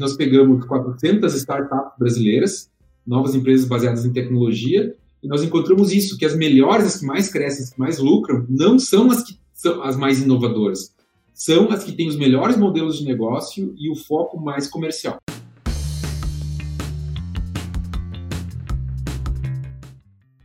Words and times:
nós 0.00 0.16
pegamos 0.16 0.64
400 0.66 1.34
startups 1.34 1.98
brasileiras, 1.98 2.70
novas 3.06 3.34
empresas 3.34 3.66
baseadas 3.66 4.04
em 4.04 4.12
tecnologia, 4.12 4.94
e 5.22 5.26
nós 5.26 5.42
encontramos 5.42 5.92
isso, 5.92 6.16
que 6.16 6.24
as 6.24 6.36
melhores, 6.36 6.86
as 6.86 7.00
que 7.00 7.06
mais 7.06 7.28
crescem, 7.28 7.64
as 7.64 7.70
que 7.70 7.78
mais 7.78 7.98
lucram, 7.98 8.46
não 8.48 8.78
são 8.78 9.10
as 9.10 9.22
que 9.22 9.38
são 9.52 9.82
as 9.82 9.96
mais 9.96 10.22
inovadoras, 10.22 10.94
são 11.34 11.70
as 11.70 11.82
que 11.82 11.92
têm 11.92 12.08
os 12.08 12.16
melhores 12.16 12.56
modelos 12.56 12.98
de 12.98 13.04
negócio 13.04 13.74
e 13.76 13.90
o 13.90 13.96
foco 13.96 14.38
mais 14.38 14.68
comercial. 14.68 15.18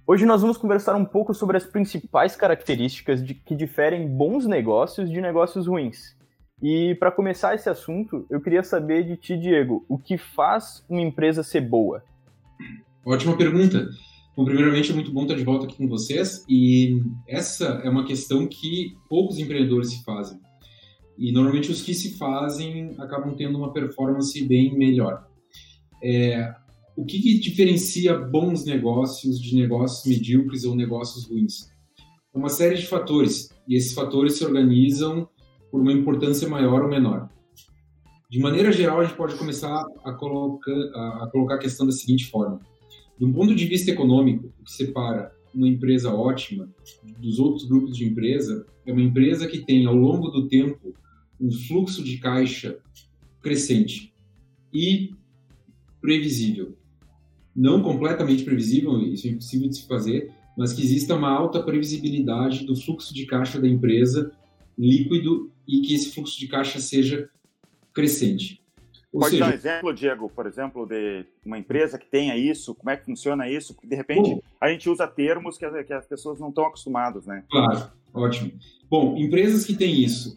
Hoje 0.06 0.26
nós 0.26 0.42
vamos 0.42 0.58
conversar 0.58 0.96
um 0.96 1.06
pouco 1.06 1.34
sobre 1.34 1.56
as 1.56 1.66
principais 1.66 2.36
características 2.36 3.24
de, 3.26 3.34
que 3.34 3.56
diferem 3.56 4.08
bons 4.08 4.46
negócios 4.46 5.10
de 5.10 5.22
negócios 5.22 5.66
ruins. 5.66 6.16
E 6.64 6.96
para 6.96 7.12
começar 7.12 7.54
esse 7.54 7.70
assunto, 7.70 8.26
eu 8.30 8.40
queria 8.40 8.64
saber 8.64 9.06
de 9.06 9.18
ti, 9.18 9.38
Diego, 9.38 9.86
o 9.90 9.98
que 9.98 10.18
faz 10.18 10.82
uma 10.88 11.02
empresa 11.02 11.44
ser 11.44 11.60
boa? 11.60 12.02
Ótima 13.06 13.36
pergunta. 13.36 13.90
Bom, 14.34 14.46
primeiramente 14.46 14.90
é 14.90 14.96
muito 14.96 15.12
bom 15.12 15.24
estar 15.24 15.36
de 15.36 15.44
volta 15.44 15.66
aqui 15.66 15.76
com 15.76 15.90
vocês 15.90 16.46
e 16.48 17.02
essa 17.28 17.66
é 17.84 17.90
uma 17.90 18.06
questão 18.06 18.48
que 18.48 18.96
poucos 19.10 19.40
empreendedores 19.40 19.90
se 19.90 20.06
fazem. 20.06 20.40
E 21.18 21.34
normalmente 21.34 21.70
os 21.70 21.82
que 21.82 21.94
se 21.94 22.18
fazem 22.18 22.96
acabam 22.98 23.36
tendo 23.36 23.58
uma 23.58 23.74
performance 23.74 24.42
bem 24.48 24.74
melhor. 24.74 25.28
É, 26.02 26.50
o 26.96 27.04
que, 27.04 27.22
que, 27.22 27.40
diferencia 27.40 28.18
bons 28.18 28.64
negócios 28.64 29.38
de 29.38 29.54
negócios 29.58 30.06
medíocres 30.06 30.64
ou 30.64 30.78
negócios 30.78 31.28
ruins? 31.28 31.70
Uma 32.34 32.48
série 32.48 32.78
de 32.78 32.88
fatores, 32.88 33.50
e 33.68 33.76
esses 33.76 33.94
fatores 33.94 34.38
se 34.38 34.46
organizam 34.46 35.28
por 35.74 35.82
uma 35.82 35.92
importância 35.92 36.48
maior 36.48 36.84
ou 36.84 36.88
menor. 36.88 37.28
De 38.30 38.38
maneira 38.40 38.72
geral, 38.72 39.00
a 39.00 39.06
gente 39.06 39.18
pode 39.18 39.34
começar 39.34 39.84
a 40.06 40.14
colocar 40.14 40.72
a, 40.72 41.28
colocar 41.32 41.56
a 41.56 41.58
questão 41.58 41.88
da 41.88 41.92
seguinte 41.92 42.28
forma: 42.28 42.60
de 43.18 43.26
um 43.26 43.34
ponto 43.34 43.56
de 43.56 43.66
vista 43.66 43.90
econômico, 43.90 44.54
o 44.62 44.64
que 44.64 44.72
separa 44.72 45.34
uma 45.52 45.68
empresa 45.68 46.14
ótima 46.14 46.70
dos 47.18 47.40
outros 47.40 47.68
grupos 47.68 47.98
de 47.98 48.06
empresa 48.06 48.68
é 48.86 48.94
uma 48.94 49.02
empresa 49.02 49.48
que 49.48 49.66
tem, 49.66 49.88
ao 49.88 49.96
longo 49.96 50.30
do 50.30 50.48
tempo, 50.48 50.94
um 51.42 51.52
fluxo 51.52 52.04
de 52.04 52.20
caixa 52.20 52.78
crescente 53.42 54.14
e 54.72 55.10
previsível 56.00 56.78
não 57.56 57.82
completamente 57.82 58.44
previsível, 58.44 59.00
isso 59.00 59.28
é 59.28 59.32
impossível 59.32 59.70
de 59.70 59.78
se 59.78 59.88
fazer, 59.88 60.32
mas 60.58 60.74
que 60.74 60.82
exista 60.82 61.16
uma 61.16 61.30
alta 61.30 61.62
previsibilidade 61.62 62.66
do 62.66 62.76
fluxo 62.76 63.14
de 63.14 63.26
caixa 63.26 63.60
da 63.60 63.68
empresa 63.68 64.32
líquido 64.78 65.52
e 65.68 65.82
que 65.82 65.94
esse 65.94 66.14
fluxo 66.14 66.40
de 66.40 66.48
caixa 66.48 66.80
seja 66.80 67.30
crescente. 67.94 68.62
Ou 69.12 69.20
Pode 69.20 69.32
seja, 69.32 69.46
dar 69.46 69.52
um 69.52 69.54
exemplo, 69.54 69.94
Diego, 69.94 70.30
por 70.30 70.48
exemplo, 70.48 70.88
de 70.88 71.26
uma 71.46 71.60
empresa 71.60 72.00
que 72.00 72.08
tenha 72.08 72.36
isso, 72.36 72.74
como 72.74 72.90
é 72.90 72.98
que 72.98 73.06
funciona 73.06 73.48
isso? 73.48 73.74
Porque, 73.76 73.88
de 73.88 73.96
repente, 73.96 74.32
bom, 74.32 74.42
a 74.60 74.70
gente 74.70 74.90
usa 74.90 75.08
termos 75.08 75.56
que 75.56 75.66
as, 75.66 75.86
que 75.86 75.94
as 75.94 76.08
pessoas 76.08 76.40
não 76.40 76.50
estão 76.50 76.66
acostumadas, 76.66 77.28
né? 77.28 77.44
Claro, 77.50 77.92
ótimo. 78.12 78.52
Bom, 78.90 79.16
empresas 79.16 79.66
que 79.66 79.76
têm 79.76 80.02
isso, 80.02 80.36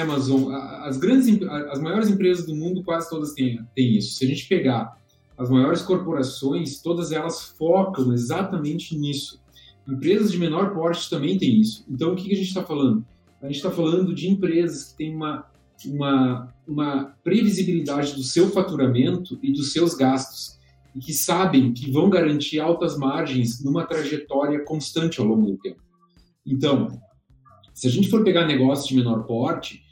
Amazon, 0.00 0.52
as 0.84 0.96
grandes, 0.98 1.42
as 1.70 1.80
maiores 1.80 2.08
empresas 2.08 2.46
do 2.46 2.54
mundo, 2.54 2.84
quase 2.84 3.10
todas 3.10 3.32
têm, 3.32 3.60
têm 3.74 3.96
isso. 3.96 4.14
Se 4.14 4.24
a 4.24 4.28
gente 4.28 4.46
pegar 4.46 4.96
as 5.36 5.50
maiores 5.50 5.82
corporações, 5.82 6.80
todas 6.80 7.10
elas 7.10 7.42
focam 7.58 8.12
exatamente 8.12 8.96
nisso. 8.96 9.42
Empresas 9.88 10.30
de 10.30 10.38
menor 10.38 10.72
porte 10.72 11.10
também 11.10 11.36
têm 11.36 11.60
isso. 11.60 11.84
Então, 11.88 12.12
o 12.12 12.16
que, 12.16 12.32
a 12.32 12.36
gente 12.36 12.46
está 12.46 12.62
falando? 12.62 13.04
A 13.42 13.46
gente 13.46 13.56
está 13.56 13.70
falando 13.72 14.14
de 14.14 14.30
empresas 14.30 14.92
que 14.92 14.98
têm 14.98 15.16
uma, 15.16 15.44
uma, 15.84 16.54
uma 16.66 17.16
previsibilidade 17.24 18.14
do 18.14 18.22
seu 18.22 18.48
faturamento 18.50 19.36
e 19.42 19.52
dos 19.52 19.72
seus 19.72 19.94
gastos 19.94 20.60
e 20.94 21.00
que 21.00 21.12
sabem 21.12 21.72
que 21.72 21.90
vão 21.90 22.08
garantir 22.08 22.60
altas 22.60 22.96
margens 22.96 23.62
numa 23.64 23.84
trajetória 23.84 24.64
constante 24.64 25.20
ao 25.20 25.26
longo 25.26 25.50
do 25.50 25.58
tempo. 25.58 25.82
Então, 26.46 27.00
se 27.74 27.88
a 27.88 27.90
gente 27.90 28.08
for 28.08 28.22
pegar 28.22 28.46
negócios 28.46 28.86
de 28.86 28.94
menor 28.94 29.24
porte, 29.24 29.82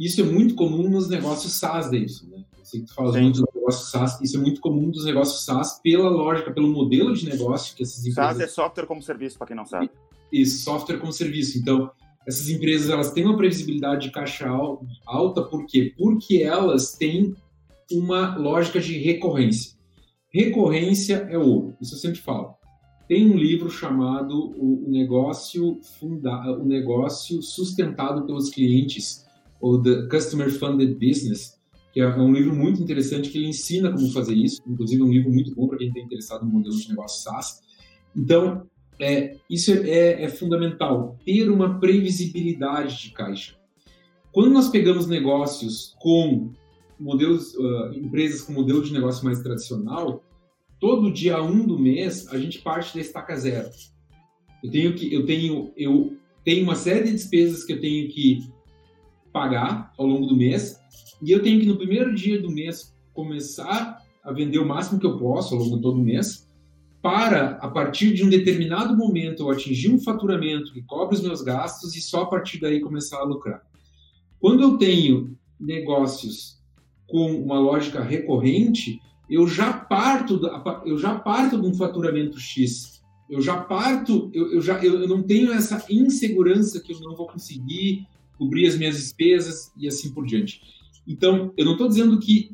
isso 0.00 0.20
é 0.22 0.24
muito 0.24 0.54
comum 0.54 0.88
nos 0.88 1.08
negócios 1.08 1.52
SaaS, 1.52 1.90
Davidson. 1.90 2.26
Né? 2.28 2.44
Eu 2.58 2.64
sei 2.64 2.80
que 2.80 2.86
tu 2.86 2.94
fala 2.94 3.12
muito 3.20 3.42
dos 3.42 3.54
negócios 3.54 3.90
SaaS, 3.90 4.20
isso 4.22 4.36
é 4.36 4.40
muito 4.40 4.60
comum 4.60 4.90
dos 4.90 5.04
negócios 5.04 5.44
SaaS 5.44 5.80
pela 5.82 6.08
lógica, 6.08 6.50
pelo 6.50 6.68
modelo 6.68 7.12
de 7.12 7.28
negócio 7.28 7.76
que 7.76 7.82
essas 7.82 8.06
empresas... 8.06 8.36
SaaS 8.36 8.40
é 8.40 8.46
software 8.46 8.86
como 8.86 9.02
serviço, 9.02 9.36
para 9.36 9.48
quem 9.48 9.56
não 9.56 9.66
sabe. 9.66 9.90
Isso, 10.32 10.64
software 10.64 10.98
como 10.98 11.12
serviço. 11.12 11.58
Então, 11.58 11.90
essas 12.26 12.48
empresas 12.48 12.90
elas 12.90 13.12
têm 13.12 13.24
uma 13.24 13.36
previsibilidade 13.36 14.06
de 14.06 14.12
caixa 14.12 14.48
alta, 15.06 15.42
por 15.42 15.64
quê? 15.66 15.94
Porque 15.96 16.42
elas 16.42 16.94
têm 16.94 17.34
uma 17.90 18.36
lógica 18.36 18.80
de 18.80 18.98
recorrência. 18.98 19.76
Recorrência 20.32 21.28
é 21.30 21.38
ouro, 21.38 21.76
isso 21.80 21.94
eu 21.94 21.98
sempre 21.98 22.18
falo. 22.18 22.54
Tem 23.08 23.30
um 23.30 23.36
livro 23.36 23.70
chamado 23.70 24.52
O 24.58 24.84
Negócio, 24.88 25.78
Funda 25.98 26.58
o 26.58 26.64
negócio 26.64 27.40
Sustentado 27.40 28.26
pelos 28.26 28.50
Clientes, 28.50 29.24
ou 29.60 29.80
The 29.80 30.08
Customer 30.08 30.50
Funded 30.50 30.94
Business, 30.94 31.56
que 31.92 32.00
é 32.00 32.08
um 32.08 32.32
livro 32.32 32.54
muito 32.54 32.82
interessante 32.82 33.30
que 33.30 33.38
ele 33.38 33.48
ensina 33.48 33.92
como 33.92 34.10
fazer 34.10 34.34
isso, 34.34 34.60
inclusive 34.66 35.00
é 35.00 35.04
um 35.04 35.10
livro 35.10 35.32
muito 35.32 35.54
bom 35.54 35.68
para 35.68 35.78
quem 35.78 35.88
está 35.88 36.00
interessado 36.00 36.44
no 36.44 36.52
modelo 36.52 36.76
de 36.76 36.88
negócio 36.88 37.22
SaaS. 37.22 37.60
Então, 38.14 38.66
é, 38.98 39.36
isso 39.48 39.72
é, 39.72 39.88
é, 39.88 40.22
é, 40.24 40.28
fundamental, 40.28 41.18
ter 41.24 41.50
uma 41.50 41.78
previsibilidade 41.78 43.02
de 43.02 43.10
caixa. 43.10 43.56
Quando 44.32 44.50
nós 44.50 44.68
pegamos 44.68 45.06
negócios 45.06 45.94
com 46.00 46.50
modelos, 46.98 47.54
uh, 47.54 47.92
empresas 47.94 48.42
com 48.42 48.52
modelo 48.52 48.82
de 48.82 48.92
negócio 48.92 49.24
mais 49.24 49.40
tradicional, 49.40 50.22
todo 50.80 51.12
dia 51.12 51.42
1 51.42 51.46
um 51.46 51.66
do 51.66 51.78
mês 51.78 52.28
a 52.28 52.38
gente 52.38 52.60
parte 52.60 52.94
da 52.94 53.00
estaca 53.00 53.36
zero. 53.36 53.70
Eu 54.62 54.70
tenho 54.70 54.94
que, 54.94 55.12
eu 55.12 55.24
tenho, 55.26 55.72
eu 55.76 56.16
tenho 56.44 56.64
uma 56.64 56.74
série 56.74 57.04
de 57.04 57.12
despesas 57.12 57.64
que 57.64 57.72
eu 57.72 57.80
tenho 57.80 58.08
que 58.08 58.48
pagar 59.32 59.92
ao 59.98 60.06
longo 60.06 60.26
do 60.26 60.36
mês, 60.36 60.78
e 61.22 61.30
eu 61.30 61.42
tenho 61.42 61.60
que 61.60 61.66
no 61.66 61.76
primeiro 61.76 62.14
dia 62.14 62.40
do 62.40 62.50
mês 62.50 62.94
começar 63.12 64.02
a 64.22 64.32
vender 64.32 64.58
o 64.58 64.66
máximo 64.66 64.98
que 64.98 65.06
eu 65.06 65.18
posso 65.18 65.54
ao 65.54 65.60
longo 65.60 65.76
de 65.76 65.82
todo 65.82 65.98
o 65.98 66.04
mês, 66.04 66.45
para, 67.06 67.50
a 67.60 67.68
partir 67.68 68.12
de 68.12 68.24
um 68.24 68.28
determinado 68.28 68.96
momento, 68.96 69.44
eu 69.44 69.50
atingir 69.50 69.88
um 69.88 70.00
faturamento 70.00 70.72
que 70.72 70.82
cobre 70.82 71.14
os 71.14 71.22
meus 71.22 71.40
gastos 71.40 71.94
e 71.94 72.00
só 72.00 72.22
a 72.22 72.26
partir 72.26 72.58
daí 72.58 72.80
começar 72.80 73.18
a 73.18 73.22
lucrar. 73.22 73.62
Quando 74.40 74.60
eu 74.60 74.76
tenho 74.76 75.38
negócios 75.58 76.60
com 77.06 77.30
uma 77.30 77.60
lógica 77.60 78.02
recorrente, 78.02 79.00
eu 79.30 79.46
já 79.46 79.72
parto, 79.72 80.40
eu 80.84 80.98
já 80.98 81.14
parto 81.14 81.60
de 81.60 81.68
um 81.68 81.74
faturamento 81.74 82.40
X. 82.40 83.00
Eu 83.30 83.40
já 83.40 83.56
parto, 83.56 84.28
eu, 84.34 84.54
eu 84.54 84.60
já 84.60 84.76
eu 84.84 85.06
não 85.06 85.22
tenho 85.22 85.52
essa 85.52 85.86
insegurança 85.88 86.80
que 86.80 86.92
eu 86.92 86.98
não 86.98 87.14
vou 87.14 87.28
conseguir 87.28 88.04
cobrir 88.36 88.66
as 88.66 88.76
minhas 88.76 88.96
despesas 88.96 89.70
e 89.76 89.86
assim 89.86 90.12
por 90.12 90.26
diante. 90.26 90.60
Então, 91.06 91.52
eu 91.56 91.64
não 91.64 91.72
estou 91.74 91.86
dizendo 91.86 92.18
que 92.18 92.50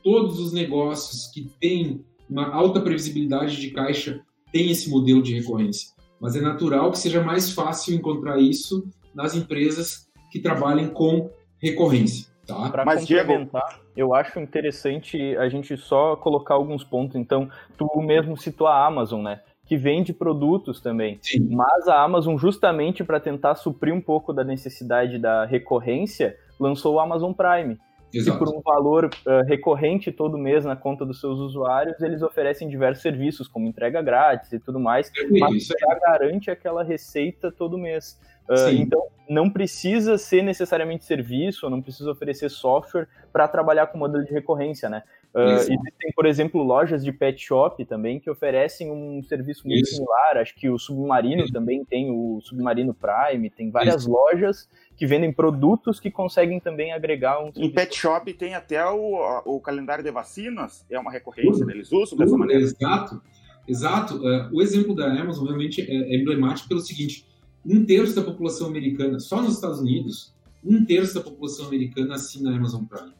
todos 0.00 0.38
os 0.38 0.52
negócios 0.52 1.26
que 1.26 1.50
têm 1.60 2.04
uma 2.30 2.54
alta 2.54 2.80
previsibilidade 2.80 3.60
de 3.60 3.70
caixa 3.70 4.20
têm 4.52 4.70
esse 4.70 4.88
modelo 4.88 5.22
de 5.22 5.34
recorrência, 5.34 5.94
mas 6.20 6.36
é 6.36 6.40
natural 6.40 6.90
que 6.90 6.98
seja 6.98 7.22
mais 7.22 7.52
fácil 7.52 7.94
encontrar 7.94 8.38
isso 8.38 8.86
nas 9.14 9.34
empresas 9.34 10.08
que 10.30 10.40
trabalhem 10.40 10.88
com 10.88 11.30
recorrência. 11.60 12.30
Tá? 12.46 12.70
Para 12.70 12.84
complementar, 12.84 13.68
Diego... 13.68 13.90
eu 13.96 14.14
acho 14.14 14.38
interessante 14.40 15.36
a 15.36 15.48
gente 15.48 15.76
só 15.76 16.16
colocar 16.16 16.54
alguns 16.54 16.82
pontos. 16.82 17.16
Então, 17.16 17.48
tu 17.76 17.86
mesmo 18.00 18.36
citou 18.36 18.66
a 18.66 18.86
Amazon, 18.86 19.22
né? 19.22 19.40
que 19.70 19.76
vende 19.76 20.12
produtos 20.12 20.80
também. 20.80 21.20
Sim. 21.22 21.46
Mas 21.48 21.86
a 21.86 22.02
Amazon, 22.02 22.36
justamente 22.36 23.04
para 23.04 23.20
tentar 23.20 23.54
suprir 23.54 23.94
um 23.94 24.00
pouco 24.00 24.32
da 24.32 24.42
necessidade 24.42 25.16
da 25.16 25.44
recorrência, 25.44 26.36
lançou 26.58 26.96
o 26.96 26.98
Amazon 26.98 27.32
Prime. 27.32 27.78
Exato. 28.12 28.36
E 28.36 28.38
por 28.38 28.54
um 28.54 28.60
valor 28.60 29.04
uh, 29.06 29.44
recorrente 29.46 30.10
todo 30.10 30.36
mês 30.36 30.64
na 30.64 30.74
conta 30.74 31.04
dos 31.04 31.20
seus 31.20 31.38
usuários, 31.38 32.00
eles 32.00 32.22
oferecem 32.22 32.68
diversos 32.68 33.02
serviços, 33.02 33.46
como 33.46 33.66
entrega 33.66 34.02
grátis 34.02 34.52
e 34.52 34.58
tudo 34.58 34.80
mais, 34.80 35.10
mas 35.30 35.66
já 35.66 35.94
garante 35.94 36.50
aquela 36.50 36.82
receita 36.82 37.52
todo 37.52 37.78
mês. 37.78 38.18
Uh, 38.48 38.70
então, 38.70 39.06
não 39.28 39.48
precisa 39.48 40.18
ser 40.18 40.42
necessariamente 40.42 41.04
serviço, 41.04 41.70
não 41.70 41.80
precisa 41.80 42.10
oferecer 42.10 42.48
software 42.48 43.06
para 43.32 43.46
trabalhar 43.46 43.86
com 43.86 43.96
modelo 43.96 44.24
de 44.24 44.32
recorrência, 44.32 44.88
né? 44.88 45.04
Uh, 45.32 45.52
existem, 45.52 46.12
por 46.16 46.26
exemplo, 46.26 46.60
lojas 46.60 47.04
de 47.04 47.12
pet 47.12 47.40
shop 47.40 47.84
também 47.84 48.18
que 48.18 48.28
oferecem 48.28 48.90
um 48.90 49.22
serviço 49.22 49.66
muito 49.66 49.84
Isso. 49.84 49.96
similar. 49.96 50.38
Acho 50.38 50.54
que 50.56 50.68
o 50.68 50.76
Submarino 50.76 51.44
Isso. 51.44 51.52
também 51.52 51.84
tem 51.84 52.10
o 52.10 52.40
Submarino 52.40 52.92
Prime, 52.92 53.48
tem 53.48 53.70
várias 53.70 54.02
Isso. 54.02 54.10
lojas 54.10 54.68
que 54.96 55.06
vendem 55.06 55.32
produtos 55.32 56.00
que 56.00 56.10
conseguem 56.10 56.58
também 56.58 56.92
agregar 56.92 57.40
um. 57.42 57.52
Em 57.54 57.70
pet 57.70 57.96
shop 57.96 58.32
tem 58.34 58.54
até 58.56 58.84
o, 58.84 59.42
o 59.44 59.60
calendário 59.60 60.02
de 60.02 60.10
vacinas, 60.10 60.84
é 60.90 60.98
uma 60.98 61.12
recorrência, 61.12 61.64
uh, 61.64 61.70
eles 61.70 61.92
usam 61.92 62.18
dessa 62.18 62.36
maneira. 62.36 62.62
Exato, 62.62 63.22
exato. 63.68 64.16
Uh, 64.16 64.50
o 64.52 64.60
exemplo 64.60 64.96
da 64.96 65.06
Amazon 65.06 65.44
realmente 65.44 65.80
é, 65.80 65.94
é 65.94 66.16
emblemático 66.16 66.68
pelo 66.68 66.80
seguinte: 66.80 67.24
um 67.64 67.84
terço 67.86 68.16
da 68.16 68.22
população 68.22 68.66
americana, 68.66 69.20
só 69.20 69.40
nos 69.40 69.54
Estados 69.54 69.78
Unidos, 69.78 70.34
um 70.64 70.84
terço 70.84 71.14
da 71.14 71.20
população 71.20 71.66
americana 71.66 72.16
assina 72.16 72.50
a 72.50 72.56
Amazon 72.56 72.84
Prime. 72.84 73.19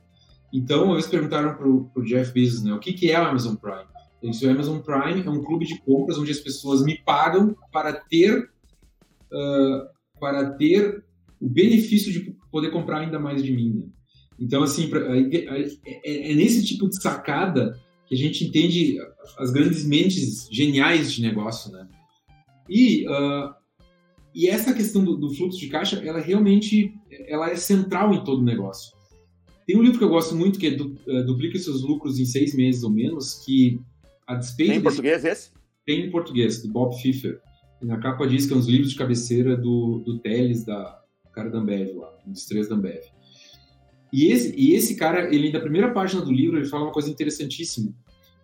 Então, 0.52 0.92
eles 0.92 1.06
perguntaram 1.06 1.54
para 1.54 1.68
o 1.68 2.04
Jeff 2.04 2.32
Bezos, 2.32 2.62
né, 2.62 2.72
o 2.72 2.80
que, 2.80 2.92
que 2.92 3.10
é 3.10 3.20
o 3.20 3.24
Amazon 3.24 3.54
Prime? 3.54 3.88
Ele 4.22 4.32
disse, 4.32 4.46
o 4.46 4.50
Amazon 4.50 4.78
Prime 4.80 5.22
é 5.24 5.30
um 5.30 5.42
clube 5.42 5.64
de 5.64 5.80
compras 5.80 6.18
onde 6.18 6.30
as 6.30 6.40
pessoas 6.40 6.84
me 6.84 6.98
pagam 7.04 7.56
para 7.72 7.92
ter, 7.92 8.50
uh, 9.32 10.18
para 10.18 10.50
ter 10.50 11.04
o 11.40 11.48
benefício 11.48 12.12
de 12.12 12.36
poder 12.50 12.70
comprar 12.70 12.98
ainda 12.98 13.18
mais 13.18 13.42
de 13.42 13.52
mim. 13.52 13.74
Né? 13.76 13.86
Então, 14.38 14.62
assim, 14.62 14.88
pra, 14.88 15.00
é, 15.16 15.66
é, 16.04 16.32
é, 16.32 16.34
nesse 16.34 16.64
tipo 16.64 16.88
de 16.88 17.00
sacada 17.00 17.78
que 18.06 18.14
a 18.14 18.18
gente 18.18 18.44
entende 18.44 18.98
as 19.38 19.50
grandes 19.50 19.84
mentes 19.84 20.48
geniais 20.50 21.12
de 21.12 21.22
negócio, 21.22 21.70
né? 21.70 21.86
E, 22.68 23.06
uh, 23.08 23.54
e 24.34 24.48
essa 24.48 24.74
questão 24.74 25.04
do, 25.04 25.16
do, 25.16 25.32
fluxo 25.34 25.58
de 25.58 25.68
caixa, 25.68 26.00
ela 26.04 26.20
realmente 26.20 26.92
ela 27.28 27.50
é 27.50 27.56
central 27.56 28.12
em 28.12 28.24
todo 28.24 28.40
o 28.40 28.44
negócio. 28.44 28.96
Tem 29.70 29.78
um 29.78 29.82
livro 29.84 29.98
que 29.98 30.04
eu 30.04 30.08
gosto 30.08 30.34
muito, 30.34 30.58
que 30.58 30.66
é 30.66 30.70
du, 30.72 30.96
uh, 31.06 31.24
Duplique 31.24 31.56
seus 31.56 31.82
lucros 31.82 32.18
em 32.18 32.24
seis 32.24 32.56
meses 32.56 32.82
ou 32.82 32.90
menos, 32.90 33.34
que 33.44 33.80
a 34.26 34.34
despeito... 34.34 34.72
Tem 34.72 34.80
em 34.80 34.82
português 34.82 35.24
esse? 35.24 35.50
Tem 35.86 36.06
em 36.06 36.10
português, 36.10 36.60
do 36.60 36.72
Bob 36.72 36.96
Pfeffer. 36.96 37.40
Na 37.80 37.96
capa 37.96 38.26
diz 38.26 38.46
que 38.46 38.52
é 38.52 38.56
um 38.56 38.58
dos 38.58 38.68
livros 38.68 38.90
de 38.90 38.96
cabeceira 38.96 39.56
do, 39.56 40.02
do 40.04 40.18
Teles, 40.18 40.64
da 40.64 41.00
cara 41.32 41.50
da 41.50 41.58
Ambev 41.58 41.96
lá, 41.98 42.12
um 42.26 42.32
dos 42.32 42.46
três 42.46 42.68
da 42.68 42.74
Ambev. 42.74 43.00
E 44.12 44.32
esse, 44.32 44.52
e 44.56 44.74
esse 44.74 44.96
cara, 44.96 45.32
ele 45.32 45.52
na 45.52 45.60
primeira 45.60 45.92
página 45.92 46.20
do 46.20 46.32
livro, 46.32 46.58
ele 46.58 46.66
fala 46.66 46.86
uma 46.86 46.92
coisa 46.92 47.08
interessantíssima, 47.08 47.94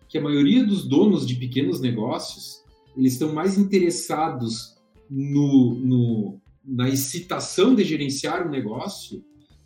que 0.07 0.17
a 0.17 0.21
maioria 0.21 0.65
dos 0.65 0.87
donos 0.87 1.27
de 1.27 1.35
pequenos 1.35 1.81
negócios, 1.81 2.63
eles 2.95 3.13
estão 3.13 3.33
mais 3.33 3.57
interessados 3.57 4.77
no, 5.09 5.75
no 5.75 6.41
na 6.63 6.87
excitação 6.87 7.75
de 7.75 7.83
gerenciar 7.83 8.47
o 8.47 8.49
negócio, 8.49 9.21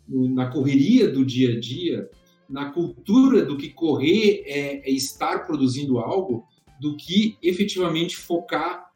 na 0.08 0.50
correria 0.50 1.08
do 1.08 1.24
dia 1.24 1.56
a 1.56 1.60
dia, 1.60 2.10
na 2.48 2.70
cultura 2.70 3.44
do 3.44 3.56
que 3.56 3.70
correr 3.70 4.42
é, 4.46 4.88
é 4.88 4.90
estar 4.90 5.46
produzindo 5.46 5.98
algo, 5.98 6.46
do 6.80 6.96
que 6.96 7.36
efetivamente 7.42 8.16
focar 8.16 8.90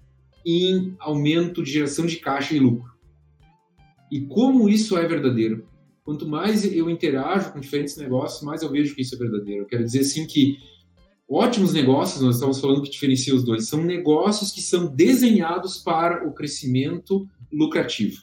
em 0.44 0.94
aumento 0.98 1.62
de 1.62 1.72
geração 1.72 2.06
de 2.06 2.16
caixa 2.16 2.54
e 2.54 2.58
lucro. 2.58 2.92
E 4.10 4.20
como 4.20 4.68
isso 4.68 4.96
é 4.96 5.06
verdadeiro? 5.06 5.66
quanto 6.06 6.26
mais 6.26 6.64
eu 6.64 6.88
interajo 6.88 7.52
com 7.52 7.58
diferentes 7.58 7.96
negócios, 7.96 8.40
mais 8.42 8.62
eu 8.62 8.70
vejo 8.70 8.94
que 8.94 9.02
isso 9.02 9.16
é 9.16 9.18
verdadeiro. 9.18 9.62
Eu 9.62 9.66
quero 9.66 9.82
dizer 9.82 10.00
assim 10.00 10.24
que 10.24 10.56
ótimos 11.28 11.72
negócios, 11.72 12.22
nós 12.22 12.36
estamos 12.36 12.60
falando 12.60 12.80
que 12.82 12.90
diferencia 12.90 13.34
os 13.34 13.42
dois, 13.42 13.66
são 13.66 13.82
negócios 13.82 14.52
que 14.52 14.62
são 14.62 14.86
desenhados 14.86 15.78
para 15.78 16.24
o 16.26 16.32
crescimento 16.32 17.28
lucrativo. 17.52 18.22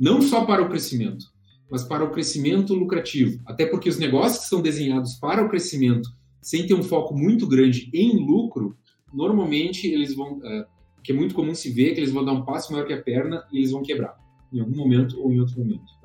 Não 0.00 0.22
só 0.22 0.46
para 0.46 0.62
o 0.62 0.70
crescimento, 0.70 1.26
mas 1.70 1.84
para 1.84 2.04
o 2.04 2.10
crescimento 2.10 2.74
lucrativo. 2.74 3.40
Até 3.46 3.66
porque 3.66 3.88
os 3.88 3.98
negócios 3.98 4.44
que 4.44 4.48
são 4.48 4.60
desenhados 4.60 5.14
para 5.14 5.44
o 5.44 5.48
crescimento, 5.48 6.10
sem 6.40 6.66
ter 6.66 6.74
um 6.74 6.82
foco 6.82 7.16
muito 7.16 7.46
grande 7.46 7.90
em 7.92 8.16
lucro, 8.24 8.76
normalmente 9.12 9.86
eles 9.86 10.14
vão, 10.14 10.40
é, 10.44 10.66
que 11.02 11.12
é 11.12 11.14
muito 11.14 11.34
comum 11.34 11.54
se 11.54 11.70
ver, 11.70 11.94
que 11.94 12.00
eles 12.00 12.12
vão 12.12 12.24
dar 12.24 12.32
um 12.32 12.44
passo 12.44 12.72
maior 12.72 12.86
que 12.86 12.92
a 12.92 13.02
perna 13.02 13.44
e 13.52 13.58
eles 13.58 13.70
vão 13.70 13.82
quebrar, 13.82 14.16
em 14.52 14.60
algum 14.60 14.76
momento 14.76 15.20
ou 15.20 15.32
em 15.32 15.40
outro 15.40 15.58
momento. 15.58 15.98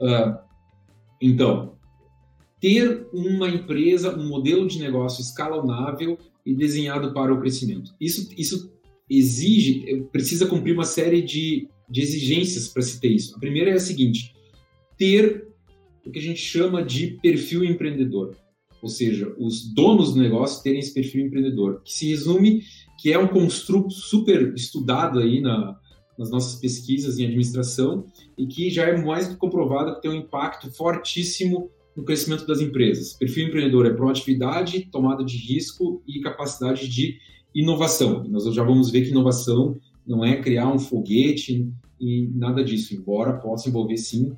Uh, 0.00 0.38
então, 1.20 1.76
ter 2.60 3.06
uma 3.12 3.48
empresa, 3.48 4.16
um 4.16 4.28
modelo 4.28 4.66
de 4.66 4.78
negócio 4.78 5.22
escalonável 5.22 6.18
e 6.44 6.54
desenhado 6.54 7.12
para 7.12 7.32
o 7.32 7.40
crescimento. 7.40 7.94
Isso, 8.00 8.28
isso 8.36 8.72
exige, 9.08 10.04
precisa 10.12 10.46
cumprir 10.46 10.72
uma 10.72 10.84
série 10.84 11.22
de, 11.22 11.68
de 11.88 12.00
exigências 12.02 12.68
para 12.68 12.82
se 12.82 13.00
ter 13.00 13.08
isso. 13.08 13.36
A 13.36 13.38
primeira 13.38 13.70
é 13.70 13.74
a 13.74 13.80
seguinte: 13.80 14.34
ter 14.98 15.48
o 16.04 16.10
que 16.10 16.18
a 16.18 16.22
gente 16.22 16.40
chama 16.40 16.82
de 16.82 17.18
perfil 17.22 17.64
empreendedor, 17.64 18.36
ou 18.80 18.88
seja, 18.88 19.34
os 19.38 19.72
donos 19.74 20.14
do 20.14 20.20
negócio 20.20 20.62
terem 20.62 20.78
esse 20.78 20.94
perfil 20.94 21.26
empreendedor, 21.26 21.80
que 21.82 21.92
se 21.92 22.08
resume 22.08 22.62
que 22.98 23.12
é 23.12 23.18
um 23.18 23.26
construto 23.26 23.90
super 23.90 24.54
estudado 24.54 25.18
aí 25.18 25.40
na, 25.40 25.76
nas 26.18 26.30
nossas 26.30 26.60
pesquisas 26.60 27.18
em 27.18 27.24
administração 27.24 28.04
e 28.38 28.46
que 28.46 28.70
já 28.70 28.84
é 28.84 28.96
mais 28.96 29.28
do 29.28 29.34
que 29.34 29.40
comprovado 29.40 29.96
que 29.96 30.02
tem 30.02 30.10
um 30.10 30.14
impacto 30.14 30.70
fortíssimo 30.70 31.70
no 31.96 32.04
crescimento 32.04 32.46
das 32.46 32.60
empresas. 32.60 33.14
Perfil 33.14 33.48
empreendedor 33.48 33.86
é 33.86 33.90
proatividade, 33.90 34.88
tomada 34.90 35.24
de 35.24 35.36
risco 35.36 36.02
e 36.06 36.20
capacidade 36.20 36.88
de 36.88 37.18
inovação. 37.54 38.24
Nós 38.28 38.44
já 38.54 38.62
vamos 38.62 38.90
ver 38.90 39.02
que 39.02 39.10
inovação 39.10 39.78
não 40.06 40.24
é 40.24 40.40
criar 40.40 40.72
um 40.72 40.78
foguete 40.78 41.68
e 41.98 42.30
nada 42.34 42.62
disso, 42.62 42.94
embora 42.94 43.38
possa 43.38 43.68
envolver 43.68 43.96
sim 43.96 44.36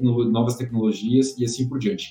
novas 0.00 0.56
tecnologias 0.56 1.36
e 1.38 1.44
assim 1.44 1.68
por 1.68 1.78
diante. 1.78 2.10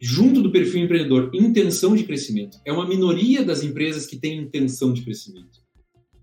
Junto 0.00 0.42
do 0.42 0.50
perfil 0.50 0.84
empreendedor, 0.84 1.30
intenção 1.32 1.94
de 1.94 2.04
crescimento. 2.04 2.58
É 2.64 2.72
uma 2.72 2.86
minoria 2.86 3.44
das 3.44 3.62
empresas 3.62 4.06
que 4.06 4.16
tem 4.16 4.38
intenção 4.38 4.92
de 4.92 5.02
crescimento. 5.02 5.62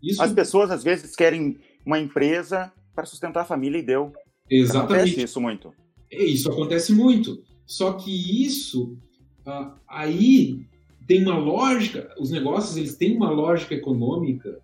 Isso... 0.01 0.22
As 0.22 0.33
pessoas 0.33 0.72
às 0.72 0.83
vezes 0.83 1.16
querem 1.16 1.57
uma 1.86 2.00
empresa 2.00 2.72
para 2.94 3.06
sustentar 3.06 3.42
a 3.42 3.45
família 3.45 3.80
e 3.80 3.83
deu. 3.83 4.12
Exatamente. 4.50 4.94
Acontece 4.94 5.24
isso 5.24 5.42
muito. 5.42 5.74
É, 6.12 6.24
isso 6.24 6.51
acontece 6.51 6.94
muito. 6.94 7.42
Só 7.66 7.94
que 7.94 8.45
isso 8.45 8.98
ah, 9.45 9.75
aí 9.88 10.66
tem 11.07 11.24
uma 11.24 11.38
lógica, 11.38 12.13
os 12.19 12.30
negócios 12.31 12.77
eles 12.77 12.95
têm 12.95 13.16
uma 13.16 13.30
lógica 13.30 13.74
econômica, 13.74 14.60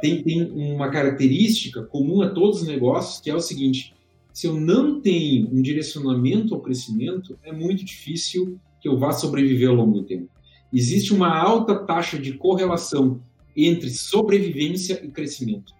tem, 0.00 0.22
tem 0.22 0.42
uma 0.50 0.90
característica 0.90 1.82
comum 1.82 2.22
a 2.22 2.30
todos 2.30 2.62
os 2.62 2.68
negócios, 2.68 3.20
que 3.20 3.30
é 3.30 3.34
o 3.34 3.40
seguinte: 3.40 3.94
se 4.38 4.46
eu 4.46 4.54
não 4.54 5.00
tenho 5.00 5.48
um 5.52 5.60
direcionamento 5.60 6.54
ao 6.54 6.60
crescimento, 6.60 7.36
é 7.42 7.50
muito 7.50 7.84
difícil 7.84 8.56
que 8.80 8.88
eu 8.88 8.96
vá 8.96 9.10
sobreviver 9.10 9.68
ao 9.68 9.74
longo 9.74 9.94
do 9.94 10.04
tempo. 10.04 10.28
Existe 10.72 11.12
uma 11.12 11.36
alta 11.36 11.84
taxa 11.84 12.16
de 12.16 12.34
correlação 12.34 13.20
entre 13.56 13.90
sobrevivência 13.90 15.04
e 15.04 15.10
crescimento. 15.10 15.72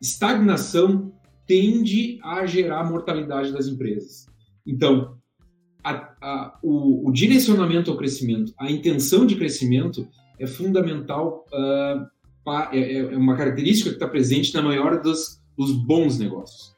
Estagnação 0.00 1.12
tende 1.48 2.20
a 2.22 2.46
gerar 2.46 2.88
mortalidade 2.88 3.52
das 3.52 3.66
empresas. 3.66 4.26
Então, 4.64 5.16
a, 5.82 6.14
a, 6.22 6.58
o, 6.62 7.08
o, 7.08 7.12
direcionamento 7.12 7.90
ao 7.90 7.96
crescimento, 7.96 8.54
a 8.56 8.70
intenção 8.70 9.26
de 9.26 9.34
crescimento 9.34 10.06
é 10.38 10.46
fundamental, 10.46 11.44
uh, 11.52 12.06
é, 12.72 12.78
é, 12.78 12.98
é, 12.98 13.16
uma 13.16 13.36
característica 13.36 13.90
que 13.90 13.96
está 13.96 14.06
presente 14.06 14.54
na 14.54 14.62
maior 14.62 15.02
dos, 15.02 15.42
dos 15.58 15.72
bons 15.72 16.20
negócios. 16.20 16.75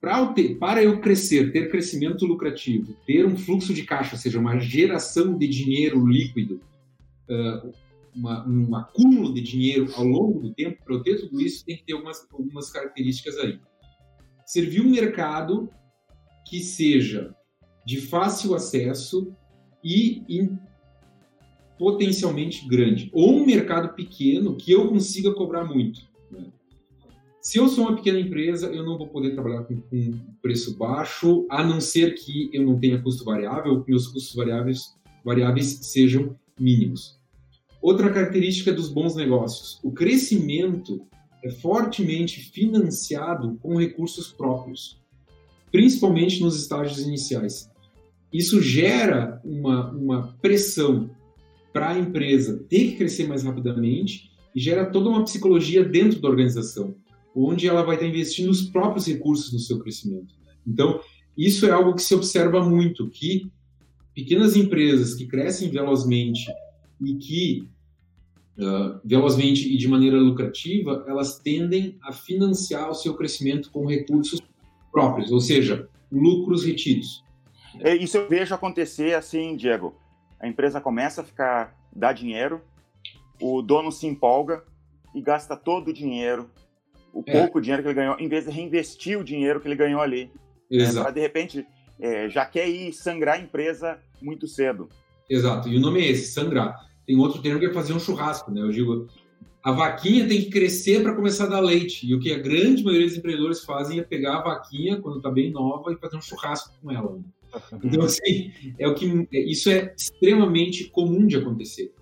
Para 0.00 0.82
eu 0.82 1.00
crescer, 1.00 1.52
ter 1.52 1.70
crescimento 1.70 2.24
lucrativo, 2.24 2.94
ter 3.06 3.26
um 3.26 3.36
fluxo 3.36 3.74
de 3.74 3.82
caixa, 3.82 4.14
ou 4.14 4.18
seja, 4.18 4.38
uma 4.38 4.58
geração 4.58 5.36
de 5.36 5.48
dinheiro 5.48 6.06
líquido, 6.06 6.60
uma, 8.14 8.46
um 8.46 8.74
acúmulo 8.76 9.34
de 9.34 9.40
dinheiro 9.40 9.88
ao 9.94 10.04
longo 10.04 10.40
do 10.40 10.54
tempo, 10.54 10.82
para 10.84 10.94
eu 10.94 11.02
ter 11.02 11.20
tudo 11.20 11.40
isso, 11.40 11.64
tem 11.64 11.76
que 11.76 11.84
ter 11.84 11.92
algumas, 11.94 12.26
algumas 12.32 12.70
características 12.70 13.36
aí. 13.38 13.60
Servir 14.46 14.80
um 14.80 14.90
mercado 14.90 15.68
que 16.48 16.60
seja 16.60 17.34
de 17.84 18.00
fácil 18.00 18.54
acesso 18.54 19.32
e, 19.82 20.22
e 20.28 20.50
potencialmente 21.78 22.66
grande, 22.66 23.10
ou 23.12 23.36
um 23.36 23.46
mercado 23.46 23.94
pequeno 23.94 24.56
que 24.56 24.72
eu 24.72 24.88
consiga 24.88 25.32
cobrar 25.32 25.64
muito. 25.64 26.00
Né? 26.30 26.46
Se 27.48 27.56
eu 27.56 27.66
sou 27.66 27.84
uma 27.84 27.96
pequena 27.96 28.20
empresa, 28.20 28.66
eu 28.66 28.84
não 28.84 28.98
vou 28.98 29.08
poder 29.08 29.30
trabalhar 29.30 29.62
com, 29.62 29.80
com 29.80 30.20
preço 30.42 30.76
baixo, 30.76 31.46
a 31.48 31.64
não 31.64 31.80
ser 31.80 32.14
que 32.14 32.50
eu 32.52 32.62
não 32.62 32.78
tenha 32.78 33.00
custo 33.00 33.24
variável, 33.24 33.82
que 33.82 33.90
meus 33.90 34.06
custos 34.06 34.34
variáveis, 34.34 34.94
variáveis 35.24 35.78
sejam 35.80 36.36
mínimos. 36.60 37.18
Outra 37.80 38.12
característica 38.12 38.70
dos 38.70 38.90
bons 38.90 39.16
negócios: 39.16 39.80
o 39.82 39.90
crescimento 39.90 41.00
é 41.42 41.48
fortemente 41.48 42.38
financiado 42.38 43.58
com 43.62 43.78
recursos 43.78 44.30
próprios, 44.30 45.00
principalmente 45.72 46.42
nos 46.42 46.54
estágios 46.54 46.98
iniciais. 46.98 47.70
Isso 48.30 48.60
gera 48.60 49.40
uma, 49.42 49.90
uma 49.90 50.36
pressão 50.42 51.08
para 51.72 51.92
a 51.92 51.98
empresa 51.98 52.62
ter 52.68 52.90
que 52.90 52.96
crescer 52.98 53.26
mais 53.26 53.42
rapidamente 53.42 54.30
e 54.54 54.60
gera 54.60 54.84
toda 54.84 55.08
uma 55.08 55.24
psicologia 55.24 55.82
dentro 55.82 56.20
da 56.20 56.28
organização, 56.28 56.94
onde 57.46 57.68
ela 57.68 57.82
vai 57.82 57.96
estar 57.96 58.06
investindo 58.06 58.50
os 58.50 58.62
próprios 58.62 59.06
recursos 59.06 59.52
no 59.52 59.58
seu 59.58 59.78
crescimento. 59.78 60.34
Então, 60.66 61.00
isso 61.36 61.66
é 61.66 61.70
algo 61.70 61.94
que 61.94 62.02
se 62.02 62.14
observa 62.14 62.62
muito, 62.62 63.08
que 63.08 63.50
pequenas 64.14 64.56
empresas 64.56 65.14
que 65.14 65.26
crescem 65.26 65.70
velozmente 65.70 66.46
e 67.00 67.14
que 67.14 67.68
uh, 68.58 69.00
velozmente 69.04 69.72
e 69.72 69.76
de 69.76 69.86
maneira 69.86 70.18
lucrativa, 70.18 71.04
elas 71.06 71.38
tendem 71.38 71.96
a 72.02 72.12
financiar 72.12 72.90
o 72.90 72.94
seu 72.94 73.14
crescimento 73.14 73.70
com 73.70 73.86
recursos 73.86 74.40
próprios, 74.90 75.30
ou 75.30 75.40
seja, 75.40 75.88
lucros 76.10 76.64
retidos. 76.64 77.22
É, 77.80 77.94
isso 77.94 78.16
eu 78.16 78.28
vejo 78.28 78.54
acontecer 78.54 79.14
assim, 79.14 79.56
Diego. 79.56 79.94
A 80.40 80.48
empresa 80.48 80.80
começa 80.80 81.20
a 81.20 81.24
ficar 81.24 81.76
dá 81.94 82.12
dinheiro, 82.12 82.60
o 83.40 83.62
dono 83.62 83.90
se 83.90 84.06
empolga 84.06 84.64
e 85.14 85.20
gasta 85.20 85.56
todo 85.56 85.88
o 85.88 85.92
dinheiro, 85.92 86.50
o 87.12 87.22
é. 87.26 87.32
pouco 87.32 87.60
dinheiro 87.60 87.82
que 87.82 87.88
ele 87.88 87.94
ganhou, 87.94 88.16
em 88.18 88.28
vez 88.28 88.44
de 88.44 88.50
reinvestir 88.50 89.18
o 89.18 89.24
dinheiro 89.24 89.60
que 89.60 89.68
ele 89.68 89.76
ganhou 89.76 90.00
ali. 90.00 90.30
Né? 90.70 90.82
Exato. 90.82 90.96
Né, 90.96 91.02
para 91.02 91.10
de 91.12 91.20
repente 91.20 91.66
é, 92.00 92.28
já 92.28 92.44
quer 92.44 92.68
ir 92.68 92.92
sangrar 92.92 93.36
a 93.36 93.40
empresa 93.40 93.98
muito 94.20 94.46
cedo. 94.46 94.88
Exato, 95.28 95.68
e 95.68 95.76
o 95.76 95.80
nome 95.80 96.00
é 96.00 96.10
esse, 96.10 96.32
sangrar. 96.32 96.74
Tem 97.06 97.18
outro 97.18 97.40
termo 97.42 97.58
que 97.58 97.66
é 97.66 97.72
fazer 97.72 97.92
um 97.92 98.00
churrasco, 98.00 98.50
né? 98.50 98.60
Eu 98.60 98.70
digo, 98.70 99.08
a 99.62 99.72
vaquinha 99.72 100.26
tem 100.26 100.42
que 100.42 100.50
crescer 100.50 101.02
para 101.02 101.14
começar 101.14 101.44
a 101.44 101.48
dar 101.48 101.60
leite. 101.60 102.06
E 102.06 102.14
o 102.14 102.20
que 102.20 102.32
a 102.32 102.38
grande 102.38 102.84
maioria 102.84 103.06
dos 103.06 103.16
empreendedores 103.16 103.64
fazem 103.64 103.98
é 103.98 104.02
pegar 104.02 104.38
a 104.38 104.42
vaquinha 104.42 105.00
quando 105.00 105.16
está 105.16 105.30
bem 105.30 105.50
nova 105.50 105.92
e 105.92 105.96
fazer 105.96 106.16
um 106.16 106.22
churrasco 106.22 106.74
com 106.80 106.90
ela. 106.90 107.16
Né? 107.16 107.22
Então, 107.82 108.02
assim, 108.04 108.52
é 108.78 108.86
o 108.86 108.94
que, 108.94 109.28
é, 109.32 109.40
isso 109.40 109.70
é 109.70 109.94
extremamente 109.96 110.90
comum 110.90 111.26
de 111.26 111.36
acontecer. 111.36 111.92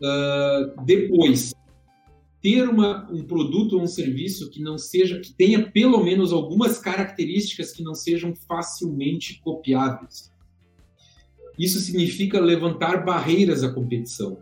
Uh, 0.00 0.84
depois, 0.84 1.52
ter 2.44 2.68
uma, 2.68 3.10
um 3.10 3.24
produto 3.24 3.76
ou 3.76 3.82
um 3.82 3.86
serviço 3.86 4.50
que 4.50 4.60
não 4.60 4.76
seja, 4.76 5.18
que 5.18 5.32
tenha 5.32 5.70
pelo 5.70 6.04
menos 6.04 6.30
algumas 6.30 6.78
características 6.78 7.72
que 7.72 7.82
não 7.82 7.94
sejam 7.94 8.34
facilmente 8.36 9.40
copiáveis. 9.40 10.30
Isso 11.58 11.80
significa 11.80 12.38
levantar 12.38 13.02
barreiras 13.02 13.64
à 13.64 13.72
competição. 13.72 14.40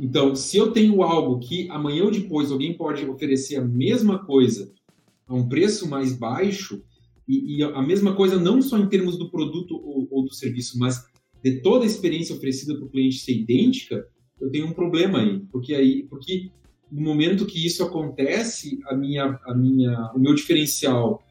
Então, 0.00 0.34
se 0.34 0.56
eu 0.56 0.72
tenho 0.72 1.02
algo 1.02 1.38
que 1.38 1.68
amanhã 1.68 2.04
ou 2.04 2.10
depois 2.10 2.50
alguém 2.50 2.74
pode 2.74 3.04
oferecer 3.04 3.56
a 3.56 3.64
mesma 3.64 4.24
coisa 4.24 4.72
a 5.26 5.34
um 5.34 5.46
preço 5.46 5.86
mais 5.86 6.16
baixo, 6.16 6.82
e, 7.28 7.58
e 7.58 7.62
a 7.62 7.82
mesma 7.82 8.14
coisa 8.16 8.40
não 8.40 8.62
só 8.62 8.78
em 8.78 8.88
termos 8.88 9.18
do 9.18 9.30
produto 9.30 9.76
ou, 9.76 10.08
ou 10.10 10.24
do 10.24 10.32
serviço, 10.32 10.78
mas 10.78 11.04
de 11.42 11.60
toda 11.60 11.84
a 11.84 11.86
experiência 11.86 12.34
oferecida 12.34 12.74
para 12.74 12.86
o 12.86 12.90
cliente 12.90 13.18
ser 13.18 13.32
idêntica, 13.32 14.08
eu 14.40 14.50
tenho 14.50 14.66
um 14.66 14.72
problema 14.72 15.20
aí, 15.20 15.40
porque 15.52 15.74
aí, 15.74 16.04
porque 16.04 16.50
no 16.90 17.02
momento 17.02 17.46
que 17.46 17.64
isso 17.64 17.82
acontece, 17.82 18.80
a 18.86 18.94
minha, 18.94 19.38
a 19.44 19.54
minha, 19.54 20.12
o 20.14 20.18
meu 20.18 20.34
diferencial 20.34 21.22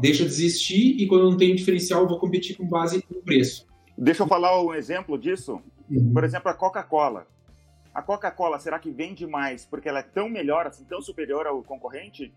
deixa 0.00 0.24
de 0.24 0.30
existir 0.30 1.00
e 1.00 1.06
quando 1.06 1.24
eu 1.24 1.30
não 1.30 1.36
tenho 1.36 1.54
diferencial, 1.54 2.02
eu 2.02 2.08
vou 2.08 2.18
competir 2.18 2.56
com 2.56 2.66
base 2.66 3.02
no 3.10 3.22
preço. 3.22 3.66
Deixa 3.96 4.22
eu 4.22 4.28
falar 4.28 4.60
um 4.62 4.74
exemplo 4.74 5.18
disso. 5.18 5.60
Uhum. 5.90 6.12
Por 6.12 6.24
exemplo, 6.24 6.50
a 6.50 6.54
Coca-Cola. 6.54 7.26
A 7.94 8.02
Coca-Cola, 8.02 8.58
será 8.58 8.78
que 8.78 8.90
vende 8.90 9.26
mais 9.26 9.64
porque 9.64 9.88
ela 9.88 10.00
é 10.00 10.02
tão 10.02 10.28
melhor, 10.28 10.66
assim, 10.66 10.84
tão 10.84 11.00
superior 11.00 11.46
ao 11.46 11.62
concorrente? 11.62 12.32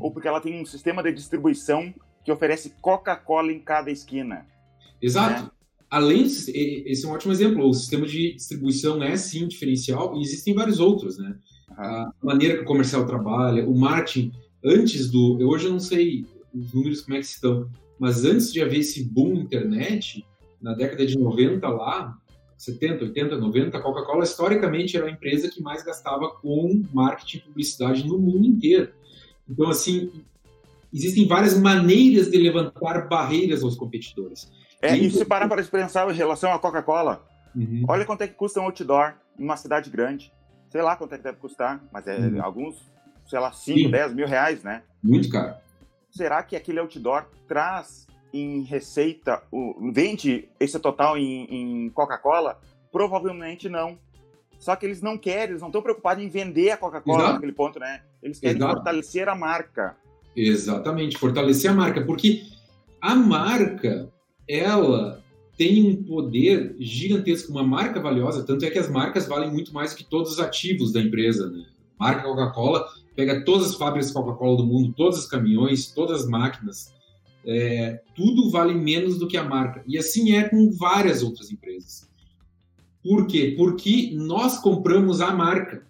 Ou 0.00 0.10
porque 0.10 0.28
ela 0.28 0.40
tem 0.40 0.60
um 0.60 0.64
sistema 0.64 1.02
de 1.02 1.12
distribuição 1.12 1.92
que 2.24 2.32
oferece 2.32 2.74
Coca-Cola 2.80 3.52
em 3.52 3.60
cada 3.60 3.90
esquina? 3.90 4.46
Exato. 5.00 5.44
Né? 5.44 5.50
Além, 5.90 6.22
esse 6.24 7.04
é 7.04 7.08
um 7.08 7.12
ótimo 7.12 7.32
exemplo. 7.32 7.68
O 7.68 7.74
sistema 7.74 8.06
de 8.06 8.34
distribuição 8.34 9.02
é 9.02 9.16
sim 9.16 9.46
diferencial 9.46 10.16
e 10.16 10.22
existem 10.22 10.54
vários 10.54 10.80
outros, 10.80 11.18
né? 11.18 11.36
A 11.76 12.12
maneira 12.22 12.56
que 12.56 12.62
o 12.62 12.66
comercial 12.66 13.06
trabalha, 13.06 13.68
o 13.68 13.76
marketing, 13.76 14.32
antes 14.64 15.10
do. 15.10 15.40
Eu 15.40 15.48
hoje 15.48 15.66
eu 15.66 15.72
não 15.72 15.80
sei 15.80 16.26
os 16.54 16.72
números 16.72 17.00
como 17.00 17.16
é 17.16 17.20
que 17.20 17.26
estão, 17.26 17.68
mas 17.98 18.24
antes 18.24 18.52
de 18.52 18.62
haver 18.62 18.80
esse 18.80 19.04
boom 19.04 19.34
internet, 19.34 20.24
na 20.60 20.74
década 20.74 21.06
de 21.06 21.18
90 21.18 21.66
lá, 21.68 22.16
70, 22.56 23.04
80, 23.04 23.36
90, 23.38 23.76
a 23.76 23.80
Coca-Cola 23.80 24.22
historicamente 24.22 24.96
era 24.96 25.06
a 25.06 25.10
empresa 25.10 25.50
que 25.50 25.60
mais 25.60 25.82
gastava 25.82 26.30
com 26.30 26.84
marketing 26.92 27.38
e 27.38 27.40
publicidade 27.40 28.06
no 28.06 28.18
mundo 28.18 28.46
inteiro. 28.46 28.92
Então, 29.48 29.68
assim, 29.68 30.12
existem 30.92 31.26
várias 31.26 31.58
maneiras 31.58 32.30
de 32.30 32.38
levantar 32.38 33.08
barreiras 33.08 33.64
aos 33.64 33.74
competidores. 33.74 34.50
É, 34.80 34.96
e 34.96 35.10
se 35.10 35.24
parar 35.24 35.48
para 35.48 35.62
pensar 35.64 36.08
em 36.08 36.16
relação 36.16 36.52
à 36.52 36.58
Coca-Cola, 36.58 37.24
uhum. 37.54 37.84
olha 37.88 38.04
quanto 38.04 38.22
é 38.22 38.28
que 38.28 38.34
custa 38.34 38.60
um 38.60 38.64
outdoor 38.64 39.14
numa 39.38 39.56
cidade 39.56 39.90
grande. 39.90 40.32
Sei 40.72 40.80
lá 40.80 40.96
quanto 40.96 41.14
é 41.14 41.18
que 41.18 41.24
deve 41.24 41.36
custar, 41.36 41.84
mas 41.92 42.06
é 42.06 42.16
uhum. 42.16 42.42
alguns, 42.42 42.82
sei 43.28 43.38
lá, 43.38 43.52
5, 43.52 43.90
10 43.90 44.14
mil 44.14 44.26
reais, 44.26 44.62
né? 44.62 44.82
Muito 45.02 45.28
caro. 45.28 45.54
Será 46.10 46.42
que 46.42 46.56
aquele 46.56 46.80
outdoor 46.80 47.26
traz 47.46 48.06
em 48.32 48.62
receita, 48.62 49.42
o, 49.52 49.92
vende 49.92 50.48
esse 50.58 50.78
total 50.80 51.18
em, 51.18 51.44
em 51.50 51.90
Coca-Cola? 51.90 52.58
Provavelmente 52.90 53.68
não. 53.68 53.98
Só 54.58 54.74
que 54.74 54.86
eles 54.86 55.02
não 55.02 55.18
querem, 55.18 55.50
eles 55.50 55.60
não 55.60 55.68
estão 55.68 55.82
preocupados 55.82 56.24
em 56.24 56.28
vender 56.30 56.70
a 56.70 56.78
Coca-Cola 56.78 57.34
naquele 57.34 57.52
ponto, 57.52 57.78
né? 57.78 58.00
Eles 58.22 58.40
querem 58.40 58.56
Exato. 58.56 58.72
fortalecer 58.72 59.28
a 59.28 59.34
marca. 59.34 59.94
Exatamente, 60.34 61.18
fortalecer 61.18 61.70
a 61.70 61.74
marca, 61.74 62.00
porque 62.00 62.44
a 62.98 63.14
marca, 63.14 64.08
ela 64.48 65.21
tem 65.56 65.90
um 65.90 66.02
poder 66.02 66.74
gigantesco, 66.78 67.52
uma 67.52 67.62
marca 67.62 68.00
valiosa, 68.00 68.44
tanto 68.44 68.64
é 68.64 68.70
que 68.70 68.78
as 68.78 68.90
marcas 68.90 69.26
valem 69.26 69.50
muito 69.50 69.72
mais 69.72 69.94
que 69.94 70.04
todos 70.04 70.32
os 70.32 70.40
ativos 70.40 70.92
da 70.92 71.00
empresa, 71.00 71.50
né? 71.50 71.66
Marca 71.98 72.22
Coca-Cola 72.22 72.88
pega 73.14 73.44
todas 73.44 73.70
as 73.70 73.74
fábricas 73.76 74.10
Coca-Cola 74.10 74.56
do 74.56 74.66
mundo, 74.66 74.94
todos 74.96 75.18
os 75.18 75.26
caminhões, 75.26 75.92
todas 75.92 76.22
as 76.22 76.28
máquinas, 76.28 76.92
é, 77.44 78.00
tudo 78.14 78.50
vale 78.50 78.74
menos 78.74 79.18
do 79.18 79.28
que 79.28 79.36
a 79.36 79.44
marca. 79.44 79.84
E 79.86 79.98
assim 79.98 80.32
é 80.32 80.48
com 80.48 80.70
várias 80.72 81.22
outras 81.22 81.50
empresas. 81.50 82.10
Por 83.02 83.26
quê? 83.26 83.54
Porque 83.56 84.12
nós 84.14 84.58
compramos 84.58 85.20
a 85.20 85.32
marca. 85.32 85.86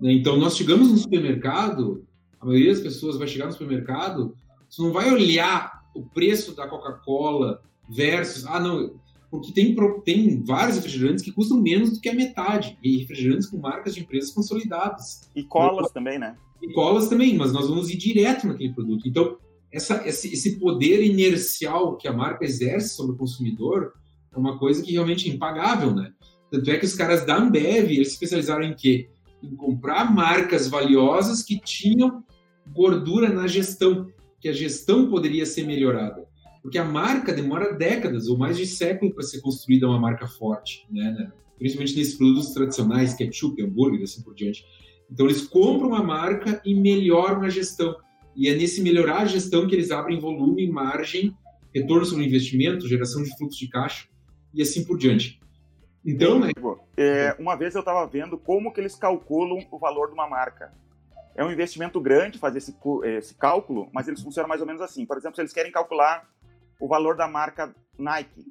Né? 0.00 0.12
Então, 0.12 0.36
nós 0.36 0.56
chegamos 0.56 0.90
no 0.90 0.98
supermercado, 0.98 2.04
a 2.40 2.46
maioria 2.46 2.72
das 2.72 2.82
pessoas 2.82 3.16
vai 3.16 3.28
chegar 3.28 3.46
no 3.46 3.52
supermercado, 3.52 4.34
você 4.68 4.82
não 4.82 4.92
vai 4.92 5.12
olhar 5.12 5.84
o 5.94 6.02
preço 6.02 6.54
da 6.54 6.66
Coca-Cola 6.66 7.62
versus. 7.90 8.46
Ah, 8.46 8.60
não. 8.60 8.94
Porque 9.30 9.52
tem, 9.52 9.74
tem 10.04 10.42
vários 10.42 10.76
refrigerantes 10.76 11.22
que 11.22 11.30
custam 11.30 11.60
menos 11.60 11.92
do 11.92 12.00
que 12.00 12.08
a 12.08 12.14
metade. 12.14 12.76
E 12.82 12.98
refrigerantes 12.98 13.48
com 13.48 13.58
marcas 13.58 13.94
de 13.94 14.00
empresas 14.00 14.32
consolidadas. 14.32 15.30
E 15.36 15.44
colas 15.44 15.90
também, 15.92 16.18
né? 16.18 16.36
E 16.60 16.72
colas 16.72 17.08
também, 17.08 17.36
mas 17.36 17.52
nós 17.52 17.68
vamos 17.68 17.90
ir 17.90 17.96
direto 17.96 18.46
naquele 18.46 18.74
produto. 18.74 19.08
Então, 19.08 19.38
essa, 19.72 20.06
esse, 20.06 20.32
esse 20.32 20.58
poder 20.58 21.04
inercial 21.04 21.96
que 21.96 22.08
a 22.08 22.12
marca 22.12 22.44
exerce 22.44 22.90
sobre 22.96 23.14
o 23.14 23.16
consumidor 23.16 23.92
é 24.34 24.38
uma 24.38 24.58
coisa 24.58 24.82
que 24.82 24.92
realmente 24.92 25.30
é 25.30 25.32
impagável, 25.32 25.94
né? 25.94 26.12
Tanto 26.50 26.68
é 26.70 26.78
que 26.78 26.84
os 26.84 26.94
caras 26.94 27.24
da 27.24 27.36
Ambev, 27.36 27.90
eles 27.90 28.08
se 28.08 28.14
especializaram 28.14 28.64
em 28.64 28.74
quê? 28.74 29.08
Em 29.40 29.54
comprar 29.54 30.12
marcas 30.12 30.68
valiosas 30.68 31.42
que 31.42 31.58
tinham 31.60 32.24
gordura 32.72 33.28
na 33.32 33.46
gestão, 33.46 34.08
que 34.40 34.48
a 34.48 34.52
gestão 34.52 35.08
poderia 35.08 35.46
ser 35.46 35.64
melhorada. 35.64 36.28
Porque 36.62 36.78
a 36.78 36.84
marca 36.84 37.32
demora 37.32 37.72
décadas 37.72 38.28
ou 38.28 38.36
mais 38.36 38.56
de 38.56 38.66
século 38.66 39.12
para 39.12 39.22
ser 39.22 39.40
construída 39.40 39.86
uma 39.86 39.98
marca 39.98 40.26
forte, 40.26 40.86
né? 40.90 41.10
né? 41.12 41.32
Principalmente 41.58 41.96
nesses 41.96 42.16
produtos 42.16 42.52
tradicionais, 42.52 43.14
ketchup, 43.14 43.62
hambúrguer, 43.62 44.02
assim 44.02 44.22
por 44.22 44.34
diante. 44.34 44.64
Então 45.10 45.26
eles 45.26 45.46
compram 45.46 45.94
a 45.94 46.02
marca 46.02 46.60
e 46.64 46.74
melhoram 46.74 47.42
a 47.42 47.48
gestão. 47.48 47.96
E 48.36 48.48
é 48.48 48.54
nesse 48.54 48.80
melhorar 48.82 49.22
a 49.22 49.24
gestão 49.24 49.66
que 49.66 49.74
eles 49.74 49.90
abrem 49.90 50.20
volume, 50.20 50.70
margem, 50.70 51.36
retorno 51.74 52.04
sobre 52.04 52.24
investimento, 52.24 52.88
geração 52.88 53.22
de 53.22 53.36
fluxo 53.36 53.58
de 53.58 53.68
caixa 53.68 54.08
e 54.54 54.62
assim 54.62 54.84
por 54.84 54.96
diante. 54.96 55.40
Então, 56.04 56.38
né? 56.38 56.50
É, 56.96 57.36
uma 57.38 57.56
vez 57.56 57.74
eu 57.74 57.80
estava 57.80 58.06
vendo 58.06 58.38
como 58.38 58.72
que 58.72 58.80
eles 58.80 58.94
calculam 58.94 59.66
o 59.70 59.78
valor 59.78 60.08
de 60.08 60.14
uma 60.14 60.28
marca. 60.28 60.72
É 61.34 61.44
um 61.44 61.50
investimento 61.50 62.00
grande 62.00 62.38
fazer 62.38 62.58
esse, 62.58 62.74
esse 63.04 63.34
cálculo, 63.34 63.88
mas 63.92 64.08
eles 64.08 64.22
funcionam 64.22 64.48
mais 64.48 64.60
ou 64.60 64.66
menos 64.66 64.82
assim. 64.82 65.04
Por 65.06 65.16
exemplo, 65.16 65.36
se 65.36 65.42
eles 65.42 65.52
querem 65.52 65.70
calcular 65.70 66.28
o 66.80 66.88
valor 66.88 67.16
da 67.16 67.28
marca 67.28 67.74
Nike, 67.98 68.44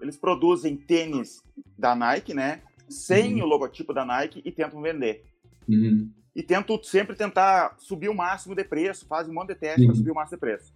eles 0.00 0.16
produzem 0.16 0.76
tênis 0.76 1.42
da 1.76 1.94
Nike, 1.94 2.32
né? 2.32 2.62
Sem 2.88 3.34
uhum. 3.34 3.42
o 3.42 3.46
logotipo 3.46 3.92
da 3.92 4.04
Nike 4.04 4.40
e 4.44 4.52
tentam 4.52 4.80
vender. 4.80 5.24
Uhum 5.68 6.10
e 6.36 6.42
tento 6.42 6.78
sempre 6.84 7.16
tentar 7.16 7.74
subir 7.78 8.10
o 8.10 8.14
máximo 8.14 8.54
de 8.54 8.62
preço, 8.62 9.06
fazem 9.06 9.32
um 9.32 9.34
monte 9.34 9.48
de 9.48 9.54
teste 9.54 9.86
para 9.86 9.94
subir 9.94 10.10
o 10.10 10.14
máximo 10.14 10.36
de 10.36 10.40
preço. 10.40 10.70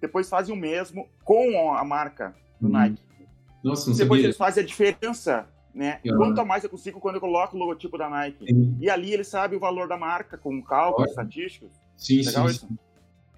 Depois 0.00 0.26
fazem 0.26 0.54
o 0.54 0.58
mesmo 0.58 1.06
com 1.22 1.74
a 1.74 1.84
marca 1.84 2.34
do 2.58 2.66
uhum. 2.66 2.72
Nike. 2.72 3.02
Nossa, 3.62 3.90
não 3.90 3.96
Depois 3.96 4.20
sabia. 4.20 4.26
eles 4.28 4.36
fazem 4.38 4.64
a 4.64 4.66
diferença, 4.66 5.46
né? 5.74 6.00
Uhum. 6.02 6.16
Quanto 6.16 6.40
a 6.40 6.44
mais 6.46 6.64
eu 6.64 6.70
consigo 6.70 6.98
quando 6.98 7.16
eu 7.16 7.20
coloco 7.20 7.54
o 7.54 7.60
logotipo 7.60 7.98
da 7.98 8.08
Nike. 8.08 8.46
Sim. 8.46 8.78
E 8.80 8.88
ali 8.88 9.12
ele 9.12 9.22
sabe 9.22 9.54
o 9.54 9.60
valor 9.60 9.86
da 9.86 9.98
marca 9.98 10.38
com 10.38 10.62
cálculos 10.62 11.10
estatísticos. 11.10 11.70
Sim, 11.94 12.22
Legal 12.22 12.48
sim, 12.48 12.66
sim. 12.66 12.78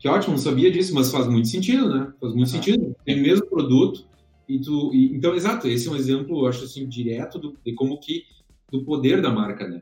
Que 0.04 0.08
ótimo, 0.08 0.34
não 0.34 0.38
sabia 0.38 0.70
disso, 0.70 0.94
mas 0.94 1.10
faz 1.10 1.26
muito 1.26 1.48
sentido, 1.48 1.88
né? 1.88 2.12
Faz 2.20 2.34
muito 2.34 2.50
sentido. 2.50 2.94
Tem 3.06 3.18
o 3.18 3.22
mesmo 3.22 3.46
produto 3.46 4.04
e 4.46 4.60
tu, 4.60 4.92
e, 4.92 5.16
então, 5.16 5.34
exato, 5.34 5.66
esse 5.66 5.88
é 5.88 5.90
um 5.90 5.96
exemplo, 5.96 6.40
eu 6.40 6.46
acho 6.46 6.64
assim, 6.64 6.86
direto 6.86 7.38
do, 7.38 7.56
de 7.64 7.72
como 7.72 7.98
que 7.98 8.24
do 8.70 8.84
poder 8.84 9.22
da 9.22 9.30
marca, 9.30 9.66
né? 9.66 9.80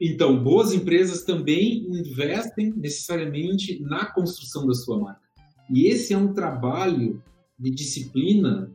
Então, 0.00 0.42
boas 0.42 0.72
empresas 0.72 1.22
também 1.22 1.86
investem 1.86 2.72
necessariamente 2.74 3.78
na 3.82 4.06
construção 4.06 4.66
da 4.66 4.72
sua 4.72 4.98
marca. 4.98 5.20
E 5.68 5.86
esse 5.86 6.14
é 6.14 6.16
um 6.16 6.32
trabalho 6.32 7.22
de 7.58 7.70
disciplina 7.72 8.72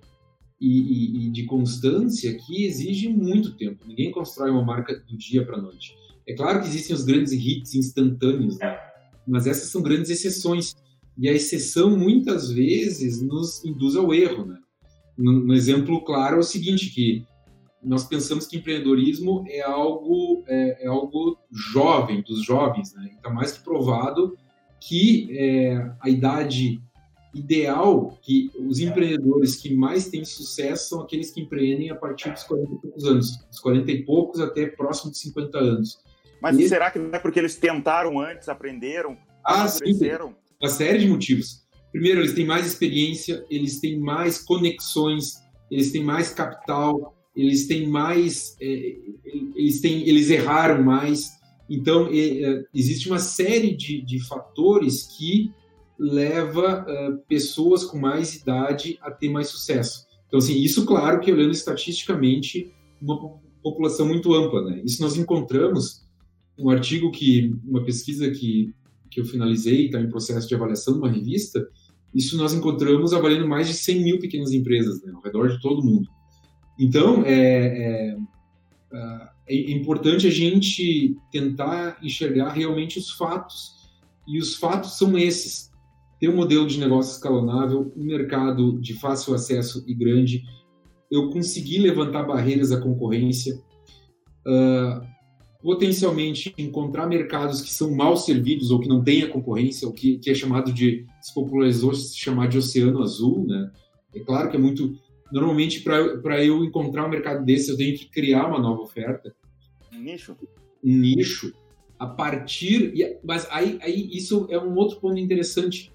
e, 0.61 0.77
e, 0.77 1.25
e 1.25 1.29
de 1.31 1.43
constância 1.45 2.37
que 2.37 2.67
exige 2.67 3.09
muito 3.09 3.57
tempo. 3.57 3.83
Ninguém 3.87 4.11
constrói 4.11 4.51
uma 4.51 4.63
marca 4.63 4.95
do 5.09 5.17
dia 5.17 5.43
para 5.43 5.57
a 5.57 5.61
noite. 5.61 5.95
É 6.27 6.35
claro 6.35 6.61
que 6.61 6.67
existem 6.67 6.95
os 6.95 7.03
grandes 7.03 7.31
hits 7.31 7.73
instantâneos, 7.73 8.59
né? 8.59 8.77
Mas 9.27 9.45
essas 9.45 9.69
são 9.69 9.81
grandes 9.81 10.09
exceções. 10.09 10.75
E 11.17 11.27
a 11.27 11.33
exceção, 11.33 11.97
muitas 11.97 12.51
vezes, 12.51 13.21
nos 13.21 13.63
induz 13.65 13.95
ao 13.95 14.13
erro. 14.13 14.45
Né? 14.45 14.57
Um 15.17 15.51
exemplo 15.53 16.01
claro 16.01 16.37
é 16.37 16.39
o 16.39 16.43
seguinte, 16.43 16.89
que 16.91 17.25
nós 17.83 18.03
pensamos 18.03 18.45
que 18.47 18.57
empreendedorismo 18.57 19.45
é 19.47 19.61
algo, 19.61 20.43
é, 20.47 20.85
é 20.85 20.87
algo 20.87 21.37
jovem, 21.51 22.21
dos 22.21 22.43
jovens, 22.43 22.93
né? 22.93 23.11
Está 23.15 23.29
mais 23.29 23.51
que 23.51 23.63
provado 23.63 24.37
que 24.79 25.27
é, 25.31 25.91
a 25.99 26.09
idade 26.09 26.81
ideal 27.33 28.17
que 28.21 28.49
os 28.59 28.79
empreendedores 28.79 29.55
que 29.55 29.73
mais 29.73 30.09
têm 30.09 30.25
sucesso 30.25 30.89
são 30.89 31.01
aqueles 31.01 31.31
que 31.31 31.41
empreendem 31.41 31.89
a 31.89 31.95
partir 31.95 32.31
dos 32.31 32.43
40 32.43 32.73
e 32.73 32.77
poucos 32.77 33.05
anos, 33.05 33.37
dos 33.49 33.59
40 33.59 33.91
e 33.91 34.03
poucos 34.03 34.39
até 34.39 34.67
próximo 34.67 35.11
de 35.11 35.17
50 35.19 35.57
anos. 35.57 35.99
Mas 36.41 36.57
e... 36.57 36.67
será 36.67 36.91
que 36.91 36.99
não 36.99 37.09
é 37.11 37.19
porque 37.19 37.39
eles 37.39 37.55
tentaram 37.55 38.19
antes, 38.19 38.49
aprenderam, 38.49 39.17
ah, 39.43 39.67
sim, 39.67 39.97
uma 40.61 40.69
série 40.69 40.99
de 40.99 41.07
motivos. 41.07 41.65
Primeiro, 41.91 42.19
eles 42.19 42.33
têm 42.33 42.45
mais 42.45 42.67
experiência, 42.67 43.45
eles 43.49 43.79
têm 43.79 43.97
mais 43.97 44.39
conexões, 44.39 45.35
eles 45.71 45.91
têm 45.91 46.03
mais 46.03 46.33
capital, 46.33 47.15
eles 47.35 47.67
têm 47.67 47.87
mais, 47.87 48.57
é, 48.61 48.95
eles 49.55 49.79
têm, 49.79 50.07
eles 50.07 50.29
erraram 50.29 50.83
mais. 50.83 51.31
Então, 51.69 52.09
é, 52.11 52.63
existe 52.73 53.09
uma 53.09 53.19
série 53.19 53.75
de, 53.75 54.01
de 54.01 54.19
fatores 54.27 55.03
que 55.17 55.51
leva 55.99 56.85
uh, 56.85 57.17
pessoas 57.27 57.83
com 57.83 57.97
mais 57.97 58.35
idade 58.35 58.99
a 59.01 59.09
ter 59.09 59.29
mais 59.29 59.47
sucesso. 59.47 60.05
Então, 60.27 60.39
assim, 60.39 60.57
isso, 60.61 60.85
claro, 60.85 61.19
que 61.19 61.31
olhando 61.31 61.51
estatisticamente, 61.51 62.71
uma 63.01 63.39
população 63.63 64.07
muito 64.07 64.33
ampla, 64.33 64.63
né? 64.63 64.81
Isso 64.83 65.01
nós 65.01 65.17
encontramos 65.17 66.06
um 66.57 66.69
artigo 66.69 67.11
que, 67.11 67.55
uma 67.63 67.83
pesquisa 67.83 68.29
que, 68.31 68.73
que 69.09 69.19
eu 69.19 69.25
finalizei, 69.25 69.85
está 69.85 69.99
em 69.99 70.09
processo 70.09 70.47
de 70.47 70.55
avaliação 70.55 70.93
de 70.93 70.99
uma 70.99 71.11
revista, 71.11 71.67
isso 72.13 72.37
nós 72.37 72.53
encontramos 72.53 73.13
avaliando 73.13 73.47
mais 73.47 73.67
de 73.67 73.73
100 73.73 74.03
mil 74.03 74.19
pequenas 74.19 74.51
empresas, 74.51 75.01
né, 75.03 75.11
ao 75.13 75.21
redor 75.21 75.49
de 75.49 75.61
todo 75.61 75.83
mundo. 75.83 76.09
Então, 76.79 77.23
é, 77.25 78.15
é, 78.91 79.29
é 79.49 79.71
importante 79.71 80.27
a 80.27 80.31
gente 80.31 81.15
tentar 81.31 81.99
enxergar 82.01 82.53
realmente 82.53 82.97
os 82.97 83.11
fatos, 83.11 83.75
e 84.27 84.39
os 84.39 84.55
fatos 84.55 84.97
são 84.97 85.17
esses 85.17 85.71
ter 86.19 86.29
um 86.29 86.35
modelo 86.35 86.65
de 86.67 86.79
negócio 86.79 87.13
escalonável, 87.13 87.91
um 87.95 88.03
mercado 88.03 88.79
de 88.79 88.93
fácil 88.93 89.33
acesso 89.33 89.83
e 89.87 89.93
grande, 89.93 90.43
eu 91.11 91.29
consegui 91.29 91.77
levantar 91.77 92.23
barreiras 92.23 92.71
à 92.71 92.81
concorrência, 92.81 93.61
uh, 94.45 95.05
potencialmente 95.67 96.53
encontrar 96.57 97.07
mercados 97.07 97.59
que 97.59 97.73
são 97.73 97.93
mal 97.93 98.15
servidos 98.15 98.71
ou 98.71 98.79
que 98.79 98.87
não 98.87 99.03
têm 99.03 99.23
a 99.23 99.27
concorrência, 99.27 99.85
o 99.85 99.91
que, 99.91 100.17
que, 100.17 100.29
é 100.29 100.33
chamado 100.33 100.71
de, 100.71 101.05
se 101.19 101.33
popularizou 101.33 101.93
se 101.93 102.17
chamar 102.17 102.47
de 102.47 102.57
oceano 102.57 103.03
azul, 103.03 103.45
né? 103.45 103.69
É 104.15 104.21
claro 104.21 104.49
que 104.49 104.55
é 104.55 104.59
muito... 104.59 104.97
Normalmente, 105.29 105.81
para 105.81 106.41
eu 106.41 106.63
encontrar 106.63 107.05
um 107.05 107.09
mercado 107.09 107.43
desse, 107.43 107.69
eu 107.69 107.75
tenho 107.75 107.97
que 107.97 108.09
criar 108.09 108.47
uma 108.47 108.59
nova 108.59 108.81
oferta. 108.81 109.35
Um 109.93 109.99
nicho. 109.99 110.37
Um 110.81 110.97
nicho. 110.99 111.53
A 111.99 112.07
partir... 112.07 113.19
Mas 113.21 113.45
aí, 113.51 113.77
aí 113.81 114.09
isso 114.13 114.47
é 114.49 114.57
um 114.57 114.73
outro 114.73 115.01
ponto 115.01 115.19
interessante 115.19 115.91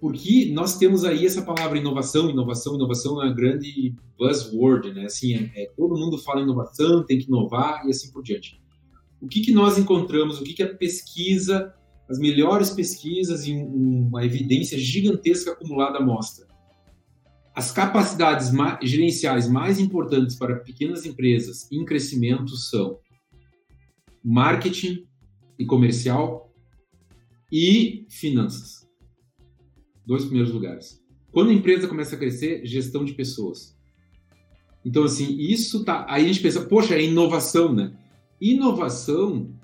porque 0.00 0.50
nós 0.52 0.78
temos 0.78 1.04
aí 1.04 1.24
essa 1.24 1.42
palavra 1.42 1.78
inovação, 1.78 2.28
inovação, 2.28 2.74
inovação 2.74 3.22
é 3.22 3.26
uma 3.26 3.32
grande 3.32 3.94
buzzword, 4.18 4.92
né? 4.92 5.04
Assim, 5.04 5.34
é, 5.36 5.62
é, 5.62 5.70
todo 5.76 5.96
mundo 5.96 6.18
fala 6.18 6.42
inovação, 6.42 7.06
tem 7.06 7.20
que 7.20 7.28
inovar 7.28 7.86
e 7.86 7.90
assim 7.90 8.10
por 8.10 8.20
diante. 8.20 8.60
O 9.22 9.28
que, 9.28 9.40
que 9.40 9.52
nós 9.52 9.78
encontramos, 9.78 10.40
o 10.40 10.44
que, 10.44 10.52
que 10.52 10.62
a 10.62 10.74
pesquisa, 10.74 11.72
as 12.10 12.18
melhores 12.18 12.70
pesquisas 12.70 13.46
e 13.46 13.54
um, 13.54 14.08
uma 14.08 14.24
evidência 14.24 14.76
gigantesca 14.76 15.52
acumulada 15.52 16.00
mostra? 16.00 16.46
As 17.54 17.70
capacidades 17.70 18.50
gerenciais 18.82 19.48
mais 19.48 19.78
importantes 19.78 20.36
para 20.36 20.56
pequenas 20.56 21.06
empresas 21.06 21.70
em 21.70 21.84
crescimento 21.84 22.56
são 22.56 22.98
marketing 24.24 25.06
e 25.58 25.64
comercial 25.64 26.52
e 27.50 28.06
finanças 28.08 28.82
dois 30.06 30.24
primeiros 30.24 30.52
lugares. 30.52 31.00
Quando 31.30 31.50
a 31.50 31.54
empresa 31.54 31.88
começa 31.88 32.14
a 32.14 32.18
crescer, 32.18 32.66
gestão 32.66 33.04
de 33.04 33.14
pessoas. 33.14 33.76
Então, 34.84 35.04
assim, 35.04 35.38
isso 35.38 35.84
tá. 35.84 36.04
Aí 36.08 36.24
a 36.24 36.26
gente 36.26 36.40
pensa, 36.40 36.62
poxa, 36.62 36.94
é 36.94 37.04
inovação, 37.04 37.72
né? 37.72 37.96
Inovação, 38.44 39.54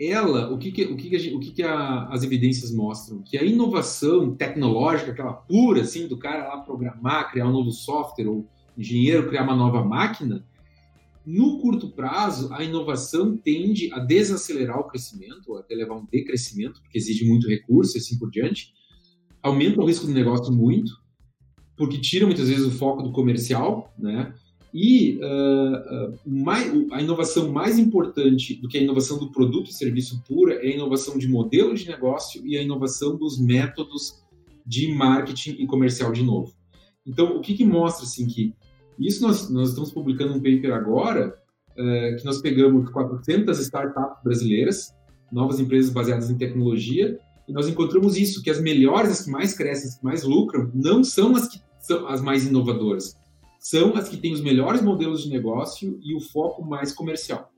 ela, 0.00 0.52
o 0.52 0.58
que, 0.58 0.70
que 0.70 0.84
o 0.84 0.96
que, 0.96 1.10
que, 1.10 1.34
o 1.34 1.40
que, 1.40 1.50
que 1.50 1.62
a, 1.62 2.04
as 2.04 2.22
evidências 2.22 2.72
mostram? 2.72 3.20
Que 3.22 3.36
a 3.36 3.42
inovação 3.42 4.34
tecnológica, 4.36 5.10
aquela 5.10 5.32
pura, 5.32 5.82
assim, 5.82 6.06
do 6.06 6.16
cara 6.16 6.46
lá 6.46 6.60
programar, 6.60 7.32
criar 7.32 7.48
um 7.48 7.52
novo 7.52 7.72
software, 7.72 8.28
ou 8.28 8.46
engenheiro 8.76 9.28
criar 9.28 9.42
uma 9.42 9.56
nova 9.56 9.84
máquina, 9.84 10.46
no 11.26 11.58
curto 11.58 11.90
prazo, 11.90 12.54
a 12.54 12.62
inovação 12.62 13.36
tende 13.36 13.92
a 13.92 13.98
desacelerar 13.98 14.78
o 14.78 14.84
crescimento, 14.84 15.48
ou 15.48 15.58
até 15.58 15.74
levar 15.74 15.96
um 15.96 16.06
decrescimento, 16.06 16.80
porque 16.80 16.96
exige 16.96 17.28
muito 17.28 17.48
recurso 17.48 17.96
e 17.96 17.98
assim 17.98 18.18
por 18.18 18.30
diante 18.30 18.72
aumenta 19.42 19.80
o 19.80 19.86
risco 19.86 20.06
do 20.06 20.12
negócio 20.12 20.52
muito, 20.52 20.92
porque 21.76 21.98
tira 21.98 22.26
muitas 22.26 22.48
vezes 22.48 22.64
o 22.64 22.70
foco 22.70 23.02
do 23.02 23.12
comercial, 23.12 23.92
né? 23.98 24.34
E 24.72 25.18
uh, 25.22 26.10
uh, 26.10 26.18
mais, 26.26 26.70
a 26.92 27.00
inovação 27.00 27.50
mais 27.50 27.78
importante 27.78 28.54
do 28.54 28.68
que 28.68 28.76
a 28.76 28.82
inovação 28.82 29.18
do 29.18 29.30
produto 29.30 29.70
e 29.70 29.74
serviço 29.74 30.22
pura 30.26 30.54
é 30.54 30.68
a 30.68 30.74
inovação 30.74 31.16
de 31.16 31.26
modelo 31.26 31.74
de 31.74 31.86
negócio 31.88 32.46
e 32.46 32.56
a 32.56 32.62
inovação 32.62 33.16
dos 33.16 33.38
métodos 33.38 34.22
de 34.66 34.92
marketing 34.92 35.56
e 35.58 35.66
comercial 35.66 36.12
de 36.12 36.22
novo. 36.22 36.52
Então, 37.06 37.36
o 37.36 37.40
que, 37.40 37.54
que 37.54 37.64
mostra 37.64 38.04
assim 38.04 38.26
que 38.26 38.54
isso 38.98 39.22
nós, 39.22 39.48
nós 39.48 39.70
estamos 39.70 39.90
publicando 39.90 40.34
um 40.34 40.42
paper 40.42 40.74
agora 40.74 41.34
uh, 41.72 42.16
que 42.16 42.24
nós 42.24 42.40
pegamos 42.42 42.90
400 42.90 43.58
startups 43.60 44.22
brasileiras, 44.22 44.94
novas 45.32 45.58
empresas 45.58 45.90
baseadas 45.90 46.28
em 46.30 46.36
tecnologia, 46.36 47.18
e 47.48 47.52
nós 47.52 47.66
encontramos 47.66 48.18
isso, 48.18 48.42
que 48.42 48.50
as 48.50 48.60
melhores, 48.60 49.10
as 49.10 49.24
que 49.24 49.30
mais 49.30 49.54
crescem, 49.54 49.88
as 49.88 49.96
que 49.96 50.04
mais 50.04 50.22
lucram, 50.22 50.70
não 50.74 51.02
são 51.02 51.34
as 51.34 51.48
que 51.48 51.58
são 51.80 52.06
as 52.06 52.20
mais 52.20 52.46
inovadoras. 52.46 53.17
São 53.58 53.96
as 53.96 54.08
que 54.08 54.16
têm 54.16 54.32
os 54.32 54.40
melhores 54.40 54.82
modelos 54.82 55.24
de 55.24 55.30
negócio 55.30 55.98
e 56.02 56.14
o 56.14 56.20
foco 56.20 56.64
mais 56.64 56.92
comercial. 56.92 57.52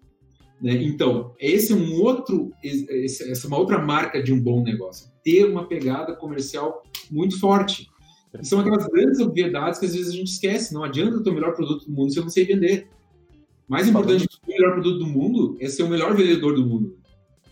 Né? 0.60 0.74
Então, 0.82 1.34
esse 1.38 1.72
é 1.72 1.76
um 1.76 2.00
outro, 2.02 2.52
essa 2.62 3.46
é 3.46 3.48
uma 3.48 3.58
outra 3.58 3.78
marca 3.78 4.22
de 4.22 4.32
um 4.32 4.40
bom 4.40 4.62
negócio. 4.62 5.10
Ter 5.24 5.44
uma 5.44 5.66
pegada 5.66 6.14
comercial 6.14 6.82
muito 7.10 7.38
forte. 7.38 7.88
E 8.38 8.46
são 8.46 8.60
aquelas 8.60 8.86
grandes 8.86 9.20
obviedades 9.20 9.78
que 9.78 9.86
às 9.86 9.94
vezes 9.94 10.12
a 10.12 10.16
gente 10.16 10.28
esquece. 10.28 10.72
Não 10.72 10.84
adianta 10.84 11.16
eu 11.16 11.22
ter 11.22 11.30
o 11.30 11.34
melhor 11.34 11.54
produto 11.54 11.86
do 11.86 11.92
mundo 11.92 12.12
se 12.12 12.18
eu 12.18 12.22
não 12.22 12.30
sei 12.30 12.44
vender. 12.44 12.88
Mais 13.66 13.88
importante 13.88 14.24
do 14.24 14.28
que 14.28 14.52
o 14.52 14.54
melhor 14.54 14.72
produto 14.72 14.98
do 14.98 15.06
mundo 15.06 15.56
é 15.60 15.68
ser 15.68 15.82
o 15.82 15.88
melhor 15.88 16.14
vendedor 16.14 16.54
do 16.54 16.66
mundo. 16.66 16.96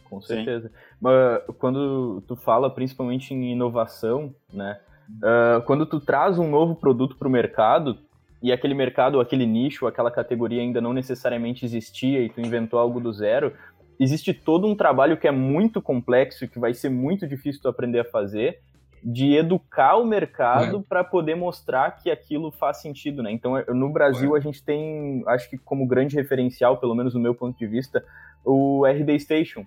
Com 0.09 0.21
certeza. 0.21 0.69
Sim. 0.69 0.75
Mas 1.01 1.43
quando 1.59 2.23
tu 2.27 2.35
fala 2.37 2.71
principalmente 2.71 3.33
em 3.35 3.53
inovação, 3.53 4.35
né? 4.53 4.81
Uh, 5.09 5.63
quando 5.65 5.87
tu 5.87 6.01
traz 6.01 6.39
um 6.39 6.51
novo 6.51 6.77
produto 6.77 7.17
para 7.17 7.29
o 7.29 7.31
mercado 7.31 7.99
e 8.43 8.53
aquele 8.53 8.75
mercado, 8.75 9.21
aquele 9.21 9.47
nicho, 9.47 9.87
aquela 9.87 10.11
categoria 10.11 10.63
ainda 10.63 10.81
não 10.81 10.93
necessariamente 10.93 11.65
existia 11.65 12.21
e 12.21 12.29
tu 12.29 12.41
inventou 12.41 12.79
algo 12.79 13.01
do 13.01 13.13
zero, 13.13 13.53
existe 13.99 14.33
todo 14.33 14.67
um 14.67 14.77
trabalho 14.77 15.17
que 15.17 15.27
é 15.27 15.33
muito 15.33 15.83
complexo 15.83 16.45
e 16.45 16.49
que 16.49 16.59
vai 16.59 16.73
ser 16.73 16.89
muito 16.89 17.27
difícil 17.27 17.61
tu 17.61 17.69
aprender 17.69 18.01
a 18.01 18.05
fazer 18.05 18.61
de 19.03 19.35
educar 19.35 19.97
o 19.97 20.05
mercado 20.05 20.83
para 20.89 21.05
poder 21.05 21.37
mostrar 21.37 21.93
que 21.93 22.11
aquilo 22.11 22.51
faz 22.51 22.79
sentido, 22.79 23.23
né? 23.23 23.31
Então, 23.31 23.55
no 23.69 23.91
Brasil, 23.91 24.35
a 24.35 24.41
gente 24.41 24.63
tem, 24.63 25.23
acho 25.29 25.49
que 25.49 25.57
como 25.57 25.87
grande 25.87 26.17
referencial, 26.17 26.79
pelo 26.79 26.95
menos 26.95 27.15
no 27.15 27.21
meu 27.21 27.35
ponto 27.35 27.57
de 27.57 27.67
vista, 27.67 28.05
o 28.45 28.85
RD 28.85 29.19
Station, 29.21 29.65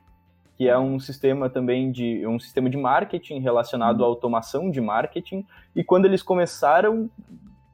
que 0.57 0.67
é 0.67 0.77
um 0.77 0.99
sistema 0.99 1.49
também 1.49 1.91
de 1.91 2.25
um 2.27 2.39
sistema 2.39 2.69
de 2.69 2.77
marketing 2.77 3.39
relacionado 3.39 4.03
à 4.03 4.05
uhum. 4.05 4.13
automação 4.13 4.69
de 4.69 4.81
marketing. 4.81 5.45
E 5.75 5.83
quando 5.83 6.05
eles 6.05 6.21
começaram, 6.21 7.09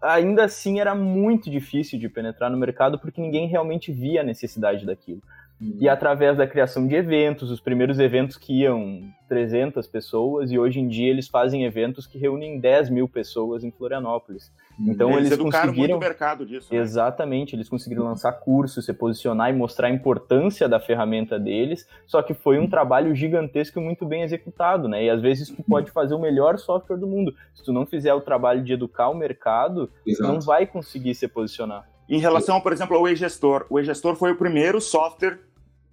ainda 0.01 0.45
assim 0.45 0.79
era 0.79 0.93
muito 0.93 1.49
difícil 1.49 1.99
de 1.99 2.09
penetrar 2.09 2.49
no 2.49 2.57
mercado 2.57 2.99
porque 2.99 3.21
ninguém 3.21 3.47
realmente 3.47 3.91
via 3.91 4.21
a 4.21 4.23
necessidade 4.23 4.85
daquilo. 4.85 5.21
Uhum. 5.59 5.77
E 5.79 5.89
através 5.89 6.37
da 6.37 6.45
criação 6.45 6.87
de 6.87 6.95
eventos, 6.95 7.49
os 7.49 7.59
primeiros 7.59 7.99
eventos 7.99 8.37
que 8.37 8.61
iam 8.61 9.01
300 9.27 9.87
pessoas, 9.87 10.51
e 10.51 10.59
hoje 10.59 10.79
em 10.79 10.87
dia 10.87 11.09
eles 11.09 11.27
fazem 11.27 11.65
eventos 11.65 12.05
que 12.05 12.17
reúnem 12.17 12.59
10 12.59 12.91
mil 12.91 13.09
pessoas 13.09 13.63
em 13.63 13.71
Florianópolis. 13.71 14.51
Uhum. 14.79 14.91
Então 14.91 15.11
eles, 15.17 15.31
eles 15.31 15.43
conseguiram 15.43 15.95
muito 15.95 15.99
mercado 15.99 16.45
disso. 16.45 16.71
Né? 16.71 16.79
Exatamente, 16.79 17.55
eles 17.55 17.67
conseguiram 17.67 18.03
lançar 18.03 18.31
cursos, 18.33 18.85
se 18.85 18.93
posicionar 18.93 19.49
e 19.49 19.53
mostrar 19.53 19.87
a 19.87 19.91
importância 19.91 20.69
da 20.69 20.79
ferramenta 20.79 21.39
deles. 21.39 21.87
Só 22.05 22.21
que 22.21 22.35
foi 22.35 22.59
um 22.59 22.69
trabalho 22.69 23.15
gigantesco 23.15 23.79
e 23.79 23.83
muito 23.83 24.05
bem 24.05 24.21
executado, 24.21 24.87
né? 24.87 25.05
E 25.05 25.09
às 25.09 25.21
vezes 25.21 25.49
tu 25.49 25.63
pode 25.63 25.89
fazer 25.89 26.13
o 26.13 26.19
melhor 26.19 26.59
software 26.59 26.97
do 26.97 27.07
mundo. 27.07 27.33
Se 27.55 27.63
tu 27.63 27.73
não 27.73 27.85
fizer 27.85 28.13
o 28.13 28.21
trabalho 28.21 28.63
de 28.63 28.73
educar 28.73 29.09
o 29.09 29.15
mercado, 29.15 29.89
Exato. 30.05 30.31
não 30.31 30.39
vai 30.39 30.67
conseguir 30.67 31.15
se 31.15 31.27
posicionar. 31.27 31.96
Em 32.09 32.19
relação, 32.19 32.61
por 32.61 32.71
exemplo, 32.71 32.95
ao 32.95 33.07
e-gestor, 33.07 33.65
o 33.69 33.79
e-gestor 33.79 34.15
foi 34.15 34.31
o 34.31 34.37
primeiro 34.37 34.79
software 34.79 35.39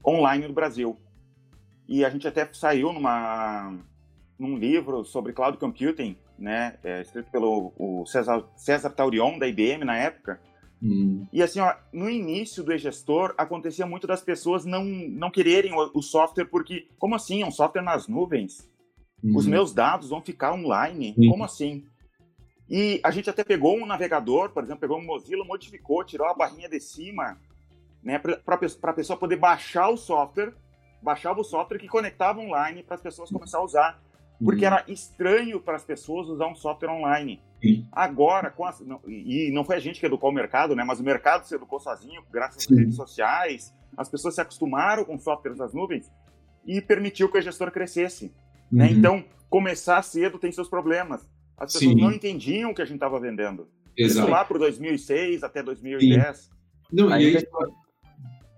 online 0.07 0.47
no 0.47 0.55
Brasil. 0.55 0.97
E 1.89 2.05
a 2.05 2.11
gente 2.11 2.27
até 2.27 2.49
saiu 2.53 2.93
numa, 2.93 3.77
num 4.39 4.57
livro 4.57 5.05
sobre 5.05 5.33
cloud 5.33 5.59
computing, 5.59 6.17
né, 6.39 6.77
é, 6.83 7.01
escrito 7.01 7.31
pelo 7.31 7.73
o 7.77 8.05
César, 8.07 8.45
César 8.57 8.91
Taurion, 8.91 9.39
da 9.39 9.49
IBM, 9.49 9.85
na 9.85 9.97
época. 9.97 10.41
Hum. 10.83 11.27
E 11.33 11.43
assim, 11.43 11.61
ó, 11.61 11.75
no 11.93 12.11
início 12.11 12.63
do 12.63 12.73
e-gestor, 12.73 13.35
acontecia 13.37 13.87
muito 13.87 14.07
das 14.07 14.23
pessoas 14.23 14.65
não, 14.65 14.85
não 14.85 15.31
quererem 15.31 15.73
o, 15.73 15.91
o, 15.95 16.03
software, 16.03 16.45
porque, 16.47 16.89
como 16.99 17.15
assim? 17.15 17.43
É 17.43 17.47
um 17.47 17.51
software 17.51 17.83
nas 17.83 18.07
nuvens? 18.07 18.71
Hum. 19.23 19.37
Os 19.37 19.47
meus 19.47 19.73
dados 19.73 20.11
vão 20.11 20.21
ficar 20.21 20.53
online? 20.53 21.15
Hum. 21.19 21.31
Como 21.31 21.45
assim? 21.45 21.85
E 22.69 23.01
a 23.03 23.11
gente 23.11 23.29
até 23.29 23.45
pegou 23.45 23.77
um 23.77 23.87
navegador, 23.87 24.51
por 24.51 24.63
exemplo, 24.63 24.81
pegou 24.81 24.99
um 24.99 25.05
Mozilla, 25.05 25.45
modificou, 25.45 26.03
tirou 26.05 26.27
a 26.27 26.35
barrinha 26.35 26.69
de 26.69 26.81
cima, 26.81 27.39
né, 28.03 28.19
para 28.19 28.55
a 28.55 28.93
pessoa 28.93 29.19
poder 29.19 29.37
baixar 29.37 29.89
o 29.89 29.97
software, 29.97 30.55
baixava 31.03 31.41
o 31.41 31.45
software 31.45 31.79
que 31.79 31.89
conectava 31.89 32.41
online 32.41 32.83
para 32.83 32.95
as 32.95 33.01
pessoas 33.03 33.31
começar 33.31 33.59
a 33.59 33.65
usar, 33.65 34.03
porque 34.43 34.67
uhum. 34.67 34.73
era 34.73 34.85
estranho 34.89 35.61
para 35.61 35.77
as 35.77 35.85
pessoas 35.85 36.29
usar 36.29 36.47
um 36.47 36.55
software 36.55 36.91
online. 36.91 37.43
Sim. 37.63 37.87
Agora, 37.93 38.51
com 38.51 38.65
a, 38.65 38.75
não, 38.81 39.01
e 39.07 39.51
não 39.53 39.65
foi 39.65 39.77
a 39.77 39.81
gente 39.81 40.01
que 40.01 40.07
educou 40.07 40.31
o 40.31 40.35
mercado, 40.35 40.75
né, 40.75 40.85
mas 40.85 41.01
o 41.01 41.05
mercado 41.05 41.47
se 41.47 41.55
educou 41.55 41.79
sozinho, 41.79 42.23
graças 42.31 42.65
Sim. 42.65 42.75
às 42.75 42.81
redes 42.81 42.97
sociais, 42.97 43.75
as 43.97 44.09
pessoas 44.09 44.35
se 44.35 44.41
acostumaram 44.41 45.05
com 45.05 45.19
softwares 45.19 45.59
das 45.59 45.73
nuvens 45.73 46.11
e 46.67 46.81
permitiu 46.81 47.31
que 47.31 47.39
a 47.39 47.43
gestora 47.43 47.71
crescesse. 47.71 48.33
Né? 48.73 48.87
Uhum. 48.87 48.91
Né? 48.91 48.93
Então, 48.93 49.25
começar 49.51 50.03
cedo 50.03 50.39
tem 50.39 50.51
seus 50.51 50.69
problemas. 50.69 51.27
As 51.57 51.73
pessoas 51.73 51.93
Sim. 51.93 52.01
não 52.01 52.13
entendiam 52.13 52.71
o 52.71 52.75
que 52.75 52.83
a 52.83 52.85
gente 52.85 52.97
estava 52.97 53.19
vendendo. 53.21 53.69
Exato. 53.97 54.27
Isso 54.27 54.31
lá 54.31 54.45
para 54.45 54.59
2006 54.59 55.43
até 55.43 55.63
2010. 55.63 56.37
Sim. 56.37 56.51
Não, 56.93 57.09
ainda, 57.13 57.39
aí... 57.39 57.47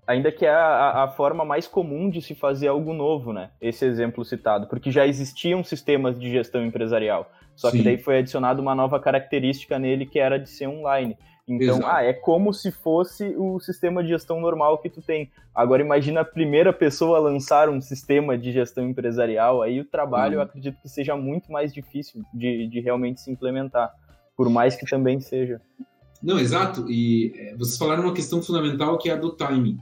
ainda 0.06 0.32
que 0.32 0.44
é 0.44 0.50
a, 0.50 1.04
a, 1.04 1.08
forma 1.08 1.44
mais 1.44 1.66
comum 1.66 2.10
de 2.10 2.20
se 2.22 2.34
fazer 2.34 2.68
algo 2.68 2.92
novo, 2.92 3.32
né? 3.32 3.50
Esse 3.60 3.84
exemplo 3.84 4.24
citado, 4.24 4.66
porque 4.66 4.90
já 4.90 5.06
existiam 5.06 5.62
sistemas 5.62 6.18
de 6.18 6.30
gestão 6.30 6.64
empresarial. 6.64 7.30
Só 7.54 7.70
Sim. 7.70 7.78
que 7.78 7.84
daí 7.84 7.98
foi 7.98 8.18
adicionada 8.18 8.60
uma 8.60 8.74
nova 8.74 9.00
característica 9.00 9.78
nele 9.78 10.06
que 10.06 10.18
era 10.18 10.38
de 10.38 10.48
ser 10.48 10.66
online. 10.66 11.16
Então, 11.48 11.76
Exato. 11.76 11.86
ah, 11.86 12.02
é 12.02 12.12
como 12.12 12.52
se 12.52 12.72
fosse 12.72 13.34
o 13.36 13.60
sistema 13.60 14.02
de 14.02 14.08
gestão 14.08 14.40
normal 14.40 14.78
que 14.78 14.90
tu 14.90 15.00
tem. 15.00 15.30
Agora 15.54 15.80
imagina 15.80 16.22
a 16.22 16.24
primeira 16.24 16.72
pessoa 16.72 17.18
a 17.18 17.20
lançar 17.20 17.68
um 17.68 17.80
sistema 17.80 18.36
de 18.36 18.52
gestão 18.52 18.88
empresarial, 18.88 19.62
aí 19.62 19.78
o 19.78 19.84
trabalho 19.84 20.34
uhum. 20.34 20.40
eu 20.40 20.42
acredito 20.42 20.80
que 20.82 20.88
seja 20.88 21.16
muito 21.16 21.52
mais 21.52 21.72
difícil 21.72 22.22
de, 22.34 22.66
de 22.66 22.80
realmente 22.80 23.20
se 23.20 23.30
implementar, 23.30 23.92
por 24.36 24.50
mais 24.50 24.74
que 24.74 24.84
também 24.86 25.20
seja. 25.20 25.60
Não, 26.22 26.38
exato. 26.38 26.90
E 26.90 27.32
é, 27.36 27.56
vocês 27.56 27.78
falaram 27.78 28.02
uma 28.02 28.14
questão 28.14 28.42
fundamental 28.42 28.98
que 28.98 29.08
é 29.08 29.12
a 29.12 29.16
do 29.16 29.30
timing. 29.30 29.78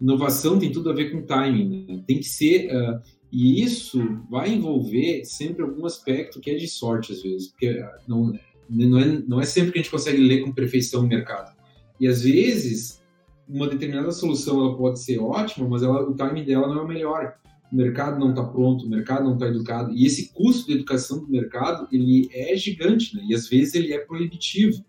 Inovação 0.00 0.58
tem 0.58 0.70
tudo 0.70 0.90
a 0.90 0.92
ver 0.92 1.10
com 1.10 1.24
timing. 1.24 1.86
Né? 1.88 2.02
Tem 2.06 2.18
que 2.18 2.24
ser. 2.24 2.66
Uh, 2.74 3.00
e 3.30 3.62
isso 3.62 4.20
vai 4.28 4.50
envolver 4.50 5.24
sempre 5.24 5.62
algum 5.62 5.86
aspecto 5.86 6.40
que 6.40 6.50
é 6.50 6.54
de 6.54 6.68
sorte, 6.68 7.12
às 7.12 7.22
vezes. 7.22 7.48
Porque 7.48 7.70
uh, 7.70 7.88
não, 8.06 8.32
não 8.72 8.98
é, 8.98 9.22
não 9.26 9.40
é 9.40 9.44
sempre 9.44 9.72
que 9.72 9.78
a 9.78 9.82
gente 9.82 9.90
consegue 9.90 10.22
ler 10.22 10.42
com 10.42 10.52
perfeição 10.52 11.02
o 11.02 11.06
mercado. 11.06 11.54
E 12.00 12.08
às 12.08 12.22
vezes, 12.22 13.02
uma 13.48 13.68
determinada 13.68 14.10
solução 14.10 14.58
ela 14.60 14.76
pode 14.76 15.00
ser 15.00 15.18
ótima, 15.18 15.68
mas 15.68 15.82
ela, 15.82 16.08
o 16.08 16.14
timing 16.14 16.44
dela 16.44 16.66
não 16.66 16.80
é 16.80 16.82
o 16.82 16.88
melhor. 16.88 17.34
O 17.70 17.76
mercado 17.76 18.18
não 18.18 18.30
está 18.30 18.44
pronto, 18.44 18.84
o 18.84 18.88
mercado 18.88 19.24
não 19.24 19.34
está 19.34 19.46
educado. 19.46 19.92
E 19.92 20.06
esse 20.06 20.32
custo 20.32 20.66
de 20.66 20.74
educação 20.74 21.20
do 21.20 21.28
mercado, 21.28 21.86
ele 21.92 22.28
é 22.32 22.56
gigante, 22.56 23.16
né? 23.16 23.24
E 23.28 23.34
às 23.34 23.48
vezes 23.48 23.74
ele 23.74 23.92
é 23.92 23.98
proibitivo. 23.98 24.84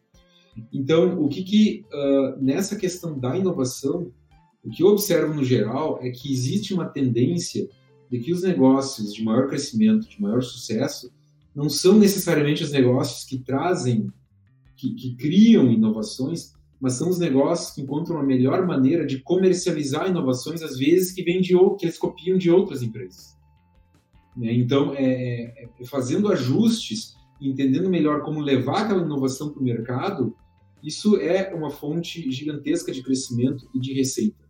Então, 0.72 1.20
o 1.22 1.28
que, 1.28 1.44
que 1.44 1.86
uh, 1.94 2.44
nessa 2.44 2.76
questão 2.76 3.18
da 3.18 3.38
inovação, 3.38 4.12
o 4.64 4.70
que 4.70 4.84
eu 4.84 4.88
observo 4.88 5.34
no 5.34 5.44
geral 5.44 6.00
é 6.02 6.10
que 6.10 6.32
existe 6.32 6.74
uma 6.74 6.86
tendência 6.86 7.68
de 8.10 8.20
que 8.20 8.32
os 8.32 8.44
negócios 8.44 9.14
de 9.14 9.24
maior 9.24 9.48
crescimento, 9.48 10.08
de 10.08 10.22
maior 10.22 10.42
sucesso, 10.42 11.12
não 11.56 11.70
são 11.70 11.98
necessariamente 11.98 12.64
os 12.64 12.72
negócios 12.72 13.26
que 13.26 13.38
trazem, 13.38 14.08
que, 14.76 14.94
que 14.96 15.16
criam 15.16 15.72
inovações, 15.72 16.54
mas 16.80 16.94
são 16.94 17.10
os 17.10 17.18
negócios 17.18 17.74
que 17.74 17.82
encontram 17.82 18.18
a 18.20 18.24
melhor 18.24 18.66
maneira 18.68 19.06
de 19.06 19.20
comercializar 19.20 20.10
inovações, 20.10 20.62
às 20.62 20.78
vezes 20.78 21.14
que 21.14 21.24
vêm 21.24 21.40
de 21.40 21.56
que 21.78 21.86
eles 21.86 21.98
copiam 21.98 22.38
de 22.38 22.52
outras 22.52 22.82
empresas. 22.82 23.38
Né? 24.36 24.52
Então, 24.54 24.94
é, 24.94 25.04
é, 25.04 25.70
é, 25.80 25.86
fazendo 25.86 26.32
ajustes, 26.32 27.16
entendendo 27.40 27.90
melhor 27.90 28.22
como 28.22 28.42
levar 28.42 28.84
aquela 28.84 29.04
inovação 29.04 29.50
para 29.50 29.62
o 29.62 29.64
mercado, 29.64 30.36
isso 30.84 31.18
é 31.18 31.54
uma 31.54 31.70
fonte 31.70 32.30
gigantesca 32.30 32.92
de 32.92 33.02
crescimento 33.02 33.70
e 33.74 33.80
de 33.80 33.94
receita. 33.94 34.44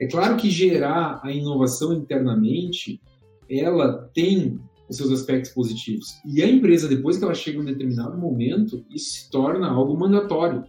É 0.00 0.06
claro 0.06 0.36
que 0.36 0.48
gerar 0.48 1.20
a 1.24 1.32
inovação 1.32 1.92
internamente, 1.92 3.00
ela 3.48 4.08
tem 4.14 4.60
os 4.90 4.96
seus 4.96 5.12
aspectos 5.12 5.52
positivos. 5.52 6.20
E 6.26 6.42
a 6.42 6.48
empresa, 6.48 6.88
depois 6.88 7.16
que 7.16 7.24
ela 7.24 7.32
chega 7.32 7.58
em 7.58 7.62
um 7.62 7.64
determinado 7.64 8.18
momento, 8.18 8.84
isso 8.90 9.12
se 9.12 9.30
torna 9.30 9.70
algo 9.70 9.96
mandatório. 9.96 10.64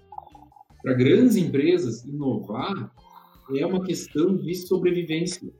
Para 0.84 0.94
grandes 0.94 1.36
empresas, 1.36 2.06
inovar 2.06 2.94
é 3.56 3.66
uma 3.66 3.84
questão 3.84 4.38
de 4.38 4.56
sobrevivência. 4.56 5.52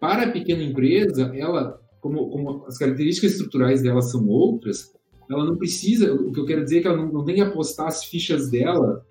Para 0.00 0.24
a 0.24 0.32
pequena 0.32 0.64
empresa, 0.64 1.32
ela, 1.34 1.80
como, 2.00 2.28
como 2.28 2.66
as 2.66 2.76
características 2.76 3.32
estruturais 3.32 3.82
dela 3.82 4.02
são 4.02 4.28
outras, 4.28 4.92
ela 5.30 5.44
não 5.44 5.56
precisa, 5.56 6.12
o 6.12 6.32
que 6.32 6.40
eu 6.40 6.44
quero 6.44 6.64
dizer 6.64 6.78
é 6.78 6.80
que 6.82 6.88
ela 6.88 6.96
não, 6.96 7.10
não 7.10 7.24
tem 7.24 7.36
que 7.36 7.40
apostar 7.40 7.86
as 7.86 8.04
fichas 8.04 8.50
dela 8.50 9.06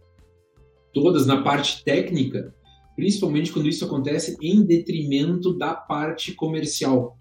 todas 0.93 1.25
na 1.25 1.41
parte 1.41 1.82
técnica, 1.86 2.54
principalmente 2.97 3.54
quando 3.54 3.69
isso 3.69 3.86
acontece 3.86 4.36
em 4.41 4.63
detrimento 4.63 5.58
da 5.58 5.73
parte 5.73 6.34
comercial 6.34 7.17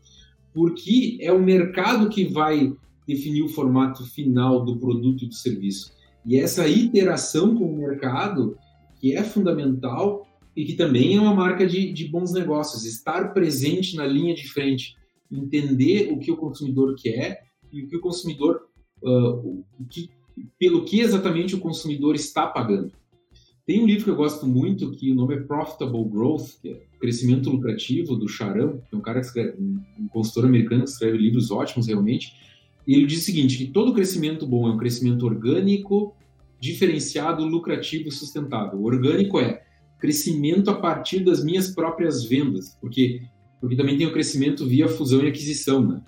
porque 0.55 1.19
é 1.21 1.33
o 1.33 1.43
mercado 1.43 2.09
que 2.09 2.25
vai 2.25 2.73
definir 3.07 3.43
o 3.43 3.49
formato 3.49 4.05
final 4.05 4.65
do 4.65 4.77
produto 4.77 5.25
e 5.25 5.29
do 5.29 5.35
serviço. 5.35 5.93
E 6.25 6.39
essa 6.39 6.69
iteração 6.69 7.57
com 7.57 7.65
o 7.65 7.79
mercado, 7.79 8.57
que 9.01 9.17
é 9.17 9.23
fundamental 9.23 10.27
e 10.55 10.65
que 10.65 10.75
também 10.75 11.17
é 11.17 11.21
uma 11.21 11.35
marca 11.35 11.67
de, 11.67 11.93
de 11.93 12.09
bons 12.09 12.33
negócios, 12.33 12.85
estar 12.85 13.33
presente 13.33 13.97
na 13.97 14.07
linha 14.07 14.35
de 14.35 14.49
frente, 14.49 14.97
entender 15.31 16.13
o 16.13 16.19
que 16.19 16.31
o 16.31 16.37
consumidor 16.37 16.95
quer 16.97 17.45
e 17.73 17.83
o 17.83 17.89
que 17.89 17.97
o 17.97 18.01
consumidor, 18.01 18.63
uh, 19.03 19.65
o 19.79 19.85
que, 19.89 20.11
pelo 20.59 20.85
que 20.85 21.01
exatamente 21.01 21.55
o 21.55 21.61
consumidor 21.61 22.15
está 22.15 22.47
pagando. 22.47 22.93
Tem 23.71 23.81
um 23.81 23.87
livro 23.87 24.03
que 24.03 24.11
eu 24.11 24.17
gosto 24.17 24.49
muito, 24.49 24.91
que 24.91 25.13
o 25.13 25.15
nome 25.15 25.37
é 25.37 25.41
Profitable 25.43 26.03
Growth, 26.03 26.61
que 26.61 26.71
é 26.71 26.83
Crescimento 26.99 27.49
Lucrativo, 27.51 28.17
do 28.17 28.27
Charan, 28.27 28.79
que 28.79 28.97
é 28.97 28.99
um 28.99 29.01
cara 29.01 29.21
que 29.21 29.27
escreve, 29.27 29.63
um 29.63 30.09
consultor 30.09 30.47
americano 30.47 30.83
que 30.83 30.91
escreve 30.91 31.17
livros 31.17 31.53
ótimos 31.53 31.87
realmente. 31.87 32.35
E 32.85 32.97
ele 32.97 33.07
diz 33.07 33.23
o 33.23 33.25
seguinte, 33.25 33.57
que 33.57 33.69
todo 33.69 33.95
crescimento 33.95 34.45
bom 34.45 34.67
é 34.67 34.73
um 34.73 34.77
crescimento 34.77 35.25
orgânico, 35.25 36.17
diferenciado, 36.59 37.45
lucrativo 37.45 38.09
e 38.09 38.11
sustentável. 38.11 38.77
O 38.77 38.87
orgânico 38.87 39.39
é 39.39 39.63
crescimento 40.01 40.69
a 40.69 40.75
partir 40.75 41.21
das 41.21 41.45
minhas 41.45 41.73
próprias 41.73 42.25
vendas, 42.25 42.77
porque, 42.81 43.23
porque 43.61 43.77
também 43.77 43.97
tem 43.97 44.09
o 44.09 44.13
crescimento 44.13 44.67
via 44.67 44.89
fusão 44.89 45.23
e 45.23 45.29
aquisição, 45.29 45.87
né? 45.87 46.03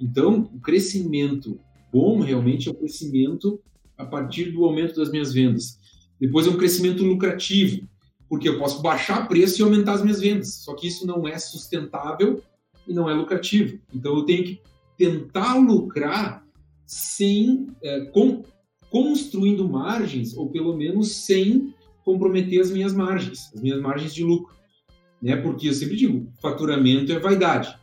Então, 0.00 0.48
o 0.50 0.60
crescimento 0.60 1.60
bom 1.92 2.20
realmente 2.20 2.70
é 2.70 2.72
o 2.72 2.74
crescimento 2.74 3.60
a 3.98 4.06
partir 4.06 4.50
do 4.50 4.64
aumento 4.64 4.96
das 4.96 5.10
minhas 5.10 5.30
vendas. 5.30 5.81
Depois 6.22 6.46
é 6.46 6.50
um 6.50 6.56
crescimento 6.56 7.02
lucrativo, 7.02 7.84
porque 8.28 8.48
eu 8.48 8.56
posso 8.56 8.80
baixar 8.80 9.26
preço 9.26 9.60
e 9.60 9.64
aumentar 9.64 9.94
as 9.94 10.02
minhas 10.02 10.20
vendas. 10.20 10.54
Só 10.54 10.72
que 10.76 10.86
isso 10.86 11.04
não 11.04 11.26
é 11.26 11.36
sustentável 11.36 12.40
e 12.86 12.94
não 12.94 13.10
é 13.10 13.12
lucrativo. 13.12 13.80
Então 13.92 14.14
eu 14.14 14.24
tenho 14.24 14.44
que 14.44 14.60
tentar 14.96 15.56
lucrar 15.56 16.46
sem 16.86 17.66
é, 17.82 18.02
com, 18.04 18.44
construindo 18.88 19.68
margens 19.68 20.36
ou 20.36 20.48
pelo 20.48 20.76
menos 20.76 21.10
sem 21.10 21.74
comprometer 22.04 22.60
as 22.60 22.70
minhas 22.70 22.94
margens, 22.94 23.50
as 23.52 23.60
minhas 23.60 23.80
margens 23.80 24.14
de 24.14 24.22
lucro, 24.22 24.54
né? 25.20 25.34
Porque 25.34 25.68
eu 25.68 25.74
sempre 25.74 25.96
digo, 25.96 26.32
faturamento 26.40 27.10
é 27.10 27.18
vaidade, 27.18 27.76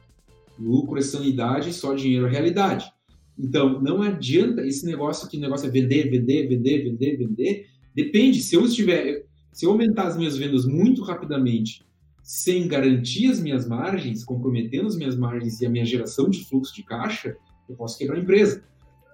lucro 0.58 0.98
é 0.98 1.02
sanidade, 1.02 1.74
só 1.74 1.94
dinheiro 1.94 2.28
é 2.28 2.30
realidade. 2.30 2.90
Então 3.38 3.82
não 3.82 4.02
adianta 4.02 4.66
esse 4.66 4.86
negócio 4.86 5.28
que 5.28 5.38
negócio 5.38 5.68
é 5.68 5.70
vender, 5.70 6.10
vender, 6.10 6.48
vender, 6.48 6.84
vender, 6.86 7.18
vender 7.18 7.79
Depende, 8.02 8.42
se 8.42 8.56
eu 8.56 8.64
estiver, 8.64 9.26
se 9.52 9.66
eu 9.66 9.72
aumentar 9.72 10.08
as 10.08 10.16
minhas 10.16 10.38
vendas 10.38 10.66
muito 10.66 11.04
rapidamente, 11.04 11.86
sem 12.24 12.66
garantir 12.66 13.30
as 13.30 13.42
minhas 13.42 13.68
margens, 13.68 14.24
comprometendo 14.24 14.88
as 14.88 14.96
minhas 14.96 15.18
margens 15.18 15.60
e 15.60 15.66
a 15.66 15.70
minha 15.70 15.84
geração 15.84 16.30
de 16.30 16.46
fluxo 16.46 16.74
de 16.74 16.82
caixa, 16.82 17.36
eu 17.68 17.76
posso 17.76 17.98
quebrar 17.98 18.16
a 18.16 18.22
empresa. 18.22 18.64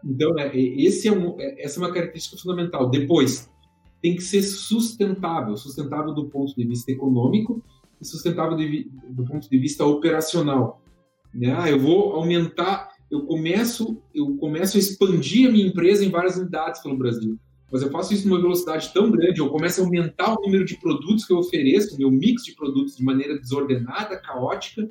Então, 0.03 0.37
é, 0.37 0.55
esse 0.55 1.07
é 1.07 1.11
um, 1.11 1.35
é, 1.41 1.63
essa 1.63 1.79
é 1.79 1.83
uma 1.83 1.91
característica 1.91 2.37
fundamental. 2.37 2.87
Depois, 2.87 3.49
tem 4.03 4.15
que 4.15 4.21
ser 4.21 4.43
sustentável, 4.43 5.57
sustentável 5.57 6.13
do 6.13 6.29
ponto 6.29 6.55
de 6.55 6.63
vista 6.63 6.91
econômico 6.91 7.63
e 7.99 8.05
sustentável 8.05 8.55
de, 8.55 8.87
do 9.09 9.25
ponto 9.25 9.49
de 9.49 9.57
vista 9.57 9.83
operacional. 9.83 10.79
Né? 11.33 11.55
Ah, 11.57 11.67
eu 11.67 11.79
vou 11.79 12.13
aumentar, 12.13 12.91
eu 13.09 13.25
começo, 13.25 13.99
eu 14.13 14.37
começo 14.37 14.77
a 14.77 14.79
expandir 14.79 15.49
a 15.49 15.51
minha 15.51 15.65
empresa 15.65 16.05
em 16.05 16.11
várias 16.11 16.37
unidades 16.37 16.83
pelo 16.83 16.95
Brasil 16.95 17.39
mas 17.71 17.81
eu 17.81 17.91
faço 17.91 18.13
isso 18.13 18.27
numa 18.27 18.41
velocidade 18.41 18.93
tão 18.93 19.11
grande, 19.11 19.39
eu 19.39 19.49
começo 19.49 19.81
a 19.81 19.83
aumentar 19.83 20.33
o 20.33 20.41
número 20.41 20.65
de 20.65 20.79
produtos 20.79 21.25
que 21.25 21.33
eu 21.33 21.37
ofereço, 21.37 21.97
meu 21.97 22.11
mix 22.11 22.43
de 22.43 22.53
produtos 22.53 22.95
de 22.95 23.03
maneira 23.03 23.37
desordenada, 23.37 24.17
caótica, 24.17 24.89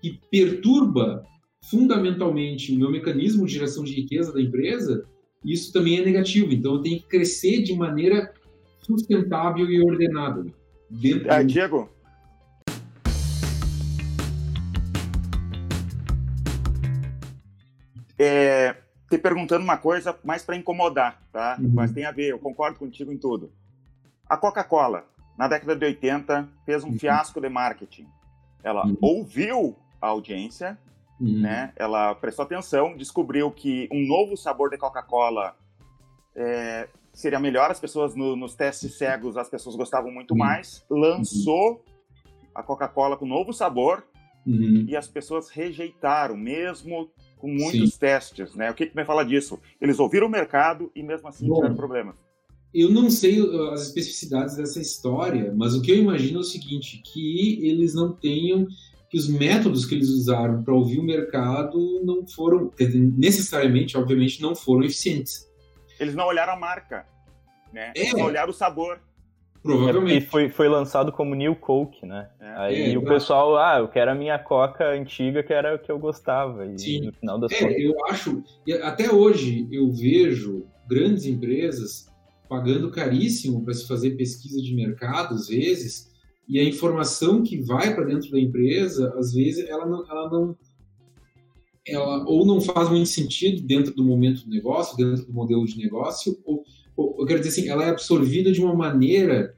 que 0.00 0.18
perturba 0.30 1.24
fundamentalmente 1.70 2.72
o 2.72 2.78
meu 2.78 2.90
mecanismo 2.90 3.46
de 3.46 3.54
geração 3.54 3.84
de 3.84 3.94
riqueza 3.94 4.32
da 4.32 4.40
empresa, 4.40 5.04
isso 5.44 5.72
também 5.72 5.98
é 5.98 6.04
negativo. 6.04 6.52
Então 6.52 6.74
eu 6.74 6.82
tenho 6.82 7.00
que 7.00 7.06
crescer 7.06 7.62
de 7.62 7.74
maneira 7.74 8.32
sustentável 8.80 9.70
e 9.70 9.80
ordenada. 9.82 10.44
Dentro 10.90 11.30
ah, 11.30 11.42
Diego, 11.42 11.88
é, 18.18 18.59
te 19.10 19.18
perguntando 19.18 19.64
uma 19.64 19.76
coisa 19.76 20.16
mais 20.22 20.44
para 20.44 20.56
incomodar, 20.56 21.20
tá? 21.32 21.58
Uhum. 21.60 21.72
Mas 21.74 21.92
tem 21.92 22.04
a 22.04 22.12
ver, 22.12 22.28
eu 22.28 22.38
concordo 22.38 22.78
contigo 22.78 23.12
em 23.12 23.18
tudo. 23.18 23.52
A 24.28 24.36
Coca-Cola, 24.36 25.04
na 25.36 25.48
década 25.48 25.74
de 25.74 25.84
80, 25.84 26.48
fez 26.64 26.84
um 26.84 26.90
uhum. 26.90 26.98
fiasco 26.98 27.40
de 27.40 27.48
marketing. 27.48 28.06
Ela 28.62 28.86
uhum. 28.86 28.96
ouviu 29.02 29.76
a 30.00 30.06
audiência, 30.06 30.78
uhum. 31.20 31.40
né? 31.40 31.72
Ela 31.74 32.14
prestou 32.14 32.44
atenção, 32.44 32.96
descobriu 32.96 33.50
que 33.50 33.88
um 33.90 34.06
novo 34.06 34.36
sabor 34.36 34.70
de 34.70 34.78
Coca-Cola 34.78 35.56
é, 36.36 36.88
seria 37.12 37.40
melhor. 37.40 37.68
As 37.68 37.80
pessoas 37.80 38.14
no, 38.14 38.36
nos 38.36 38.54
testes 38.54 38.96
cegos, 38.96 39.36
as 39.36 39.48
pessoas 39.48 39.74
gostavam 39.74 40.12
muito 40.12 40.32
uhum. 40.32 40.38
mais. 40.38 40.86
Lançou 40.88 41.84
a 42.54 42.62
Coca-Cola 42.62 43.16
com 43.16 43.26
novo 43.26 43.52
sabor 43.52 44.04
uhum. 44.46 44.86
e 44.88 44.96
as 44.96 45.08
pessoas 45.08 45.48
rejeitaram, 45.48 46.36
mesmo 46.36 47.10
com 47.40 47.48
muitos 47.48 47.94
Sim. 47.94 47.98
testes, 47.98 48.54
né? 48.54 48.70
O 48.70 48.74
que 48.74 48.86
que 48.86 48.96
me 48.96 49.04
fala 49.04 49.24
disso? 49.24 49.58
Eles 49.80 49.98
ouviram 49.98 50.26
o 50.26 50.30
mercado 50.30 50.92
e 50.94 51.02
mesmo 51.02 51.26
assim 51.28 51.48
Bom, 51.48 51.56
tiveram 51.56 51.74
problemas. 51.74 52.14
Eu 52.72 52.90
não 52.90 53.10
sei 53.10 53.40
uh, 53.40 53.70
as 53.70 53.88
especificidades 53.88 54.56
dessa 54.56 54.80
história, 54.80 55.52
mas 55.56 55.74
o 55.74 55.82
que 55.82 55.90
eu 55.90 55.96
imagino 55.96 56.38
é 56.38 56.40
o 56.40 56.44
seguinte, 56.44 57.02
que 57.04 57.66
eles 57.66 57.94
não 57.94 58.12
tenham 58.12 58.68
que 59.08 59.18
os 59.18 59.28
métodos 59.28 59.84
que 59.84 59.94
eles 59.96 60.08
usaram 60.08 60.62
para 60.62 60.72
ouvir 60.72 61.00
o 61.00 61.02
mercado 61.02 62.00
não 62.04 62.24
foram 62.28 62.70
necessariamente, 63.18 63.96
obviamente, 63.96 64.40
não 64.40 64.54
foram 64.54 64.84
eficientes. 64.84 65.48
Eles 65.98 66.14
não 66.14 66.26
olharam 66.26 66.52
a 66.52 66.56
marca, 66.56 67.04
né? 67.72 67.92
É. 67.96 68.00
Eles 68.00 68.12
não 68.12 68.26
olharam 68.26 68.50
o 68.50 68.54
sabor. 68.54 69.00
Provavelmente. 69.62 70.24
É 70.24 70.28
foi, 70.28 70.48
foi 70.48 70.68
lançado 70.68 71.12
como 71.12 71.34
New 71.34 71.54
Coke, 71.54 72.06
né? 72.06 72.30
É. 72.40 72.54
Aí 72.56 72.92
é, 72.92 72.98
o 72.98 73.02
pessoal, 73.02 73.56
ah, 73.58 73.78
eu 73.78 73.88
quero 73.88 74.10
a 74.10 74.14
minha 74.14 74.38
Coca 74.38 74.90
antiga, 74.92 75.42
que 75.42 75.52
era 75.52 75.74
o 75.74 75.78
que 75.78 75.92
eu 75.92 75.98
gostava. 75.98 76.66
E 76.66 76.78
Sim. 76.78 77.06
no 77.06 77.12
final 77.12 77.38
das 77.38 77.52
é, 77.52 77.60
contas... 77.60 77.76
eu 77.78 78.06
acho, 78.06 78.42
até 78.82 79.12
hoje 79.12 79.68
eu 79.70 79.90
vejo 79.92 80.66
grandes 80.88 81.26
empresas 81.26 82.08
pagando 82.48 82.90
caríssimo 82.90 83.62
para 83.62 83.74
se 83.74 83.86
fazer 83.86 84.12
pesquisa 84.12 84.60
de 84.60 84.74
mercado, 84.74 85.34
às 85.34 85.46
vezes, 85.46 86.10
e 86.48 86.58
a 86.58 86.64
informação 86.64 87.42
que 87.42 87.58
vai 87.58 87.94
para 87.94 88.04
dentro 88.04 88.30
da 88.30 88.40
empresa, 88.40 89.14
às 89.16 89.32
vezes, 89.32 89.68
ela 89.68 89.86
não, 89.86 90.10
ela 90.10 90.28
não 90.28 90.56
ela 91.86 92.24
ou 92.24 92.44
não 92.44 92.60
faz 92.60 92.88
muito 92.88 93.08
sentido 93.08 93.62
dentro 93.62 93.94
do 93.94 94.04
momento 94.04 94.44
do 94.44 94.50
negócio, 94.50 94.96
dentro 94.96 95.24
do 95.24 95.32
modelo 95.32 95.64
de 95.64 95.78
negócio, 95.78 96.38
ou, 96.44 96.56
ou 96.56 96.64
eu 96.96 97.24
quero 97.26 97.40
dizer 97.40 97.50
assim, 97.50 97.68
ela 97.68 97.84
é 97.84 97.90
absorvida 97.90 98.52
de 98.52 98.62
uma 98.62 98.74
maneira 98.74 99.54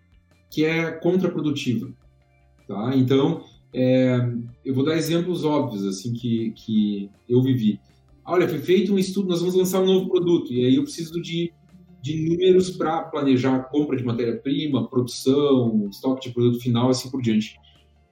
que 0.50 0.64
é 0.64 0.90
contraprodutiva, 0.90 1.92
tá? 2.66 2.92
Então, 2.94 3.44
é, 3.74 4.18
eu 4.64 4.74
vou 4.74 4.84
dar 4.84 4.96
exemplos 4.96 5.44
óbvios 5.44 5.84
assim 5.86 6.12
que, 6.12 6.52
que 6.52 7.10
eu 7.28 7.42
vivi. 7.42 7.80
Olha, 8.24 8.48
foi 8.48 8.58
feito 8.58 8.94
um 8.94 8.98
estudo, 8.98 9.28
nós 9.28 9.40
vamos 9.40 9.54
lançar 9.54 9.80
um 9.80 9.86
novo 9.86 10.08
produto 10.08 10.52
e 10.52 10.64
aí 10.64 10.76
eu 10.76 10.84
preciso 10.84 11.20
de, 11.20 11.52
de 12.00 12.28
números 12.28 12.70
para 12.70 13.02
planejar 13.02 13.56
a 13.56 13.60
compra 13.60 13.96
de 13.96 14.04
matéria-prima, 14.04 14.88
produção, 14.88 15.88
estoque 15.90 16.28
de 16.28 16.34
produto 16.34 16.60
final, 16.60 16.90
assim 16.90 17.10
por 17.10 17.20
diante. 17.20 17.56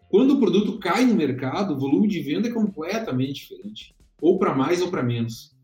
Quando 0.08 0.34
o 0.34 0.40
produto 0.40 0.78
cai 0.78 1.04
no 1.04 1.14
mercado, 1.14 1.74
o 1.74 1.78
volume 1.78 2.08
de 2.08 2.20
venda 2.20 2.48
é 2.48 2.52
completamente 2.52 3.34
diferente 3.34 3.94
ou 4.20 4.38
para 4.38 4.54
mais 4.54 4.82
ou 4.82 4.90
para 4.90 5.02
menos. 5.02 5.56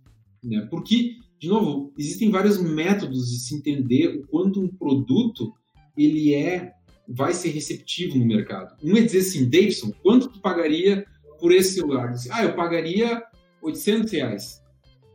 Né? 0.42 0.66
Porque, 0.70 1.16
de 1.38 1.48
novo, 1.48 1.92
existem 1.98 2.30
vários 2.30 2.60
métodos 2.60 3.30
de 3.30 3.38
se 3.38 3.54
entender 3.54 4.08
o 4.08 4.26
quanto 4.26 4.60
um 4.60 4.68
produto 4.68 5.52
ele 5.96 6.34
é 6.34 6.72
vai 7.08 7.32
ser 7.32 7.50
receptivo 7.50 8.18
no 8.18 8.26
mercado. 8.26 8.76
Um 8.82 8.96
é 8.96 9.00
dizer 9.00 9.18
assim, 9.18 9.48
Davidson, 9.48 9.92
quanto 10.02 10.28
tu 10.28 10.40
pagaria 10.40 11.06
por 11.38 11.52
esse 11.52 11.74
celular? 11.74 12.12
Ah, 12.30 12.44
eu 12.44 12.54
pagaria 12.54 13.22
800 13.62 14.12
reais. 14.12 14.62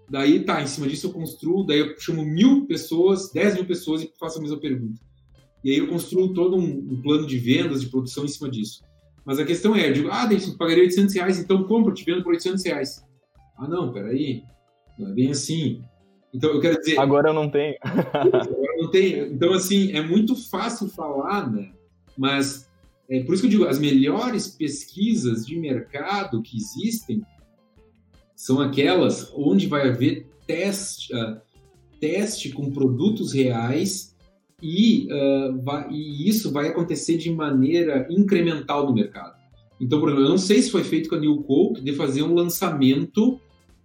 Daí, 0.09 0.43
tá, 0.43 0.61
em 0.61 0.67
cima 0.67 0.87
disso 0.87 1.07
eu 1.07 1.13
construo, 1.13 1.65
daí 1.65 1.79
eu 1.79 1.99
chamo 1.99 2.23
mil 2.25 2.65
pessoas, 2.65 3.31
10 3.31 3.55
mil 3.55 3.65
pessoas 3.65 4.01
e 4.01 4.11
faço 4.19 4.39
a 4.39 4.41
mesma 4.41 4.59
pergunta. 4.59 4.99
E 5.63 5.71
aí 5.71 5.77
eu 5.77 5.87
construo 5.87 6.33
todo 6.33 6.57
um, 6.57 6.63
um 6.63 7.01
plano 7.01 7.25
de 7.25 7.37
vendas, 7.37 7.81
de 7.81 7.89
produção 7.89 8.25
em 8.25 8.27
cima 8.27 8.49
disso. 8.49 8.83
Mas 9.23 9.39
a 9.39 9.45
questão 9.45 9.75
é, 9.75 9.89
eu 9.89 9.93
digo, 9.93 10.09
ah, 10.11 10.25
Davidson, 10.25 10.57
pagaria 10.57 10.83
800 10.83 11.15
reais, 11.15 11.39
então 11.39 11.63
compra, 11.63 11.91
eu 11.91 11.95
te 11.95 12.03
vendo 12.03 12.23
por 12.23 12.33
800 12.33 12.63
reais. 12.65 13.05
Ah, 13.57 13.67
não, 13.67 13.93
peraí, 13.93 14.43
não 14.97 15.09
é 15.09 15.13
bem 15.13 15.31
assim. 15.31 15.81
Então, 16.33 16.51
eu 16.51 16.59
quero 16.59 16.79
dizer. 16.79 16.99
Agora 16.99 17.29
eu 17.29 17.33
não 17.33 17.49
tenho. 17.49 17.75
agora 17.83 18.77
não 18.77 18.89
tenho. 18.89 19.25
Então, 19.33 19.53
assim, 19.53 19.91
é 19.91 20.01
muito 20.01 20.35
fácil 20.35 20.87
falar, 20.87 21.51
né? 21.51 21.71
Mas 22.17 22.69
é 23.09 23.21
por 23.23 23.33
isso 23.33 23.41
que 23.41 23.47
eu 23.47 23.51
digo: 23.51 23.65
as 23.65 23.79
melhores 23.79 24.47
pesquisas 24.47 25.45
de 25.45 25.57
mercado 25.57 26.41
que 26.41 26.57
existem 26.57 27.21
são 28.35 28.59
aquelas 28.59 29.31
onde 29.35 29.67
vai 29.67 29.87
haver 29.87 30.27
teste, 30.47 31.13
uh, 31.13 31.39
teste 31.99 32.49
com 32.49 32.71
produtos 32.71 33.33
reais 33.33 34.15
e, 34.61 35.07
uh, 35.11 35.61
vai, 35.61 35.89
e 35.91 36.27
isso 36.27 36.51
vai 36.51 36.69
acontecer 36.69 37.17
de 37.17 37.31
maneira 37.31 38.07
incremental 38.09 38.85
no 38.85 38.93
mercado. 38.93 39.39
Então, 39.79 39.99
por 39.99 40.09
exemplo, 40.09 40.25
eu 40.25 40.29
não 40.29 40.37
sei 40.37 40.61
se 40.61 40.71
foi 40.71 40.83
feito 40.83 41.09
com 41.09 41.15
a 41.15 41.19
New 41.19 41.43
Coke 41.43 41.81
de 41.81 41.93
fazer 41.93 42.23
um 42.23 42.33
lançamento 42.33 43.39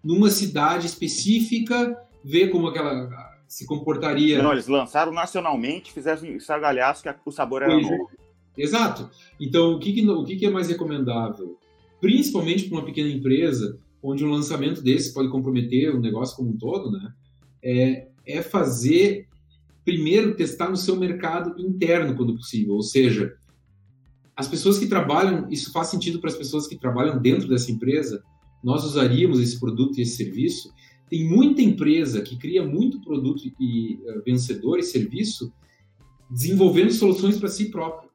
numa 0.05 0.31
cidade 0.31 0.87
específica, 0.87 1.97
ver 2.27 2.49
como 2.49 2.67
aquela 2.67 3.09
se 3.47 3.65
comportaria. 3.65 4.43
Não, 4.43 4.53
eles 4.53 4.67
lançaram 4.67 5.13
nacionalmente, 5.13 5.93
fizeram 5.93 6.25
estardalhaço 6.27 7.05
que 7.05 7.15
o 7.25 7.31
sabor 7.31 7.63
era 7.63 7.73
pois 7.73 7.87
é. 7.87 7.91
novo. 7.91 8.11
É. 8.59 8.63
Exato. 8.63 9.09
Então, 9.41 9.75
o 9.75 9.79
que, 9.79 9.93
que 9.93 10.09
o 10.09 10.25
que, 10.25 10.37
que 10.37 10.47
é 10.47 10.51
mais 10.51 10.69
recomendável? 10.69 11.57
Principalmente 12.01 12.69
para 12.69 12.79
uma 12.79 12.85
pequena 12.85 13.09
empresa, 13.09 13.79
onde 14.03 14.25
um 14.25 14.31
lançamento 14.31 14.83
desse 14.83 15.15
pode 15.15 15.29
comprometer 15.29 15.95
o 15.95 16.01
negócio 16.01 16.37
como 16.37 16.51
um 16.51 16.57
todo, 16.57 16.91
né? 16.91 17.13
É, 17.63 18.09
é 18.27 18.43
fazer, 18.43 19.29
primeiro, 19.85 20.35
testar 20.35 20.69
no 20.69 20.77
seu 20.77 20.97
mercado 20.97 21.61
interno, 21.61 22.17
quando 22.17 22.35
possível. 22.35 22.75
Ou 22.75 22.83
seja, 22.83 23.37
as 24.35 24.49
pessoas 24.49 24.79
que 24.79 24.87
trabalham, 24.87 25.49
isso 25.51 25.73
faz 25.73 25.89
sentido 25.89 26.19
para 26.19 26.31
as 26.31 26.37
pessoas 26.37 26.67
que 26.67 26.77
trabalham 26.77 27.19
dentro 27.19 27.49
dessa 27.49 27.71
empresa, 27.71 28.23
nós 28.65 28.85
usaríamos 28.85 29.39
esse 29.39 29.61
produto 29.61 29.99
e 29.99 30.03
esse 30.03 30.17
serviço. 30.17 30.73
Tem 31.09 31.25
muita 31.25 31.63
empresa 31.63 32.21
que 32.21 32.37
cria 32.37 32.65
muito 32.65 33.01
produto 33.01 33.43
e 33.61 33.95
uh, 33.95 34.23
vencedor 34.25 34.79
e 34.79 34.83
serviço 34.83 35.53
desenvolvendo 36.31 36.91
soluções 36.91 37.39
para 37.39 37.49
si 37.49 37.71
próprio. 37.71 38.11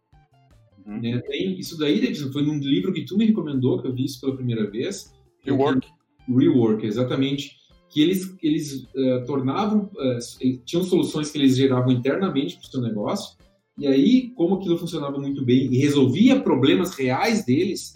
Uhum. 0.85 0.99
Né? 0.99 1.19
Tem 1.21 1.57
isso 1.57 1.77
daí, 1.77 2.13
foi 2.31 2.43
num 2.43 2.57
livro 2.59 2.91
que 2.91 3.05
tu 3.05 3.17
me 3.17 3.25
recomendou, 3.25 3.81
que 3.81 3.87
eu 3.87 3.93
vi 3.93 4.05
isso 4.05 4.19
pela 4.19 4.35
primeira 4.35 4.69
vez. 4.69 5.13
Rework. 5.43 5.87
Rework, 6.27 6.85
exatamente. 6.85 7.55
Que 7.89 8.01
eles, 8.01 8.35
eles 8.41 8.83
uh, 8.95 9.25
tornavam, 9.25 9.89
uh, 9.95 10.57
tinham 10.65 10.83
soluções 10.83 11.31
que 11.31 11.37
eles 11.37 11.55
geravam 11.55 11.91
internamente 11.91 12.57
para 12.57 12.67
o 12.67 12.71
seu 12.71 12.81
negócio, 12.81 13.37
e 13.77 13.87
aí, 13.87 14.29
como 14.35 14.55
aquilo 14.55 14.77
funcionava 14.77 15.17
muito 15.17 15.43
bem 15.43 15.73
e 15.73 15.77
resolvia 15.77 16.39
problemas 16.39 16.93
reais 16.93 17.45
deles, 17.45 17.95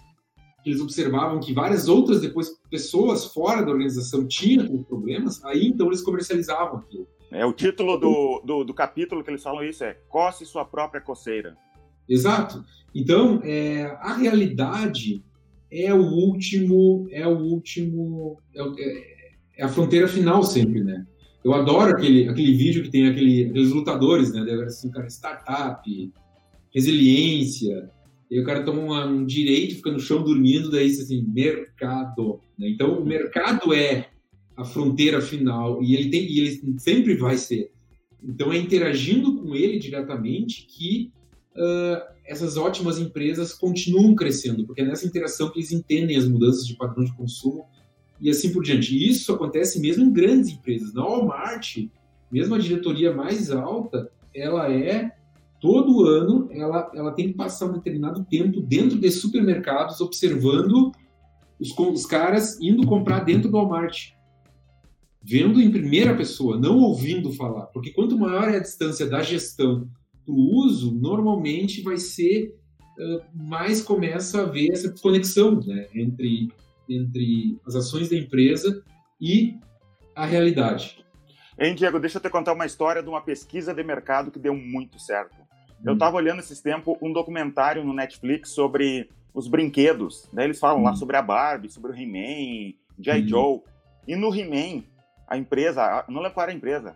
eles 0.65 0.81
observavam 0.81 1.39
que 1.39 1.53
várias 1.53 1.87
outras 1.87 2.21
depois 2.21 2.49
pessoas 2.69 3.25
fora 3.25 3.63
da 3.63 3.71
organização 3.71 4.27
tinham 4.27 4.83
problemas, 4.83 5.43
aí 5.45 5.67
então 5.67 5.87
eles 5.87 6.01
comercializavam 6.01 6.79
aquilo. 6.79 7.07
É 7.31 7.45
o 7.45 7.53
título 7.53 7.97
do, 7.97 8.41
do, 8.45 8.63
do 8.63 8.73
capítulo 8.73 9.23
que 9.23 9.29
eles 9.29 9.43
falam 9.43 9.63
isso 9.63 9.83
é 9.83 9.97
coce 10.09 10.45
sua 10.45 10.65
própria 10.65 11.01
coceira. 11.01 11.55
Exato. 12.07 12.63
Então 12.93 13.41
é, 13.43 13.85
a 13.99 14.13
realidade 14.13 15.23
é 15.71 15.93
o 15.93 16.01
último 16.01 17.07
é 17.11 17.27
o 17.27 17.37
último 17.37 18.39
é, 18.55 19.15
é 19.57 19.63
a 19.63 19.69
fronteira 19.69 20.07
final 20.07 20.43
sempre, 20.43 20.83
né? 20.83 21.05
Eu 21.43 21.53
adoro 21.53 21.91
aquele, 21.91 22.27
aquele 22.27 22.55
vídeo 22.55 22.81
que 22.81 22.89
tem 22.89 23.07
aquele, 23.07 23.49
aqueles 23.49 23.71
lutadores, 23.71 24.33
né? 24.33 24.41
Assim, 24.63 24.89
cara, 24.89 25.05
startup, 25.07 26.11
resiliência, 26.73 27.91
e 28.29 28.39
o 28.39 28.43
cara 28.43 28.63
toma 28.63 29.05
um 29.05 29.25
direito, 29.25 29.75
fica 29.75 29.91
no 29.91 29.99
chão 29.99 30.23
dormindo, 30.23 30.71
daí 30.71 30.87
assim, 30.87 31.23
mercado. 31.27 32.39
Né? 32.57 32.69
Então, 32.69 32.99
o 32.99 33.05
mercado 33.05 33.73
é 33.73 34.09
a 34.57 34.63
fronteira 34.63 35.21
final 35.21 35.83
e 35.83 35.95
ele, 35.95 36.09
tem, 36.09 36.23
e 36.25 36.39
ele 36.39 36.79
sempre 36.79 37.15
vai 37.15 37.37
ser. 37.37 37.71
Então, 38.23 38.51
é 38.51 38.57
interagindo 38.57 39.35
com 39.35 39.55
ele 39.55 39.77
diretamente 39.77 40.65
que 40.65 41.11
uh, 41.55 42.15
essas 42.25 42.57
ótimas 42.57 42.97
empresas 42.97 43.53
continuam 43.53 44.15
crescendo, 44.15 44.65
porque 44.65 44.81
é 44.81 44.85
nessa 44.85 45.05
interação 45.05 45.51
que 45.51 45.59
eles 45.59 45.71
entendem 45.71 46.17
as 46.17 46.27
mudanças 46.27 46.65
de 46.65 46.75
padrão 46.75 47.03
de 47.03 47.13
consumo 47.15 47.65
e 48.19 48.29
assim 48.29 48.51
por 48.51 48.63
diante. 48.63 49.07
Isso 49.07 49.31
acontece 49.31 49.79
mesmo 49.79 50.03
em 50.03 50.11
grandes 50.11 50.49
empresas. 50.49 50.93
Na 50.93 51.03
Walmart, 51.03 51.77
mesmo 52.31 52.55
a 52.55 52.59
diretoria 52.59 53.13
mais 53.13 53.51
alta, 53.51 54.09
ela 54.33 54.71
é 54.71 55.11
todo 55.65 56.05
ano 56.05 56.47
ela, 56.51 56.91
ela 56.93 57.11
tem 57.11 57.29
que 57.29 57.33
passar 57.33 57.65
um 57.65 57.73
determinado 57.73 58.23
tempo 58.25 58.61
dentro 58.61 58.99
de 58.99 59.09
supermercados 59.09 59.99
observando 59.99 60.91
os, 61.59 61.75
os 61.75 62.05
caras 62.05 62.61
indo 62.61 62.85
comprar 62.85 63.21
dentro 63.21 63.49
do 63.49 63.57
Walmart. 63.57 64.11
Vendo 65.23 65.59
em 65.59 65.71
primeira 65.71 66.15
pessoa, 66.15 66.55
não 66.55 66.77
ouvindo 66.77 67.33
falar. 67.33 67.65
Porque 67.67 67.89
quanto 67.89 68.15
maior 68.15 68.47
é 68.47 68.57
a 68.57 68.61
distância 68.61 69.07
da 69.07 69.23
gestão 69.23 69.89
para 70.23 70.35
o 70.35 70.55
uso, 70.65 70.93
normalmente 70.93 71.81
vai 71.81 71.97
ser 71.97 72.53
uh, 72.99 73.23
mais 73.33 73.81
começa 73.81 74.41
a 74.41 74.43
haver 74.43 74.71
essa 74.71 74.91
desconexão 74.91 75.59
né, 75.65 75.87
entre, 75.95 76.49
entre 76.87 77.57
as 77.65 77.73
ações 77.73 78.07
da 78.07 78.15
empresa 78.15 78.83
e 79.19 79.55
a 80.15 80.27
realidade. 80.27 81.03
Hein, 81.57 81.73
Diego, 81.73 81.99
deixa 81.99 82.19
eu 82.19 82.21
te 82.21 82.29
contar 82.29 82.53
uma 82.53 82.67
história 82.67 83.01
de 83.01 83.09
uma 83.09 83.21
pesquisa 83.21 83.73
de 83.73 83.83
mercado 83.83 84.29
que 84.29 84.37
deu 84.37 84.53
muito 84.53 84.99
certo. 84.99 85.44
Eu 85.83 85.93
estava 85.93 86.15
hum. 86.15 86.19
olhando 86.19 86.39
esses 86.39 86.61
tempos 86.61 86.97
um 87.01 87.11
documentário 87.11 87.83
no 87.83 87.93
Netflix 87.93 88.49
sobre 88.51 89.09
os 89.33 89.47
brinquedos. 89.47 90.27
Daí 90.31 90.45
eles 90.45 90.59
falam 90.59 90.81
hum. 90.81 90.85
lá 90.85 90.95
sobre 90.95 91.17
a 91.17 91.21
Barbie, 91.21 91.69
sobre 91.69 91.91
o 91.91 91.95
He-Man, 91.95 92.73
G.I. 92.99 93.23
Hum. 93.23 93.27
Joe. 93.27 93.61
E 94.07 94.15
no 94.15 94.33
He-Man, 94.33 94.83
a 95.27 95.37
empresa, 95.37 96.05
não 96.07 96.21
lembro 96.21 96.33
qual 96.33 96.43
era 96.43 96.51
a 96.51 96.55
empresa. 96.55 96.95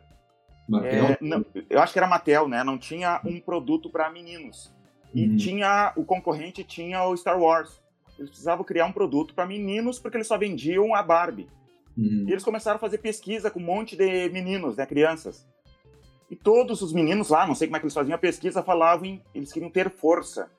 É, 0.83 1.17
não, 1.19 1.43
eu 1.67 1.81
acho 1.81 1.91
que 1.91 1.99
era 1.99 2.07
Mattel, 2.07 2.47
né? 2.47 2.63
Não 2.63 2.77
tinha 2.77 3.19
um 3.25 3.39
produto 3.39 3.89
para 3.89 4.09
meninos. 4.11 4.71
E 5.13 5.27
hum. 5.27 5.35
tinha 5.35 5.91
o 5.95 6.05
concorrente 6.05 6.63
tinha 6.63 7.03
o 7.03 7.17
Star 7.17 7.39
Wars. 7.39 7.81
Eles 8.17 8.29
precisavam 8.29 8.63
criar 8.63 8.85
um 8.85 8.91
produto 8.91 9.33
para 9.33 9.45
meninos 9.45 9.97
porque 9.97 10.17
eles 10.17 10.27
só 10.27 10.37
vendiam 10.37 10.93
a 10.93 11.01
Barbie. 11.01 11.47
Hum. 11.97 12.25
E 12.27 12.31
eles 12.31 12.43
começaram 12.43 12.77
a 12.77 12.79
fazer 12.79 12.99
pesquisa 12.99 13.49
com 13.49 13.59
um 13.59 13.63
monte 13.65 13.95
de 13.95 14.29
meninos, 14.29 14.77
né, 14.77 14.85
crianças. 14.85 15.47
E 16.29 16.35
todos 16.35 16.81
os 16.81 16.93
meninos 16.93 17.29
lá, 17.29 17.47
não 17.47 17.55
sei 17.55 17.67
como 17.67 17.77
é 17.77 17.79
que 17.79 17.85
eles 17.85 17.93
faziam 17.93 18.15
a 18.15 18.19
pesquisa, 18.19 18.61
falavam 18.61 19.05
em, 19.05 19.21
eles 19.33 19.51
queriam 19.51 19.71
ter 19.71 19.89
força. 19.89 20.49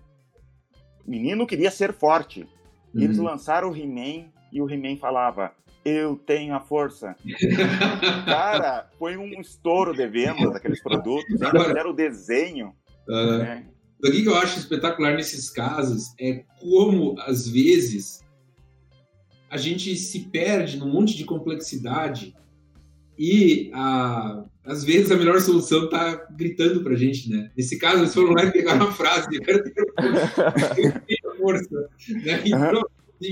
O 1.06 1.10
menino 1.10 1.46
queria 1.46 1.70
ser 1.70 1.92
forte. 1.92 2.46
E 2.94 3.04
eles 3.04 3.18
uhum. 3.18 3.24
lançaram 3.24 3.70
o 3.70 3.76
He-Man 3.76 4.30
e 4.52 4.60
o 4.60 4.68
He-Man 4.68 4.96
falava: 4.96 5.52
Eu 5.84 6.16
tenho 6.16 6.54
a 6.54 6.60
força. 6.60 7.14
Cara, 8.26 8.90
foi 8.98 9.16
um 9.16 9.40
estouro 9.40 9.94
de 9.94 10.06
vendas 10.08 10.52
daqueles 10.52 10.82
produtos. 10.82 11.40
Ainda 11.40 11.64
fizeram 11.64 11.90
o 11.90 11.94
desenho. 11.94 12.74
Uh, 13.08 13.38
né? 13.38 13.66
O 14.02 14.10
que 14.10 14.24
eu 14.24 14.34
acho 14.34 14.58
espetacular 14.58 15.14
nesses 15.14 15.50
casos 15.50 16.14
é 16.18 16.44
como, 16.58 17.14
às 17.20 17.46
vezes, 17.46 18.24
a 19.50 19.56
gente 19.56 19.94
se 19.94 20.20
perde 20.30 20.78
num 20.78 20.88
monte 20.88 21.16
de 21.16 21.24
complexidade 21.24 22.34
e 23.22 23.70
a, 23.74 24.46
às 24.64 24.82
vezes 24.82 25.10
a 25.10 25.16
melhor 25.16 25.38
solução 25.42 25.84
está 25.84 26.14
gritando 26.30 26.82
para 26.82 26.94
a 26.94 26.96
gente, 26.96 27.28
né? 27.28 27.52
Nesse 27.54 27.78
caso, 27.78 27.98
eles 27.98 28.14
foram 28.14 28.32
lá 28.32 28.46
e 28.46 28.50
pegaram 28.50 28.88
a 28.88 28.92
frase, 28.92 29.28
eu 29.30 29.42
quero 29.42 29.62
ter 29.62 29.74
força. 31.36 31.68
Né? 32.24 32.42
Então, 32.46 32.82
assim, 33.20 33.30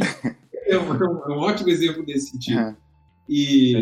é, 0.66 0.78
um, 0.78 0.94
é, 0.94 1.34
um, 1.34 1.38
ótimo 1.38 1.70
exemplo 1.70 2.04
desse 2.04 2.32
sentido. 2.32 2.76
E, 3.26 3.72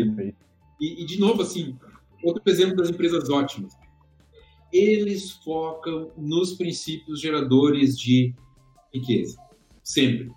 e, 0.79 1.03
e, 1.03 1.05
de 1.05 1.19
novo, 1.19 1.41
assim, 1.41 1.77
outro 2.23 2.41
exemplo 2.45 2.77
das 2.77 2.89
empresas 2.89 3.29
ótimas. 3.29 3.73
Eles 4.71 5.31
focam 5.43 6.13
nos 6.15 6.53
princípios 6.53 7.19
geradores 7.19 7.99
de 7.99 8.33
riqueza, 8.93 9.37
sempre. 9.83 10.31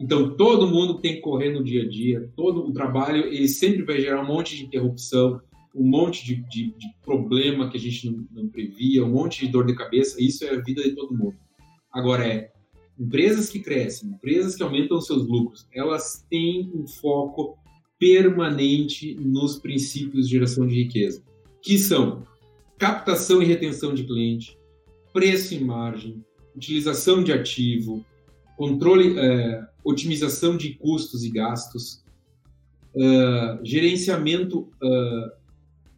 Então, 0.00 0.36
todo 0.36 0.66
mundo 0.66 1.00
tem 1.00 1.14
que 1.14 1.20
correr 1.20 1.50
no 1.52 1.64
dia 1.64 1.82
a 1.82 1.88
dia, 1.88 2.30
todo 2.36 2.66
o 2.66 2.72
trabalho, 2.72 3.24
ele 3.26 3.48
sempre 3.48 3.82
vai 3.82 4.00
gerar 4.00 4.22
um 4.22 4.26
monte 4.26 4.56
de 4.56 4.64
interrupção, 4.64 5.40
um 5.74 5.86
monte 5.86 6.24
de, 6.24 6.36
de, 6.48 6.72
de 6.76 6.86
problema 7.04 7.70
que 7.70 7.76
a 7.76 7.80
gente 7.80 8.10
não, 8.10 8.26
não, 8.30 8.48
previa, 8.48 9.04
um 9.04 9.12
monte 9.12 9.44
de 9.44 9.52
dor 9.52 9.66
de 9.66 9.74
cabeça, 9.74 10.22
isso 10.22 10.44
é 10.44 10.50
a 10.50 10.60
vida 10.60 10.82
de 10.82 10.94
todo 10.94 11.16
mundo. 11.16 11.36
Agora, 11.92 12.26
é 12.26 12.50
empresas 12.98 13.48
que 13.48 13.60
crescem, 13.60 14.10
empresas 14.10 14.54
que 14.54 14.62
aumentam 14.62 15.00
seus 15.00 15.26
lucros, 15.26 15.66
elas 15.72 16.24
têm 16.30 16.70
um 16.74 16.86
foco 16.86 17.58
permanente 17.98 19.14
nos 19.14 19.58
princípios 19.58 20.26
de 20.26 20.34
geração 20.34 20.66
de 20.66 20.74
riqueza, 20.74 21.22
que 21.62 21.78
são 21.78 22.22
captação 22.78 23.42
e 23.42 23.46
retenção 23.46 23.94
de 23.94 24.04
cliente, 24.04 24.58
preço 25.12 25.54
e 25.54 25.60
margem, 25.60 26.22
utilização 26.54 27.22
de 27.22 27.32
ativo, 27.32 28.04
controle, 28.56 29.18
é, 29.18 29.66
otimização 29.84 30.56
de 30.56 30.74
custos 30.74 31.22
e 31.22 31.30
gastos, 31.30 32.02
uh, 32.94 33.64
gerenciamento, 33.64 34.60
uh, 34.82 35.30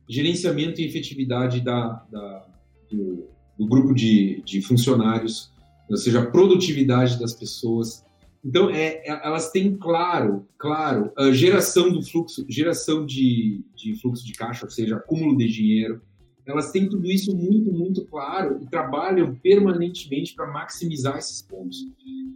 gerenciamento 0.08 0.80
e 0.80 0.84
efetividade 0.84 1.60
da, 1.60 2.04
da 2.10 2.46
do, 2.90 3.28
do, 3.58 3.66
grupo 3.66 3.94
de, 3.94 4.42
de, 4.44 4.60
funcionários, 4.60 5.50
ou 5.88 5.96
seja, 5.96 6.20
a 6.20 6.26
produtividade 6.26 7.18
das 7.18 7.32
pessoas. 7.32 8.04
Então, 8.44 8.70
é, 8.70 9.02
é 9.04 9.20
elas 9.24 9.50
têm 9.50 9.76
claro, 9.76 10.46
claro, 10.56 11.12
geração 11.32 11.90
do 11.90 12.02
fluxo, 12.02 12.44
geração 12.48 13.04
de, 13.04 13.62
de 13.74 13.94
fluxo 14.00 14.24
de 14.24 14.32
caixa, 14.32 14.64
ou 14.64 14.70
seja, 14.70 14.96
acúmulo 14.96 15.36
de 15.36 15.48
dinheiro, 15.48 16.00
elas 16.48 16.72
têm 16.72 16.88
tudo 16.88 17.06
isso 17.06 17.36
muito, 17.36 17.70
muito 17.70 18.04
claro 18.06 18.58
e 18.62 18.66
trabalham 18.66 19.34
permanentemente 19.34 20.34
para 20.34 20.50
maximizar 20.50 21.18
esses 21.18 21.42
pontos. 21.42 21.86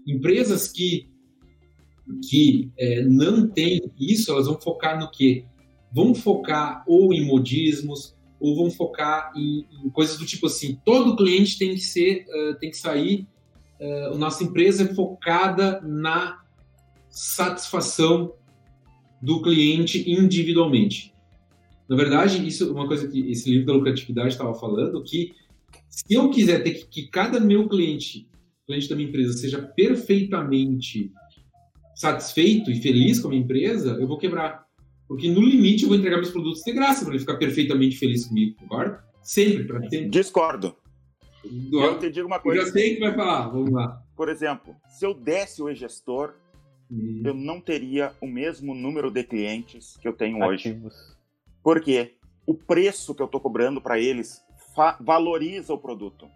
Empresas 0.07 0.69
que, 0.69 1.09
que 2.29 2.71
é, 2.79 3.03
não 3.03 3.49
têm 3.49 3.81
isso, 3.99 4.31
elas 4.31 4.47
vão 4.47 4.61
focar 4.61 5.01
no 5.01 5.11
quê? 5.11 5.47
Vão 5.91 6.15
focar 6.15 6.85
ou 6.87 7.13
em 7.15 7.27
modismos, 7.27 8.15
ou 8.39 8.57
vão 8.57 8.71
focar 8.71 9.33
em, 9.37 9.67
em 9.85 9.89
coisas 9.91 10.19
do 10.19 10.27
tipo 10.27 10.47
assim, 10.47 10.79
todo 10.85 11.17
cliente 11.17 11.57
tem 11.57 11.75
que 11.75 11.81
ser, 11.81 12.27
uh, 12.29 12.59
tem 12.59 12.71
que 12.71 12.77
sair, 12.77 13.27
uh, 13.81 14.19
nossa 14.19 14.43
empresa 14.43 14.83
é 14.83 14.95
focada 14.95 15.81
na 15.81 16.43
satisfação 17.09 18.35
do 19.23 19.41
cliente 19.41 20.11
individualmente. 20.11 21.12
Na 21.89 21.97
verdade, 21.97 22.47
isso 22.47 22.65
é 22.65 22.71
uma 22.71 22.87
coisa 22.87 23.09
que 23.09 23.31
esse 23.31 23.51
livro 23.51 23.67
da 23.67 23.73
lucratividade 23.73 24.29
estava 24.29 24.55
falando, 24.55 25.03
que 25.03 25.35
se 25.89 26.15
eu 26.15 26.31
quiser 26.31 26.63
ter 26.63 26.73
que, 26.73 26.87
que 26.87 27.09
cada 27.09 27.39
meu 27.39 27.69
cliente, 27.69 28.27
cliente 28.67 28.89
da 28.89 28.97
minha 28.97 29.09
empresa, 29.09 29.35
seja 29.35 29.61
perfeitamente 29.61 31.13
satisfeito 31.95 32.71
e 32.71 32.81
feliz 32.81 33.21
com 33.21 33.29
a 33.29 33.31
minha 33.31 33.43
empresa, 33.43 33.97
eu 34.01 34.07
vou 34.07 34.19
quebrar. 34.19 34.67
Porque 35.07 35.29
no 35.29 35.43
limite 35.43 35.83
eu 35.83 35.89
vou 35.89 35.99
entregar 35.99 36.17
meus 36.17 36.31
produtos 36.31 36.63
de 36.63 36.73
graça 36.73 37.05
para 37.05 37.13
ele 37.13 37.21
ficar 37.21 37.37
perfeitamente 37.37 37.97
feliz 37.97 38.27
comigo, 38.27 38.57
concorda? 38.57 39.05
Sempre, 39.23 39.65
para 39.65 39.81
sempre. 39.83 40.09
Discordo. 40.09 40.75
Eu 41.45 41.99
te 41.99 42.11
digo 42.11 42.27
uma 42.27 42.39
coisa. 42.39 42.61
Eu 42.61 42.67
já 42.67 42.73
sei 42.73 42.95
que 42.95 43.01
vai 43.01 43.15
falar, 43.15 43.49
vamos 43.49 43.71
lá. 43.71 44.03
Por 44.17 44.29
exemplo, 44.29 44.75
se 44.89 45.05
eu 45.05 45.13
desse 45.13 45.61
o 45.61 45.69
e-gestor, 45.69 46.35
hum. 46.91 47.23
eu 47.25 47.35
não 47.35 47.61
teria 47.61 48.13
o 48.21 48.27
mesmo 48.27 48.75
número 48.75 49.11
de 49.11 49.25
clientes 49.25 49.97
que 50.01 50.07
eu 50.07 50.13
tenho 50.13 50.43
Ativos. 50.43 50.95
hoje. 50.95 51.22
Porque 51.63 52.17
o 52.47 52.55
preço 52.55 53.15
que 53.15 53.23
eu 53.23 53.27
estou 53.27 53.41
cobrando 53.41 53.81
para 53.81 54.01
eles 54.01 54.43
valoriza 55.01 55.73
o 55.73 55.79
produto. 55.79 56.27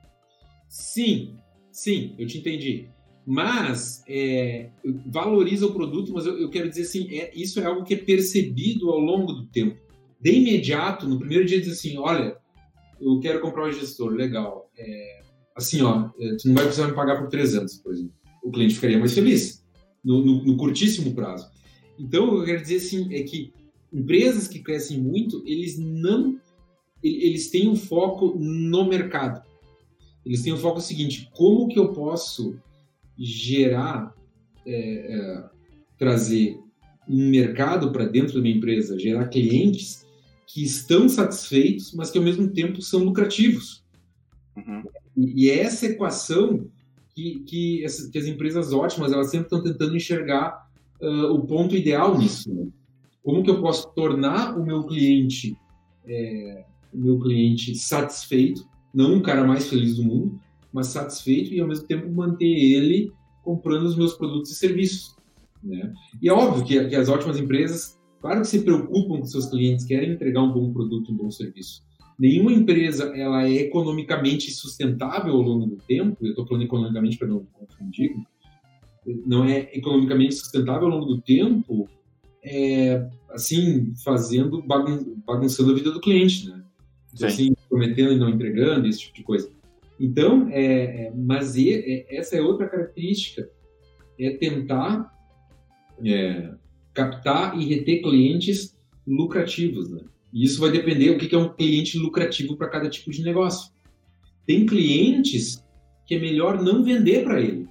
Sim, 0.68 1.36
sim, 1.70 2.14
eu 2.18 2.26
te 2.26 2.38
entendi. 2.38 2.88
Mas 3.26 4.04
é, 4.06 4.70
valoriza 5.06 5.66
o 5.66 5.72
produto, 5.74 6.12
mas 6.12 6.26
eu, 6.26 6.38
eu 6.38 6.48
quero 6.48 6.68
dizer 6.68 6.82
assim, 6.82 7.12
é, 7.16 7.32
isso 7.34 7.58
é 7.58 7.64
algo 7.64 7.82
que 7.82 7.94
é 7.94 7.96
percebido 7.96 8.90
ao 8.90 9.00
longo 9.00 9.32
do 9.32 9.46
tempo. 9.46 9.76
De 10.20 10.32
imediato, 10.32 11.08
no 11.08 11.18
primeiro 11.18 11.44
dia, 11.44 11.60
diz 11.60 11.72
assim, 11.72 11.98
olha, 11.98 12.36
eu 13.00 13.18
quero 13.20 13.40
comprar 13.40 13.68
um 13.68 13.72
gestor, 13.72 14.12
legal. 14.12 14.70
É, 14.78 15.20
assim, 15.56 15.82
ó, 15.82 16.10
é, 16.20 16.36
tu 16.36 16.48
não 16.48 16.54
vai 16.54 16.64
precisar 16.64 16.88
me 16.88 16.94
pagar 16.94 17.18
por 17.20 17.28
três 17.28 17.54
anos, 17.54 17.76
por 17.78 17.92
exemplo. 17.92 18.12
O 18.44 18.50
cliente 18.52 18.74
ficaria 18.74 18.98
mais 18.98 19.12
feliz, 19.12 19.64
no, 20.04 20.24
no, 20.24 20.44
no 20.44 20.56
curtíssimo 20.56 21.12
prazo. 21.14 21.50
Então, 21.98 22.38
eu 22.38 22.44
quero 22.44 22.62
dizer 22.62 22.76
assim, 22.76 23.12
é 23.12 23.22
que 23.24 23.52
empresas 23.96 24.46
que 24.46 24.58
crescem 24.58 25.00
muito, 25.00 25.42
eles 25.46 25.78
não 25.78 26.38
eles 27.02 27.50
têm 27.50 27.68
um 27.68 27.76
foco 27.76 28.34
no 28.36 28.84
mercado. 28.88 29.42
Eles 30.24 30.42
têm 30.42 30.52
o 30.52 30.56
um 30.56 30.58
foco 30.58 30.80
seguinte: 30.80 31.30
como 31.34 31.68
que 31.68 31.78
eu 31.78 31.92
posso 31.92 32.58
gerar, 33.16 34.14
é, 34.66 34.74
é, 34.74 35.44
trazer 35.98 36.58
um 37.08 37.30
mercado 37.30 37.92
para 37.92 38.06
dentro 38.06 38.34
da 38.34 38.40
minha 38.40 38.56
empresa, 38.56 38.98
gerar 38.98 39.28
clientes 39.28 40.04
que 40.46 40.62
estão 40.64 41.08
satisfeitos, 41.08 41.92
mas 41.94 42.10
que 42.10 42.18
ao 42.18 42.24
mesmo 42.24 42.48
tempo 42.48 42.82
são 42.82 43.04
lucrativos. 43.04 43.84
Uhum. 44.56 44.82
E, 45.16 45.44
e, 45.44 45.50
é 45.50 45.60
essa 45.60 45.86
equação 45.86 46.66
que, 47.14 47.40
que, 47.40 47.84
essa, 47.84 48.10
que, 48.10 48.18
as 48.18 48.26
empresas 48.26 48.72
ótimas 48.72 49.12
elas 49.12 49.30
sempre 49.30 49.46
estão 49.46 49.62
tentando 49.62 49.96
enxergar 49.96 50.68
uh, 51.00 51.32
o 51.32 51.46
ponto 51.46 51.76
ideal 51.76 52.18
nisso. 52.18 52.52
Né? 52.52 52.66
Como 53.26 53.42
que 53.42 53.50
eu 53.50 53.60
posso 53.60 53.92
tornar 53.92 54.56
o 54.56 54.64
meu 54.64 54.84
cliente, 54.84 55.58
é, 56.06 56.64
o 56.94 56.96
meu 56.96 57.18
cliente 57.18 57.74
satisfeito, 57.74 58.64
não 58.94 59.14
um 59.14 59.20
cara 59.20 59.44
mais 59.44 59.68
feliz 59.68 59.96
do 59.96 60.04
mundo, 60.04 60.38
mas 60.72 60.86
satisfeito 60.86 61.52
e 61.52 61.60
ao 61.60 61.66
mesmo 61.66 61.88
tempo 61.88 62.08
manter 62.08 62.46
ele 62.46 63.12
comprando 63.42 63.82
os 63.82 63.96
meus 63.96 64.12
produtos 64.12 64.52
e 64.52 64.54
serviços. 64.54 65.16
Né? 65.60 65.92
E 66.22 66.28
é 66.28 66.32
óbvio 66.32 66.64
que, 66.64 66.88
que 66.88 66.94
as 66.94 67.08
ótimas 67.08 67.36
empresas, 67.36 67.98
claro 68.20 68.42
que 68.42 68.46
se 68.46 68.62
preocupam 68.62 69.18
com 69.18 69.24
seus 69.24 69.46
clientes, 69.46 69.84
querem 69.84 70.12
entregar 70.12 70.42
um 70.44 70.52
bom 70.52 70.72
produto, 70.72 71.10
um 71.10 71.16
bom 71.16 71.30
serviço. 71.32 71.82
Nenhuma 72.16 72.52
empresa 72.52 73.06
ela 73.06 73.44
é 73.44 73.54
economicamente 73.54 74.52
sustentável 74.52 75.34
ao 75.34 75.42
longo 75.42 75.66
do 75.66 75.76
tempo. 75.78 76.16
Eu 76.24 76.30
estou 76.30 76.46
falando 76.46 76.62
economicamente 76.62 77.18
para 77.18 77.26
não 77.26 77.44
confundir. 77.52 78.14
Não 79.26 79.44
é 79.44 79.68
economicamente 79.76 80.36
sustentável 80.36 80.86
ao 80.86 80.96
longo 80.96 81.06
do 81.06 81.20
tempo 81.20 81.88
é, 82.46 83.04
assim, 83.30 83.92
fazendo, 84.04 84.62
bagun 84.62 85.16
bagunçando 85.26 85.72
a 85.72 85.74
vida 85.74 85.90
do 85.90 86.00
cliente, 86.00 86.48
né? 86.48 86.62
Sim. 87.12 87.26
Assim, 87.26 87.56
prometendo 87.68 88.12
e 88.12 88.18
não 88.18 88.30
entregando, 88.30 88.86
esse 88.86 89.00
tipo 89.00 89.16
de 89.16 89.22
coisa. 89.24 89.50
Então, 89.98 90.48
é, 90.50 91.06
é 91.06 91.12
mas 91.14 91.56
e, 91.56 91.72
é, 91.72 92.16
essa 92.16 92.36
é 92.36 92.40
outra 92.40 92.68
característica, 92.68 93.50
é 94.18 94.30
tentar 94.30 95.12
é, 96.04 96.52
captar 96.94 97.58
e 97.58 97.64
reter 97.66 98.00
clientes 98.02 98.76
lucrativos, 99.06 99.90
né? 99.90 100.02
E 100.32 100.44
isso 100.44 100.60
vai 100.60 100.70
depender 100.70 101.10
o 101.10 101.18
que 101.18 101.34
é 101.34 101.38
um 101.38 101.52
cliente 101.52 101.98
lucrativo 101.98 102.56
para 102.56 102.68
cada 102.68 102.88
tipo 102.88 103.10
de 103.10 103.22
negócio. 103.22 103.72
Tem 104.46 104.66
clientes 104.66 105.64
que 106.06 106.14
é 106.14 106.20
melhor 106.20 106.62
não 106.62 106.84
vender 106.84 107.24
para 107.24 107.40
ele. 107.40 107.66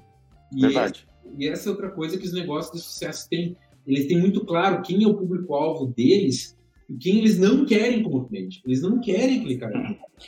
E 0.54 0.62
Verdade. 0.62 1.08
Essa, 1.08 1.36
e 1.38 1.48
essa 1.48 1.70
é 1.70 1.72
outra 1.72 1.90
coisa 1.90 2.18
que 2.18 2.26
os 2.26 2.34
negócios 2.34 2.74
de 2.74 2.86
sucesso 2.86 3.30
têm. 3.30 3.56
Eles 3.86 4.08
têm 4.08 4.20
muito 4.20 4.44
claro 4.46 4.82
quem 4.82 5.04
é 5.04 5.08
o 5.08 5.16
público-alvo 5.16 5.88
deles 5.88 6.58
e 6.90 6.96
quem 6.96 7.20
eles 7.20 7.38
não 7.40 7.66
querem 7.66 8.04
como 8.04 8.28
cliente. 8.28 8.62
Eles 8.66 8.82
não 8.82 9.00
querem 9.00 9.44
clicar. 9.44 9.72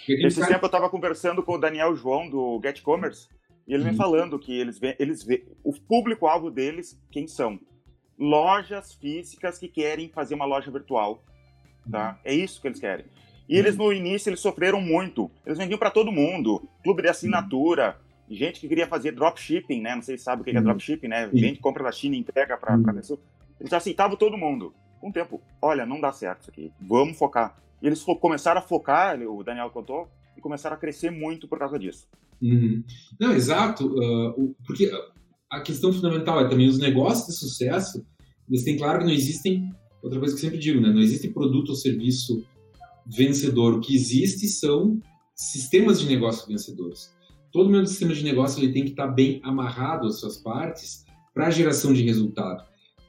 Esse 0.08 0.40
cara... 0.40 0.54
tempo 0.54 0.66
eu 0.66 0.68
estava 0.68 0.90
conversando 0.90 1.42
com 1.44 1.54
o 1.54 1.58
Daniel 1.58 1.96
João 1.96 2.30
do 2.30 2.60
Get 2.64 2.82
Commerce 2.82 3.28
e 3.68 3.74
ele 3.74 3.84
hum. 3.84 3.86
me 3.86 3.92
uhum. 3.92 3.98
falando 3.98 4.40
que 4.40 4.58
eles 4.58 4.80
vê, 4.80 4.96
eles 5.00 5.24
vê, 5.24 5.46
o 5.64 5.74
público-alvo 5.74 6.50
deles, 6.50 7.00
quem 7.12 7.28
são? 7.28 7.60
Lojas 8.18 8.94
físicas 8.94 9.58
que 9.58 9.68
querem 9.68 10.10
fazer 10.10 10.36
uma 10.36 10.46
loja 10.46 10.72
virtual. 10.72 11.24
Tá? 11.90 12.14
Hum. 12.14 12.22
É 12.26 12.34
isso 12.34 12.62
que 12.62 12.68
eles 12.68 12.80
querem. 12.80 13.06
E 13.50 13.56
hum. 13.56 13.60
eles 13.60 13.76
no 13.76 13.92
início 13.92 14.30
eles 14.30 14.40
sofreram 14.40 14.82
muito. 14.82 15.30
Eles 15.46 15.58
vendiam 15.58 15.80
para 15.80 15.92
todo 15.92 16.12
mundo, 16.12 16.68
clube 16.84 17.02
de 17.02 17.10
assinatura, 17.10 17.98
gente 18.30 18.60
que 18.60 18.68
queria 18.68 18.88
fazer 18.88 19.12
dropshipping, 19.12 19.82
né? 19.82 19.96
Não 19.96 20.02
sei 20.02 20.18
se 20.18 20.24
sabe 20.24 20.42
o 20.42 20.46
que 20.46 20.52
é 20.52 20.62
dropshipping, 20.62 21.08
né? 21.08 21.28
Vende, 21.28 21.60
compra 21.60 21.84
da 21.84 21.92
China 21.92 22.16
e 22.16 22.20
entrega 22.20 22.58
para 22.58 22.78
pessoa. 22.94 23.20
Eles 23.60 23.74
aceitavam 23.74 24.18
todo 24.18 24.38
mundo. 24.38 24.74
Com 25.00 25.10
o 25.10 25.14
tempo, 25.14 25.42
olha, 25.62 25.86
não 25.86 26.02
dá 26.02 26.12
certo 26.12 26.42
isso 26.42 26.50
aqui. 26.50 26.72
Vamos 26.82 27.18
focar. 27.18 27.58
E 27.82 27.88
eles 27.88 28.04
começaram 28.04 28.60
a 28.60 28.64
focar, 28.64 29.20
o 29.22 29.44
Daniel 29.44 29.70
contou, 29.70 30.08
e 30.36 30.42
começaram 30.42 30.76
a 30.76 30.80
crescer 30.80 31.12
muito 31.12 31.48
por 31.48 31.60
causa 31.60 31.78
disso. 31.78 32.08
Uhum. 32.42 32.84
Não, 33.20 33.34
exato. 33.34 33.88
Uh, 33.88 34.56
porque 34.66 34.92
a 35.50 35.62
questão 35.62 35.92
fundamental 35.94 36.40
é 36.40 36.50
também 36.50 36.68
os 36.68 36.78
negócios 36.78 37.28
de 37.28 37.34
sucesso, 37.34 38.06
eles 38.50 38.64
têm 38.64 38.78
claro 38.78 39.00
que 39.00 39.06
não 39.06 39.12
existem, 39.12 39.72
outra 40.02 40.20
coisa 40.20 40.36
que 40.36 40.40
eu 40.40 40.50
sempre 40.50 40.60
digo, 40.60 40.80
né? 40.82 40.90
Não 40.90 41.02
existe 41.02 41.30
produto 41.30 41.70
ou 41.70 41.76
serviço 41.76 42.46
vencedor. 43.06 43.76
O 43.76 43.80
que 43.80 43.96
existe 43.96 44.48
são 44.48 45.00
sistemas 45.36 46.00
de 46.00 46.08
negócio 46.08 46.48
vencedores. 46.48 47.14
Todo 47.52 47.70
meu 47.70 47.86
sistema 47.86 48.14
de 48.14 48.24
negócio 48.24 48.62
ele 48.62 48.74
tem 48.74 48.84
que 48.84 48.92
estar 48.92 49.08
bem 49.08 49.40
amarrado 49.44 50.08
às 50.08 50.20
suas 50.20 50.38
partes 50.38 51.06
para 51.34 51.48
a 51.48 51.52
geração 51.52 51.94
de 51.94 52.04
resultado. 52.04 52.64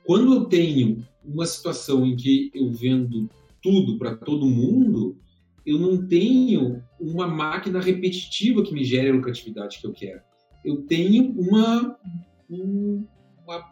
Quando 0.09 0.33
eu 0.33 0.45
tenho 0.47 1.07
uma 1.23 1.45
situação 1.45 2.07
em 2.07 2.17
que 2.17 2.51
eu 2.55 2.73
vendo 2.73 3.29
tudo 3.63 3.99
para 3.99 4.17
todo 4.17 4.47
mundo, 4.47 5.19
eu 5.67 5.79
não 5.79 6.09
tenho 6.09 6.83
uma 6.99 7.27
máquina 7.27 7.79
repetitiva 7.79 8.63
que 8.63 8.73
me 8.73 8.83
gere 8.85 9.11
a 9.11 9.13
lucratividade 9.13 9.79
que 9.79 9.87
eu 9.87 9.93
quero. 9.93 10.23
Eu 10.65 10.79
tenho 10.87 11.31
uma, 11.33 11.99
um, 12.49 13.05
uma, 13.47 13.71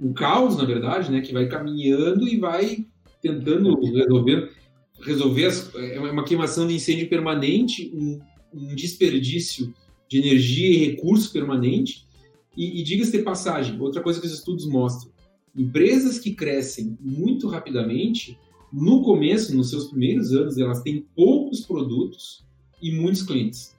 um 0.00 0.12
caos, 0.12 0.56
na 0.56 0.64
verdade, 0.64 1.10
né, 1.10 1.20
que 1.20 1.32
vai 1.32 1.48
caminhando 1.48 2.28
e 2.28 2.38
vai 2.38 2.86
tentando 3.20 3.74
resolver, 3.80 4.48
resolver 5.00 5.46
as, 5.46 5.74
é 5.74 5.98
uma 5.98 6.24
queimação 6.24 6.68
de 6.68 6.74
incêndio 6.74 7.08
permanente, 7.08 7.90
um, 7.92 8.20
um 8.54 8.76
desperdício 8.76 9.74
de 10.08 10.18
energia 10.18 10.70
e 10.70 10.90
recurso 10.90 11.32
permanente. 11.32 12.06
E, 12.56 12.80
e 12.80 12.84
diga-se 12.84 13.10
de 13.10 13.24
passagem, 13.24 13.80
outra 13.80 14.00
coisa 14.00 14.20
que 14.20 14.26
os 14.26 14.32
estudos 14.32 14.68
mostram, 14.68 15.11
empresas 15.54 16.18
que 16.18 16.34
crescem 16.34 16.96
muito 17.00 17.48
rapidamente, 17.48 18.38
no 18.72 19.02
começo, 19.02 19.54
nos 19.54 19.70
seus 19.70 19.88
primeiros 19.88 20.32
anos, 20.32 20.56
elas 20.56 20.82
têm 20.82 21.06
poucos 21.14 21.60
produtos 21.60 22.44
e 22.80 22.90
muitos 22.90 23.22
clientes. 23.22 23.76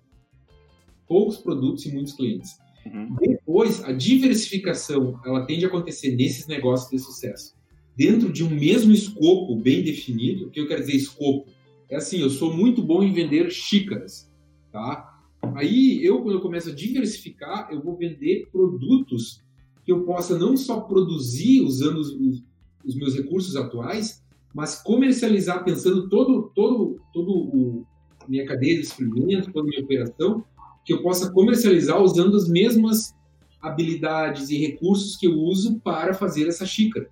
Poucos 1.07 1.38
produtos 1.38 1.86
e 1.86 1.91
muitos 1.91 2.13
clientes. 2.13 2.59
Uhum. 2.86 3.15
Depois, 3.19 3.84
a 3.84 3.91
diversificação, 3.91 5.19
ela 5.26 5.45
tende 5.45 5.65
a 5.65 5.67
acontecer 5.67 6.15
nesses 6.15 6.47
negócios 6.47 6.91
de 6.91 6.99
sucesso. 6.99 7.55
Dentro 7.95 8.32
de 8.32 8.43
um 8.43 8.49
mesmo 8.49 8.91
escopo 8.91 9.55
bem 9.55 9.84
definido, 9.84 10.47
o 10.47 10.51
que 10.51 10.59
eu 10.59 10.67
quero 10.67 10.82
dizer 10.82 10.95
escopo? 10.95 11.49
É 11.89 11.95
assim, 11.95 12.19
eu 12.19 12.30
sou 12.30 12.55
muito 12.55 12.82
bom 12.82 13.03
em 13.03 13.13
vender 13.13 13.49
xícaras, 13.51 14.32
tá? 14.71 15.21
Aí, 15.55 16.03
eu, 16.03 16.21
quando 16.21 16.38
eu 16.38 16.41
começo 16.41 16.69
a 16.69 16.76
diversificar, 16.76 17.69
eu 17.71 17.82
vou 17.82 17.95
vender 17.95 18.47
produtos 18.51 19.42
que 19.84 19.91
eu 19.91 20.03
possa 20.03 20.38
não 20.38 20.55
só 20.55 20.81
produzir 20.81 21.61
usando 21.61 21.97
os, 21.97 22.43
os 22.86 22.95
meus 22.95 23.15
recursos 23.15 23.55
atuais, 23.55 24.23
mas 24.53 24.81
comercializar 24.81 25.63
pensando 25.63 26.07
todo 26.09 26.51
todo 26.53 26.99
todo 27.11 27.31
o 27.31 27.86
minha 28.27 28.45
cadeia 28.45 28.79
de 28.79 28.86
suprimento, 28.86 29.51
toda 29.51 29.67
a 29.67 29.69
minha 29.69 29.84
operação, 29.84 30.45
que 30.86 30.93
eu 30.93 31.01
possa 31.01 31.31
comercializar 31.31 32.01
usando 32.01 32.36
as 32.36 32.47
mesmas 32.47 33.13
habilidades 33.61 34.49
e 34.49 34.57
recursos 34.57 35.15
que 35.15 35.27
eu 35.27 35.34
uso 35.34 35.79
para 35.79 36.13
fazer 36.13 36.47
essa 36.47 36.65
xícara. 36.65 37.09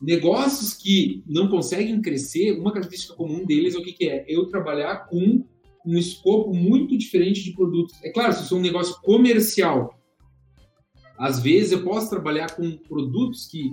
Negócios 0.00 0.74
que 0.74 1.22
não 1.26 1.48
conseguem 1.48 2.00
crescer, 2.02 2.58
uma 2.58 2.72
característica 2.72 3.14
comum 3.14 3.44
deles 3.44 3.74
é 3.74 3.78
o 3.78 3.82
que, 3.82 3.92
que 3.92 4.08
é? 4.08 4.24
Eu 4.28 4.46
trabalhar 4.46 5.06
com 5.06 5.44
um 5.86 5.96
escopo 5.96 6.52
muito 6.52 6.96
diferente 6.98 7.42
de 7.42 7.52
produtos. 7.52 7.94
É 8.02 8.10
claro, 8.10 8.32
se 8.32 8.40
eu 8.40 8.46
sou 8.46 8.58
um 8.58 8.62
negócio 8.62 9.00
comercial, 9.02 9.96
às 11.22 11.38
vezes 11.38 11.70
eu 11.70 11.84
posso 11.84 12.10
trabalhar 12.10 12.56
com 12.56 12.76
produtos 12.76 13.46
que 13.46 13.70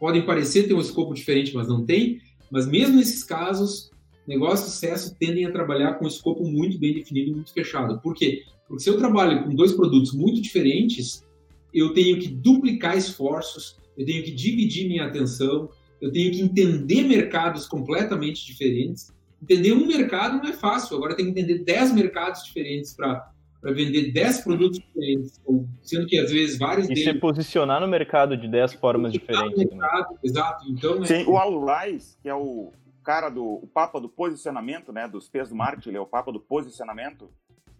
podem 0.00 0.26
parecer 0.26 0.66
ter 0.66 0.74
um 0.74 0.80
escopo 0.80 1.14
diferente, 1.14 1.54
mas 1.54 1.68
não 1.68 1.86
tem. 1.86 2.20
Mas 2.50 2.66
mesmo 2.66 2.96
nesses 2.96 3.22
casos, 3.22 3.92
negócios 4.26 4.66
de 4.66 4.74
sucesso 4.74 5.16
tendem 5.16 5.44
a 5.44 5.52
trabalhar 5.52 5.94
com 5.94 6.06
um 6.06 6.08
escopo 6.08 6.42
muito 6.44 6.76
bem 6.76 6.94
definido, 6.94 7.36
muito 7.36 7.52
fechado. 7.52 8.00
Por 8.00 8.16
quê? 8.16 8.42
Porque 8.66 8.82
se 8.82 8.90
eu 8.90 8.98
trabalho 8.98 9.44
com 9.44 9.54
dois 9.54 9.72
produtos 9.74 10.12
muito 10.12 10.40
diferentes, 10.40 11.24
eu 11.72 11.94
tenho 11.94 12.18
que 12.18 12.26
duplicar 12.26 12.98
esforços, 12.98 13.76
eu 13.96 14.04
tenho 14.04 14.24
que 14.24 14.32
dividir 14.32 14.88
minha 14.88 15.04
atenção, 15.04 15.70
eu 16.00 16.10
tenho 16.10 16.32
que 16.32 16.40
entender 16.40 17.04
mercados 17.04 17.68
completamente 17.68 18.44
diferentes. 18.44 19.12
Entender 19.40 19.72
um 19.72 19.86
mercado 19.86 20.38
não 20.42 20.50
é 20.50 20.52
fácil, 20.52 20.96
agora 20.96 21.14
tem 21.14 21.26
que 21.26 21.30
entender 21.30 21.62
10 21.62 21.94
mercados 21.94 22.42
diferentes 22.42 22.92
para 22.92 23.30
para 23.60 23.72
vender 23.72 24.12
10 24.12 24.40
produtos 24.42 24.78
diferentes, 24.78 25.40
sendo 25.82 26.06
que 26.06 26.18
às 26.18 26.30
vezes 26.30 26.58
vários 26.58 26.86
e 26.86 26.94
deles... 26.94 27.06
E 27.06 27.12
se 27.12 27.18
posicionar 27.18 27.80
no 27.80 27.88
mercado 27.88 28.36
de 28.36 28.48
10 28.48 28.74
formas 28.74 29.12
diferentes. 29.12 29.56
Mercado, 29.56 30.18
exato. 30.22 30.64
Então, 30.68 31.04
Sim, 31.04 31.22
é... 31.22 31.26
o 31.26 31.36
Alulais, 31.36 32.16
que 32.22 32.28
é 32.28 32.34
o 32.34 32.72
cara 33.04 33.30
do 33.30 33.44
o 33.44 33.66
papa 33.66 34.00
do 34.00 34.08
posicionamento, 34.08 34.92
né, 34.92 35.08
dos 35.08 35.28
P's 35.28 35.48
do 35.48 35.56
marketing, 35.56 35.88
ele 35.88 35.98
é 35.98 36.00
o 36.00 36.06
papa 36.06 36.30
do 36.30 36.38
posicionamento. 36.38 37.30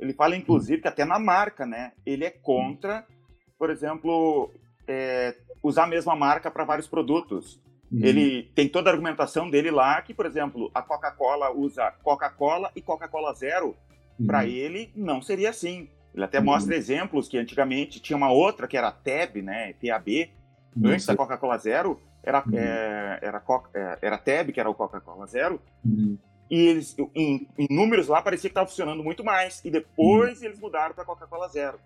Ele 0.01 0.12
fala 0.12 0.37
inclusive 0.37 0.83
que 0.83 0.89
até 0.89 1.05
na 1.05 1.18
marca, 1.18 1.66
né, 1.66 1.93
ele 2.05 2.24
é 2.24 2.31
contra, 2.31 3.07
por 3.59 3.70
exemplo, 3.70 4.51
é, 4.87 5.37
usar 5.62 5.85
a 5.85 5.89
mesma 5.89 6.16
marca 6.16 6.51
para 6.51 6.64
vários 6.64 6.89
produtos. 6.89 7.61
Uhum. 7.91 8.01
Ele 8.03 8.51
tem 8.55 8.68
toda 8.68 8.91
a 8.91 8.93
argumentação 8.93 9.49
dele 9.49 9.70
lá 9.70 10.01
que, 10.03 10.12
por 10.12 10.26
exemplo, 10.26 10.70
a 10.74 10.83
Coca-Cola 10.83 11.51
usa 11.53 11.93
Coca-Cola 12.03 12.70
e 12.74 12.83
Coca-Cola 12.83 13.33
Zero 13.35 13.76
para 14.27 14.41
uhum. 14.41 14.47
ele, 14.47 14.93
não 14.95 15.23
seria 15.23 15.51
assim. 15.51 15.89
Ele 16.14 16.25
até 16.25 16.39
uhum. 16.39 16.47
mostra 16.47 16.77
exemplos 16.77 17.29
que 17.29 17.39
antigamente 17.39 18.01
tinha 18.01 18.16
uma 18.16 18.31
outra 18.31 18.66
que 18.66 18.77
era 18.77 18.89
a 18.89 18.93
TEB, 18.93 19.43
né? 19.43 19.73
TAB, 19.75 20.31
uhum. 20.77 20.91
antes 20.91 21.07
da 21.07 21.16
Coca-Cola 21.16 21.59
Zero, 21.59 22.01
era, 22.23 22.43
uhum. 22.45 22.59
é, 22.59 23.19
era, 23.23 23.43
é, 23.75 23.99
era 24.03 24.19
TEB, 24.19 24.53
que 24.53 24.61
era 24.61 24.69
o 24.69 24.75
Coca-Cola 24.75 25.27
Zero. 25.27 25.61
Uhum. 25.85 26.19
E 26.51 26.66
eles, 26.66 26.97
em, 27.14 27.47
em, 27.59 27.66
números 27.71 28.09
lá, 28.09 28.23
parecia 28.23 28.49
que 28.49 28.53
estava 28.53 28.66
funcionando 28.66 29.05
muito 29.05 29.23
mais. 29.23 29.62
E 29.64 29.71
depois 29.71 30.43
eles 30.43 30.59
mudaram 30.59 30.95
para 30.95 31.05
Coca-Cola 31.05 31.49
Zero. 31.49 31.79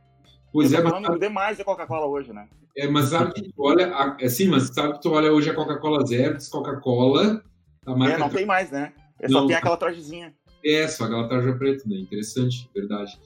Pois 0.52 0.72
é, 0.72 0.80
falando 0.82 1.08
mas... 1.08 1.20
demais 1.20 1.58
da 1.58 1.64
Coca-Cola 1.64 2.06
hoje, 2.06 2.32
né? 2.32 2.48
É, 2.76 2.86
mas 2.86 3.08
sabe 3.08 3.32
que 3.34 3.42
tu 3.42 3.52
olha, 3.58 3.92
assim, 4.22 4.48
mas 4.48 4.68
sabe 4.68 4.94
que 4.94 5.02
tu 5.02 5.12
olha 5.12 5.32
hoje 5.32 5.50
a 5.50 5.54
Coca-Cola 5.54 6.06
Zero, 6.06 6.36
diz 6.36 6.48
Coca-Cola, 6.48 7.42
a 7.84 7.96
marca... 7.96 8.14
É, 8.14 8.18
não 8.18 8.30
tem 8.30 8.46
mais, 8.46 8.70
né? 8.70 8.92
É 9.18 9.28
só 9.28 9.46
tem 9.46 9.56
aquela 9.56 9.76
trajezinha. 9.76 10.34
É, 10.64 10.86
só 10.86 11.06
tarja 11.28 11.52
preta, 11.54 11.88
né? 11.88 11.98
Interessante, 11.98 12.68
verdade. 12.74 13.18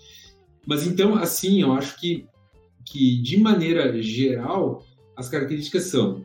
Mas 0.66 0.87
então, 0.87 1.14
assim, 1.14 1.62
eu 1.62 1.72
acho 1.72 1.99
que, 2.01 2.26
que 2.84 3.20
de 3.22 3.39
maneira 3.39 4.01
geral, 4.03 4.84
as 5.16 5.28
características 5.28 5.84
são 5.84 6.24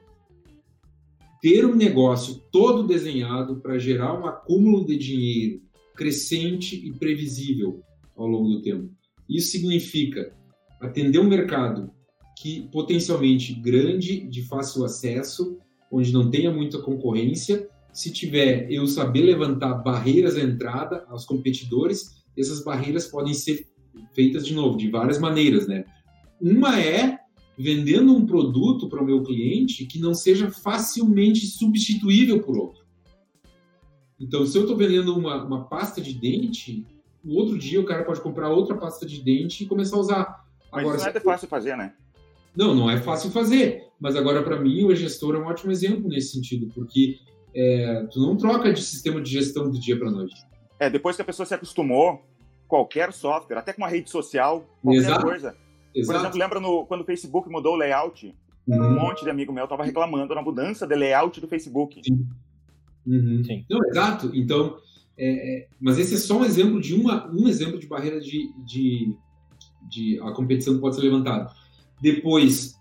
ter 1.42 1.66
um 1.66 1.76
negócio 1.76 2.42
todo 2.52 2.88
desenhado 2.88 3.58
para 3.58 3.78
gerar 3.78 4.20
um 4.20 4.26
acúmulo 4.26 4.86
de 4.86 4.98
dinheiro 4.98 5.62
crescente 5.96 6.76
e 6.76 6.92
previsível 6.92 7.82
ao 8.16 8.28
longo 8.28 8.50
do 8.50 8.62
tempo. 8.62 8.90
Isso 9.28 9.52
significa 9.52 10.34
atender 10.80 11.20
um 11.20 11.28
mercado 11.28 11.92
que 12.38 12.68
potencialmente 12.72 13.54
grande, 13.54 14.22
de 14.28 14.44
fácil 14.44 14.84
acesso, 14.84 15.58
onde 15.92 16.12
não 16.12 16.30
tenha 16.30 16.52
muita 16.52 16.80
concorrência 16.80 17.70
se 17.94 18.12
tiver 18.12 18.72
eu 18.72 18.88
saber 18.88 19.22
levantar 19.22 19.76
barreiras 19.76 20.36
à 20.36 20.42
entrada 20.42 21.06
aos 21.10 21.26
competidores, 21.26 22.24
essas 22.38 22.64
barreiras 22.64 23.08
podem 23.08 23.34
ser 23.34 23.68
feitas 24.14 24.46
de 24.46 24.54
novo 24.54 24.78
de 24.78 24.90
várias 24.90 25.20
maneiras, 25.20 25.68
né? 25.68 25.86
Uma 26.40 26.80
é 26.80 27.20
vendendo 27.58 28.16
um 28.16 28.26
produto 28.26 28.88
para 28.90 29.02
o 29.02 29.06
meu 29.06 29.22
cliente 29.24 29.86
que 29.86 30.00
não 30.00 30.14
seja 30.14 30.50
facilmente 30.50 31.46
substituível 31.46 32.42
por 32.42 32.58
outro. 32.58 32.82
Então, 34.20 34.46
se 34.46 34.58
eu 34.58 34.62
estou 34.62 34.78
vendendo 34.78 35.16
uma, 35.16 35.44
uma 35.44 35.66
pasta 35.66 36.00
de 36.00 36.14
dente, 36.14 36.86
no 37.24 37.36
outro 37.36 37.58
dia 37.58 37.80
o 37.80 37.86
cara 37.86 38.04
pode 38.04 38.22
comprar 38.22 38.50
outra 38.50 38.76
pasta 38.76 39.06
de 39.06 39.22
dente 39.22 39.64
e 39.64 39.68
começar 39.68 39.98
a 39.98 40.00
usar. 40.00 40.46
Mas 40.72 40.82
agora, 40.82 40.98
não 40.98 41.08
é 41.08 41.20
fácil 41.20 41.48
fazer, 41.48 41.76
né? 41.76 41.94
Não, 42.56 42.76
não 42.76 42.90
é 42.90 42.98
fácil 42.98 43.32
fazer. 43.32 43.84
Mas 44.00 44.16
agora, 44.16 44.44
para 44.44 44.60
mim, 44.60 44.84
o 44.84 44.96
gestor 44.96 45.36
é 45.36 45.40
um 45.40 45.46
ótimo 45.46 45.72
exemplo 45.72 46.08
nesse 46.08 46.34
sentido, 46.34 46.72
porque 46.74 47.20
é, 47.54 48.08
tu 48.12 48.20
não 48.20 48.38
troca 48.38 48.72
de 48.74 48.82
sistema 48.82 49.22
de 49.22 49.30
gestão 49.30 49.70
do 49.70 49.80
dia 49.80 49.98
para 49.98 50.10
noite. 50.10 50.36
É, 50.80 50.90
depois 50.90 51.16
que 51.16 51.22
a 51.22 51.26
pessoa 51.26 51.46
se 51.46 51.54
acostumou, 51.54 52.22
qualquer 52.68 53.12
software, 53.14 53.58
até 53.58 53.74
com 53.74 53.82
uma 53.82 53.90
rede 53.90 54.10
social, 54.10 54.66
qualquer 54.82 55.00
Exato. 55.00 55.26
coisa. 55.26 55.56
Exato. 55.94 56.14
Por 56.14 56.16
exemplo, 56.16 56.40
lembra 56.40 56.60
no, 56.60 56.86
quando 56.86 57.02
o 57.02 57.06
Facebook 57.06 57.50
mudou 57.50 57.74
o 57.74 57.78
layout? 57.78 58.34
Uhum. 58.68 58.78
Um 58.78 59.00
monte 59.00 59.24
de 59.24 59.30
amigo 59.30 59.52
meu 59.52 59.66
estava 59.66 59.84
reclamando 59.84 60.34
da 60.34 60.42
mudança 60.42 60.88
de 60.88 60.96
layout 60.96 61.42
do 61.42 61.48
Facebook. 61.48 62.02
Sim. 62.04 62.26
Uhum. 63.06 63.44
Sim. 63.44 63.66
Não, 63.70 63.80
exato. 63.90 64.32
Então, 64.34 64.78
é, 65.18 65.64
é, 65.64 65.68
mas 65.80 66.00
esse 66.00 66.16
é 66.16 66.18
só 66.18 66.40
um 66.40 66.46
exemplo 66.46 66.80
de 66.80 66.94
uma, 66.94 67.30
um 67.32 67.48
exemplo 67.48 67.78
de 67.78 67.88
barreira 67.88 68.20
de, 68.20 68.54
de, 68.66 69.16
de 69.90 70.20
a 70.22 70.32
competição 70.32 70.76
que 70.76 70.80
pode 70.80 70.96
ser 70.96 71.02
levantada. 71.02 71.52
Depois, 72.02 72.76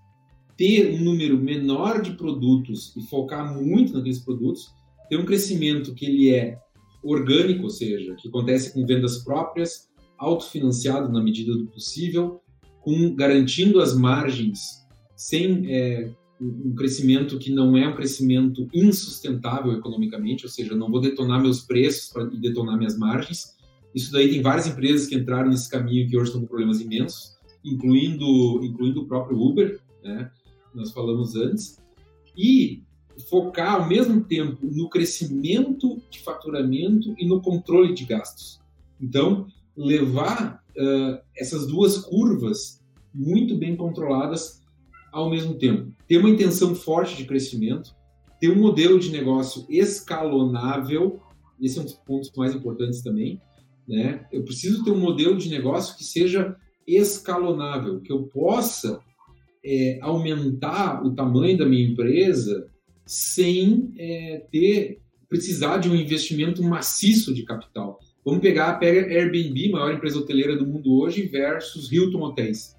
ter 0.61 0.92
um 0.92 1.02
número 1.02 1.38
menor 1.38 2.02
de 2.02 2.12
produtos 2.12 2.94
e 2.94 3.00
focar 3.00 3.58
muito 3.58 3.94
naqueles 3.94 4.18
produtos, 4.18 4.74
ter 5.08 5.16
um 5.16 5.24
crescimento 5.24 5.94
que 5.94 6.04
ele 6.04 6.34
é 6.34 6.58
orgânico, 7.02 7.62
ou 7.62 7.70
seja, 7.70 8.14
que 8.16 8.28
acontece 8.28 8.74
com 8.74 8.84
vendas 8.84 9.24
próprias, 9.24 9.88
autofinanciado 10.18 11.11
na 11.11 11.22
medida 11.22 11.56
do 11.56 11.66
possível, 11.68 12.42
com 12.82 13.14
garantindo 13.14 13.80
as 13.80 13.96
margens 13.96 14.86
sem 15.16 15.64
é, 15.74 16.11
um 16.38 16.74
crescimento 16.74 17.38
que 17.38 17.50
não 17.50 17.74
é 17.74 17.88
um 17.88 17.94
crescimento 17.94 18.68
insustentável 18.74 19.72
economicamente, 19.72 20.44
ou 20.44 20.50
seja, 20.50 20.74
não 20.74 20.90
vou 20.90 21.00
detonar 21.00 21.40
meus 21.40 21.62
preços 21.62 22.12
para 22.12 22.24
detonar 22.24 22.76
minhas 22.76 22.98
margens. 22.98 23.56
Isso 23.94 24.12
daí 24.12 24.28
tem 24.28 24.42
várias 24.42 24.66
empresas 24.66 25.06
que 25.06 25.14
entraram 25.14 25.48
nesse 25.48 25.70
caminho 25.70 26.06
que 26.06 26.18
hoje 26.18 26.26
estão 26.26 26.42
com 26.42 26.46
problemas 26.46 26.82
imensos, 26.82 27.34
incluindo, 27.64 28.62
incluindo 28.62 29.00
o 29.00 29.06
próprio 29.06 29.40
Uber, 29.40 29.80
né? 30.04 30.30
Nós 30.74 30.92
falamos 30.92 31.36
antes, 31.36 31.78
e 32.36 32.82
focar 33.28 33.74
ao 33.74 33.88
mesmo 33.88 34.22
tempo 34.24 34.58
no 34.62 34.88
crescimento 34.88 36.00
de 36.10 36.20
faturamento 36.20 37.14
e 37.18 37.26
no 37.26 37.40
controle 37.40 37.92
de 37.94 38.04
gastos. 38.04 38.60
Então, 39.00 39.46
levar 39.76 40.62
uh, 40.70 41.18
essas 41.36 41.66
duas 41.66 41.98
curvas 41.98 42.82
muito 43.12 43.56
bem 43.56 43.76
controladas 43.76 44.60
ao 45.12 45.28
mesmo 45.28 45.54
tempo. 45.54 45.92
Ter 46.06 46.18
uma 46.18 46.30
intenção 46.30 46.74
forte 46.74 47.16
de 47.16 47.24
crescimento, 47.24 47.94
ter 48.40 48.50
um 48.50 48.60
modelo 48.60 48.98
de 48.98 49.10
negócio 49.10 49.66
escalonável, 49.68 51.20
esse 51.60 51.78
é 51.78 51.82
um 51.82 51.84
dos 51.84 51.94
pontos 51.94 52.30
mais 52.36 52.54
importantes 52.54 53.02
também. 53.02 53.40
Né? 53.86 54.26
Eu 54.32 54.44
preciso 54.44 54.84
ter 54.84 54.92
um 54.92 55.00
modelo 55.00 55.36
de 55.36 55.48
negócio 55.48 55.96
que 55.96 56.04
seja 56.04 56.56
escalonável, 56.86 58.00
que 58.00 58.12
eu 58.12 58.24
possa 58.24 59.00
é, 59.64 59.98
aumentar 60.00 61.04
o 61.04 61.14
tamanho 61.14 61.56
da 61.58 61.66
minha 61.66 61.86
empresa 61.86 62.68
sem 63.04 63.92
é, 63.98 64.46
ter 64.50 65.00
precisar 65.28 65.78
de 65.78 65.88
um 65.88 65.94
investimento 65.94 66.62
maciço 66.62 67.32
de 67.32 67.44
capital. 67.44 68.00
Vamos 68.24 68.40
pegar, 68.40 68.74
pega 68.74 69.06
Airbnb, 69.06 69.70
maior 69.70 69.94
empresa 69.94 70.18
hoteleira 70.18 70.56
do 70.56 70.66
mundo 70.66 70.92
hoje, 70.92 71.26
versus 71.28 71.90
Hilton 71.90 72.20
Hotels. 72.20 72.76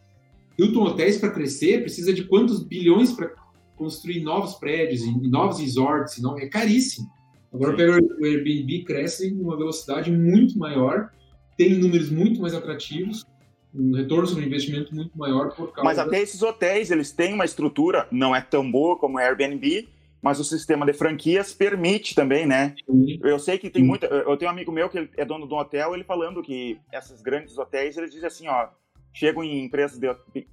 Hilton 0.60 0.84
Hotels, 0.84 1.18
para 1.18 1.32
crescer, 1.32 1.82
precisa 1.82 2.14
de 2.14 2.26
quantos 2.26 2.62
bilhões 2.62 3.14
para 3.14 3.34
construir 3.76 4.22
novos 4.22 4.56
prédios 4.56 5.02
e 5.02 5.28
novos 5.28 5.60
resorts? 5.60 6.22
Não, 6.22 6.38
é 6.38 6.48
caríssimo. 6.48 7.10
Agora, 7.52 7.76
pega 7.76 7.98
o 8.20 8.26
Airbnb, 8.26 8.84
cresce 8.84 9.28
em 9.28 9.40
uma 9.40 9.58
velocidade 9.58 10.12
muito 10.12 10.60
maior, 10.60 11.10
tem 11.58 11.78
números 11.80 12.10
muito 12.10 12.42
mais 12.42 12.54
atrativos, 12.54 13.26
um 13.74 13.96
retorno 13.96 14.28
sobre 14.28 14.46
investimento 14.46 14.94
muito 14.94 15.18
maior 15.18 15.50
por 15.56 15.72
causa. 15.72 15.84
Mas 15.84 15.98
até 15.98 16.20
esses 16.20 16.42
hotéis, 16.42 16.92
eles 16.92 17.12
têm 17.12 17.34
uma 17.34 17.46
estrutura, 17.46 18.08
não 18.12 18.36
é 18.36 18.42
tão 18.42 18.70
boa 18.70 18.98
como 18.98 19.18
o 19.18 19.20
Airbnb, 19.20 19.88
mas 20.22 20.40
o 20.40 20.44
sistema 20.44 20.86
de 20.86 20.94
franquias 20.94 21.54
permite 21.54 22.14
também, 22.14 22.46
né? 22.46 22.76
Eu 23.24 23.40
sei 23.40 23.58
que 23.58 23.70
tem 23.70 23.84
muita. 23.84 24.06
Eu 24.06 24.38
tenho 24.38 24.52
um 24.52 24.54
amigo 24.54 24.72
meu 24.72 24.90
que 24.90 25.10
é 25.18 25.26
dono 25.26 25.48
de 25.48 25.54
um 25.54 25.58
hotel, 25.58 25.96
ele 25.96 26.04
falando 26.04 26.44
que 26.44 26.78
esses 26.94 27.22
grandes 27.22 27.58
hotéis, 27.58 27.98
eles 27.98 28.12
dizem 28.12 28.28
assim, 28.28 28.48
ó, 28.48 28.68
chegam 29.14 29.44
em 29.44 29.66
empresas 29.66 29.98
de 29.98 30.08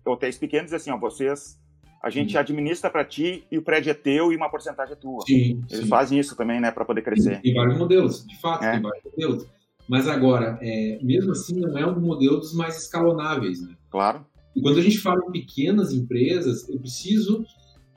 hotéis 0.07 0.39
pequenos 0.39 0.73
e 0.73 0.77
assim, 0.77 0.91
ó, 0.91 0.97
vocês 0.97 1.59
a 2.03 2.11
gente 2.11 2.33
sim. 2.33 2.39
administra 2.39 2.89
para 2.89 3.05
ti 3.05 3.45
e 3.51 3.59
o 3.59 3.62
prédio 3.62 3.91
é 3.91 3.95
teu 3.95 4.33
e 4.33 4.37
uma 4.37 4.49
porcentagem 4.49 4.93
é 4.93 4.97
tua. 4.97 5.21
Sim, 5.27 5.62
Eles 5.69 5.83
sim. 5.83 5.89
fazem 5.89 6.19
isso 6.19 6.37
também, 6.37 6.61
né, 6.61 6.71
para 6.71 6.85
poder 6.85 7.03
crescer. 7.03 7.41
Tem 7.41 7.53
vários 7.53 7.77
modelos, 7.77 8.25
de 8.25 8.41
fato, 8.41 8.64
é. 8.64 8.73
tem 8.73 8.83
vários 8.83 9.05
modelos. 9.05 9.47
Mas 9.89 10.07
agora, 10.07 10.59
é, 10.61 10.99
mesmo 11.03 11.32
assim, 11.32 11.59
não 11.59 11.76
é 11.78 11.86
um 11.86 11.99
modelo 11.99 12.39
dos 12.39 12.53
mais 12.53 12.76
escalonáveis, 12.76 13.62
né? 13.62 13.74
Claro. 13.91 14.26
E 14.55 14.61
quando 14.61 14.78
a 14.78 14.82
gente 14.82 14.99
fala 14.99 15.20
em 15.28 15.32
pequenas 15.32 15.93
empresas, 15.93 16.68
eu 16.68 16.78
preciso. 16.78 17.45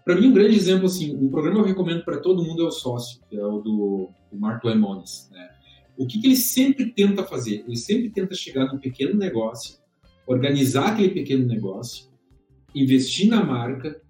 Para 0.06 0.16
mim, 0.16 0.28
um 0.28 0.34
grande 0.34 0.56
exemplo, 0.56 0.86
assim, 0.86 1.16
um 1.16 1.30
programa 1.30 1.58
que 1.58 1.64
eu 1.64 1.68
recomendo 1.68 2.04
para 2.06 2.20
todo 2.20 2.44
mundo 2.44 2.64
é 2.64 2.66
o 2.66 2.72
Sócio, 2.72 3.20
que 3.30 3.36
é 3.36 3.46
o 3.46 3.60
do, 3.60 4.10
do 4.32 4.40
Mark 4.40 4.64
Lemonis, 4.64 5.30
né? 5.32 5.50
O 5.98 6.08
que, 6.08 6.20
que 6.20 6.28
ele 6.28 6.36
sempre 6.36 6.92
tenta 6.92 7.24
fazer? 7.24 7.64
Ele 7.68 7.76
sempre 7.76 8.10
tenta 8.10 8.34
chegar 8.34 8.66
num 8.72 8.80
pequeno 8.80 9.16
negócio, 9.16 9.78
organizar 10.26 10.94
aquele 10.94 11.10
pequeno 11.10 11.46
negócio, 11.46 12.10
investir 12.74 13.28
na 13.28 13.44
marca, 13.44 14.02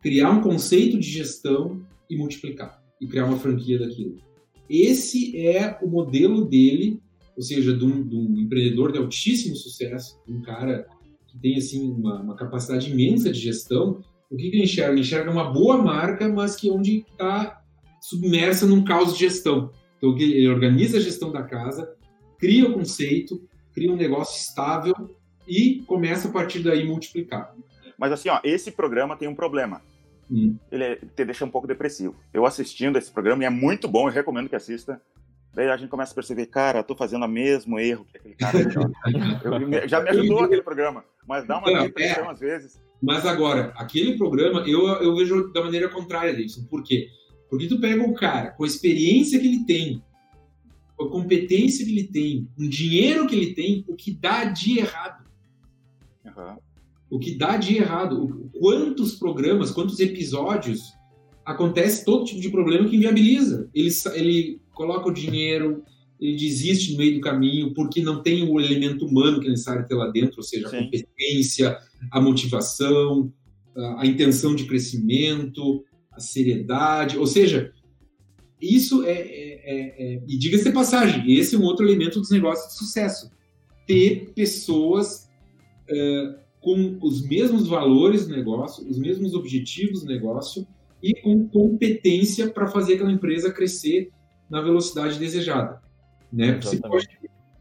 criar 0.00 0.30
um 0.30 0.40
conceito 0.40 0.98
de 0.98 1.10
gestão 1.10 1.84
e 2.08 2.16
multiplicar, 2.16 2.82
e 3.00 3.06
criar 3.06 3.26
uma 3.26 3.38
franquia 3.38 3.78
daquilo. 3.78 4.16
Esse 4.70 5.36
é 5.36 5.78
o 5.82 5.88
modelo 5.88 6.44
dele 6.44 7.02
ou 7.36 7.42
seja, 7.42 7.76
de 7.76 7.84
um, 7.84 8.06
de 8.06 8.16
um 8.16 8.38
empreendedor 8.38 8.92
de 8.92 8.98
altíssimo 8.98 9.56
sucesso, 9.56 10.20
um 10.28 10.40
cara 10.40 10.86
que 11.26 11.38
tem 11.38 11.56
assim 11.56 11.90
uma, 11.90 12.20
uma 12.20 12.36
capacidade 12.36 12.90
imensa 12.90 13.32
de 13.32 13.38
gestão, 13.38 14.00
o 14.30 14.36
que, 14.36 14.50
que 14.50 14.56
ele 14.56 14.64
enxerga? 14.64 14.92
Ele 14.92 15.00
enxerga 15.00 15.30
uma 15.30 15.52
boa 15.52 15.78
marca, 15.82 16.28
mas 16.28 16.56
que 16.56 16.70
onde 16.70 17.04
está 17.10 17.62
submersa 18.00 18.66
num 18.66 18.84
caos 18.84 19.14
de 19.14 19.20
gestão. 19.20 19.70
Então 19.96 20.16
ele 20.18 20.48
organiza 20.48 20.98
a 20.98 21.00
gestão 21.00 21.32
da 21.32 21.42
casa, 21.42 21.94
cria 22.38 22.68
o 22.68 22.72
conceito, 22.72 23.40
cria 23.72 23.92
um 23.92 23.96
negócio 23.96 24.40
estável 24.40 24.94
e 25.46 25.82
começa 25.86 26.28
a 26.28 26.30
partir 26.30 26.60
daí 26.60 26.86
multiplicar. 26.86 27.54
Mas 27.98 28.12
assim, 28.12 28.28
ó, 28.28 28.40
esse 28.44 28.70
programa 28.70 29.16
tem 29.16 29.28
um 29.28 29.34
problema. 29.34 29.80
Hum. 30.30 30.56
Ele 30.70 30.84
é, 30.84 30.96
te 30.96 31.24
deixa 31.24 31.44
um 31.44 31.50
pouco 31.50 31.66
depressivo. 31.66 32.16
Eu 32.32 32.44
assistindo 32.44 32.98
esse 32.98 33.10
programa 33.10 33.42
e 33.42 33.46
é 33.46 33.50
muito 33.50 33.86
bom, 33.88 34.08
eu 34.08 34.12
recomendo 34.12 34.48
que 34.48 34.56
assista. 34.56 35.00
Daí 35.54 35.68
a 35.68 35.76
gente 35.76 35.88
começa 35.88 36.10
a 36.10 36.14
perceber, 36.14 36.46
cara, 36.46 36.80
eu 36.80 36.84
tô 36.84 36.96
fazendo 36.96 37.24
o 37.24 37.28
mesmo 37.28 37.78
erro 37.78 38.04
que 38.10 38.18
aquele 38.18 38.34
cara. 38.34 38.58
eu, 39.82 39.88
já 39.88 40.00
me 40.00 40.10
ajudou 40.10 40.40
aquele 40.40 40.62
programa, 40.62 41.04
mas 41.28 41.46
dá 41.46 41.58
uma 41.58 41.70
Não, 41.70 41.82
depressão 41.84 42.24
é, 42.24 42.30
às 42.30 42.40
vezes. 42.40 42.80
Mas 43.00 43.24
agora, 43.24 43.72
aquele 43.76 44.18
programa, 44.18 44.64
eu, 44.66 44.86
eu 44.86 45.14
vejo 45.14 45.52
da 45.52 45.62
maneira 45.62 45.88
contrária 45.88 46.34
disso. 46.34 46.66
Por 46.68 46.82
quê? 46.82 47.08
Porque 47.48 47.68
tu 47.68 47.80
pega 47.80 48.02
o 48.02 48.14
cara 48.14 48.50
com 48.50 48.64
a 48.64 48.66
experiência 48.66 49.38
que 49.38 49.46
ele 49.46 49.64
tem, 49.64 50.02
com 50.96 51.04
a 51.04 51.10
competência 51.10 51.84
que 51.84 51.92
ele 51.92 52.08
tem, 52.08 52.48
com 52.56 52.64
o 52.64 52.68
dinheiro 52.68 53.26
que 53.28 53.36
ele 53.36 53.54
tem, 53.54 53.84
o 53.86 53.94
que 53.94 54.12
dá 54.12 54.44
de 54.44 54.78
errado. 54.78 55.24
Uhum. 56.24 56.56
O 57.10 57.18
que 57.20 57.36
dá 57.36 57.56
de 57.56 57.76
errado. 57.76 58.50
Quantos 58.58 59.14
programas, 59.14 59.70
quantos 59.70 60.00
episódios 60.00 60.94
acontece 61.44 62.04
todo 62.04 62.24
tipo 62.24 62.40
de 62.40 62.50
problema 62.50 62.88
que 62.88 62.96
inviabiliza. 62.96 63.70
Ele, 63.72 63.90
ele 64.14 64.60
coloca 64.74 65.08
o 65.08 65.14
dinheiro, 65.14 65.82
ele 66.20 66.36
desiste 66.36 66.92
no 66.92 66.98
meio 66.98 67.14
do 67.14 67.20
caminho 67.20 67.74
porque 67.74 68.02
não 68.02 68.22
tem 68.22 68.48
o 68.48 68.60
elemento 68.60 69.06
humano 69.06 69.40
que 69.40 69.46
é 69.46 69.50
necessário 69.50 69.86
ter 69.86 69.94
lá 69.94 70.08
dentro, 70.08 70.38
ou 70.38 70.42
seja, 70.42 70.68
Sim. 70.68 70.76
a 70.76 70.84
competência, 70.84 71.78
a 72.10 72.20
motivação, 72.20 73.32
a, 73.98 74.06
intenção 74.06 74.54
de 74.54 74.64
crescimento, 74.64 75.84
a 76.12 76.20
seriedade, 76.20 77.18
ou 77.18 77.26
seja, 77.26 77.72
isso 78.60 79.04
é, 79.04 79.12
é, 79.12 79.62
é, 79.64 80.14
é 80.14 80.22
e 80.26 80.38
diga-se 80.38 80.70
passagem, 80.72 81.32
esse 81.32 81.54
é 81.54 81.58
um 81.58 81.64
outro 81.64 81.86
elemento 81.86 82.20
dos 82.20 82.30
negócios 82.30 82.72
de 82.72 82.78
sucesso, 82.78 83.30
ter 83.86 84.32
pessoas 84.34 85.28
uh, 85.90 86.38
com 86.60 86.98
os 87.02 87.26
mesmos 87.26 87.66
valores 87.66 88.26
do 88.26 88.34
negócio, 88.34 88.88
os 88.88 88.98
mesmos 88.98 89.34
objetivos 89.34 90.00
do 90.00 90.06
negócio 90.06 90.66
e 91.02 91.12
com 91.20 91.46
competência 91.48 92.48
para 92.48 92.66
fazer 92.66 92.94
aquela 92.94 93.12
empresa 93.12 93.52
crescer 93.52 94.10
na 94.54 94.60
velocidade 94.60 95.18
desejada. 95.18 95.82
Né? 96.32 96.60
Pode, 96.80 97.08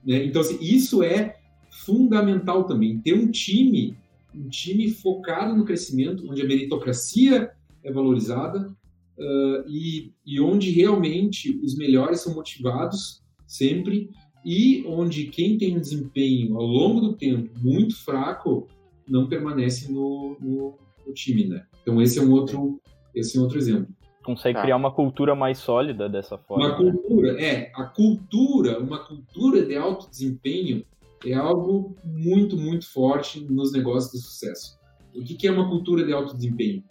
né? 0.06 0.24
Então, 0.26 0.42
assim, 0.44 0.60
isso 0.62 1.02
é 1.02 1.38
fundamental 1.72 2.66
também. 2.66 3.00
Ter 3.00 3.16
um 3.16 3.32
time, 3.32 3.98
um 4.36 4.48
time 4.48 4.92
focado 4.92 5.56
no 5.56 5.66
crescimento, 5.66 6.30
onde 6.30 6.44
a 6.44 6.46
meritocracia 6.46 7.50
é 7.84 7.92
valorizada 7.92 8.72
uh, 9.18 9.68
e, 9.68 10.14
e 10.24 10.40
onde 10.40 10.70
realmente 10.70 11.60
os 11.64 11.76
melhores 11.76 12.22
são 12.22 12.36
motivados 12.36 13.24
sempre 13.48 14.12
e 14.46 14.84
onde 14.86 15.26
quem 15.26 15.58
tem 15.58 15.76
um 15.76 15.82
desempenho 15.82 16.56
ao 16.58 16.66
longo 16.66 17.02
do 17.02 17.14
tempo 17.14 17.50
muito 17.60 17.96
fraco 17.96 18.68
não 19.10 19.28
permanece 19.28 19.92
no, 19.92 20.38
no, 20.40 20.78
no 21.08 21.14
time, 21.14 21.46
né? 21.46 21.66
Então 21.82 22.00
esse 22.00 22.20
é 22.20 22.22
um 22.22 22.32
outro 22.32 22.80
esse 23.16 23.36
é 23.36 23.40
um 23.40 23.44
outro 23.44 23.58
exemplo. 23.58 23.88
Consegue 24.24 24.56
tá. 24.56 24.62
criar 24.62 24.78
uma 24.78 24.92
cultura 24.92 25.36
mais 25.36 25.58
sólida 25.58 26.08
dessa 26.08 26.38
forma. 26.38 26.66
Uma 26.66 26.84
né? 26.84 26.92
cultura, 26.92 27.42
é. 27.42 27.72
A 27.76 27.84
cultura, 27.84 28.80
uma 28.80 29.00
cultura 29.00 29.66
de 29.66 29.76
alto 29.76 30.10
desempenho 30.10 30.86
é 31.26 31.34
algo 31.34 31.96
muito, 32.04 32.58
muito 32.58 32.92
forte 32.92 33.42
nos 33.42 33.72
negócios 33.74 34.12
de 34.12 34.20
sucesso. 34.20 34.80
O 35.14 35.24
que 35.24 35.48
é 35.48 35.52
uma 35.52 35.70
cultura 35.70 36.06
de 36.06 36.14
alto 36.14 36.36
desempenho? 36.36 36.84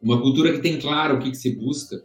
Uma 0.00 0.20
cultura 0.20 0.52
que 0.52 0.60
tem 0.60 0.80
claro 0.80 1.16
o 1.16 1.18
que, 1.18 1.30
que 1.30 1.36
você 1.36 1.54
busca, 1.54 2.02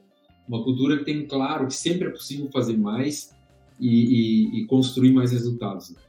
uma 0.48 0.64
cultura 0.64 0.98
que 0.98 1.06
tem 1.06 1.26
claro 1.28 1.68
que 1.68 1.74
sempre 1.74 2.08
é 2.08 2.12
possível 2.12 2.50
fazer 2.52 2.78
mais 2.78 3.36
e, 3.80 3.88
e, 3.88 4.62
e 4.62 4.66
construir 4.68 5.12
mais 5.12 5.32
resultados. 5.32 5.92
Né? 5.92 6.02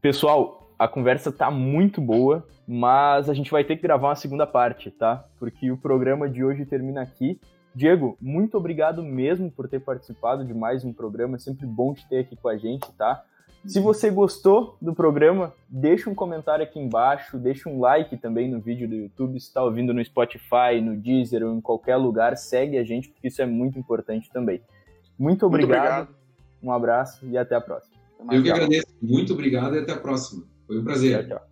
Pessoal, 0.00 0.74
a 0.78 0.88
conversa 0.88 1.30
tá 1.30 1.50
muito 1.50 2.00
boa, 2.00 2.46
mas 2.66 3.28
a 3.28 3.34
gente 3.34 3.50
vai 3.50 3.64
ter 3.64 3.76
que 3.76 3.82
gravar 3.82 4.08
uma 4.08 4.16
segunda 4.16 4.46
parte, 4.46 4.90
tá? 4.90 5.24
Porque 5.38 5.70
o 5.70 5.76
programa 5.76 6.28
de 6.28 6.44
hoje 6.44 6.64
termina 6.64 7.02
aqui. 7.02 7.40
Diego, 7.74 8.16
muito 8.20 8.56
obrigado 8.56 9.02
mesmo 9.02 9.50
por 9.50 9.68
ter 9.68 9.80
participado 9.80 10.44
de 10.44 10.54
mais 10.54 10.84
um 10.84 10.92
programa. 10.92 11.36
É 11.36 11.38
sempre 11.38 11.66
bom 11.66 11.94
te 11.94 12.06
ter 12.08 12.20
aqui 12.20 12.36
com 12.36 12.48
a 12.48 12.56
gente, 12.56 12.90
tá? 12.92 13.24
Se 13.64 13.78
você 13.78 14.10
gostou 14.10 14.76
do 14.82 14.92
programa, 14.92 15.54
deixa 15.68 16.10
um 16.10 16.14
comentário 16.14 16.64
aqui 16.64 16.80
embaixo, 16.80 17.38
deixa 17.38 17.68
um 17.68 17.78
like 17.78 18.16
também 18.16 18.50
no 18.50 18.60
vídeo 18.60 18.88
do 18.88 18.94
YouTube. 18.94 19.38
Se 19.38 19.46
está 19.46 19.62
ouvindo 19.62 19.94
no 19.94 20.04
Spotify, 20.04 20.80
no 20.82 20.96
Deezer 20.96 21.44
ou 21.44 21.54
em 21.54 21.60
qualquer 21.60 21.96
lugar, 21.96 22.36
segue 22.36 22.76
a 22.76 22.82
gente, 22.82 23.08
porque 23.08 23.28
isso 23.28 23.40
é 23.40 23.46
muito 23.46 23.78
importante 23.78 24.28
também. 24.32 24.60
Muito 25.16 25.46
obrigado, 25.46 25.70
muito 25.70 25.86
obrigado. 25.86 26.08
um 26.62 26.72
abraço 26.72 27.24
e 27.24 27.38
até 27.38 27.54
a 27.54 27.60
próxima. 27.60 27.94
Eu 28.30 28.42
que 28.42 28.50
agradeço. 28.50 28.86
Muito 29.00 29.32
obrigado 29.32 29.76
e 29.76 29.78
até 29.78 29.92
a 29.92 30.00
próxima. 30.00 30.44
Foi 30.66 30.78
um 30.78 30.84
prazer. 30.84 31.28
Tchau, 31.28 31.38
tchau. 31.38 31.51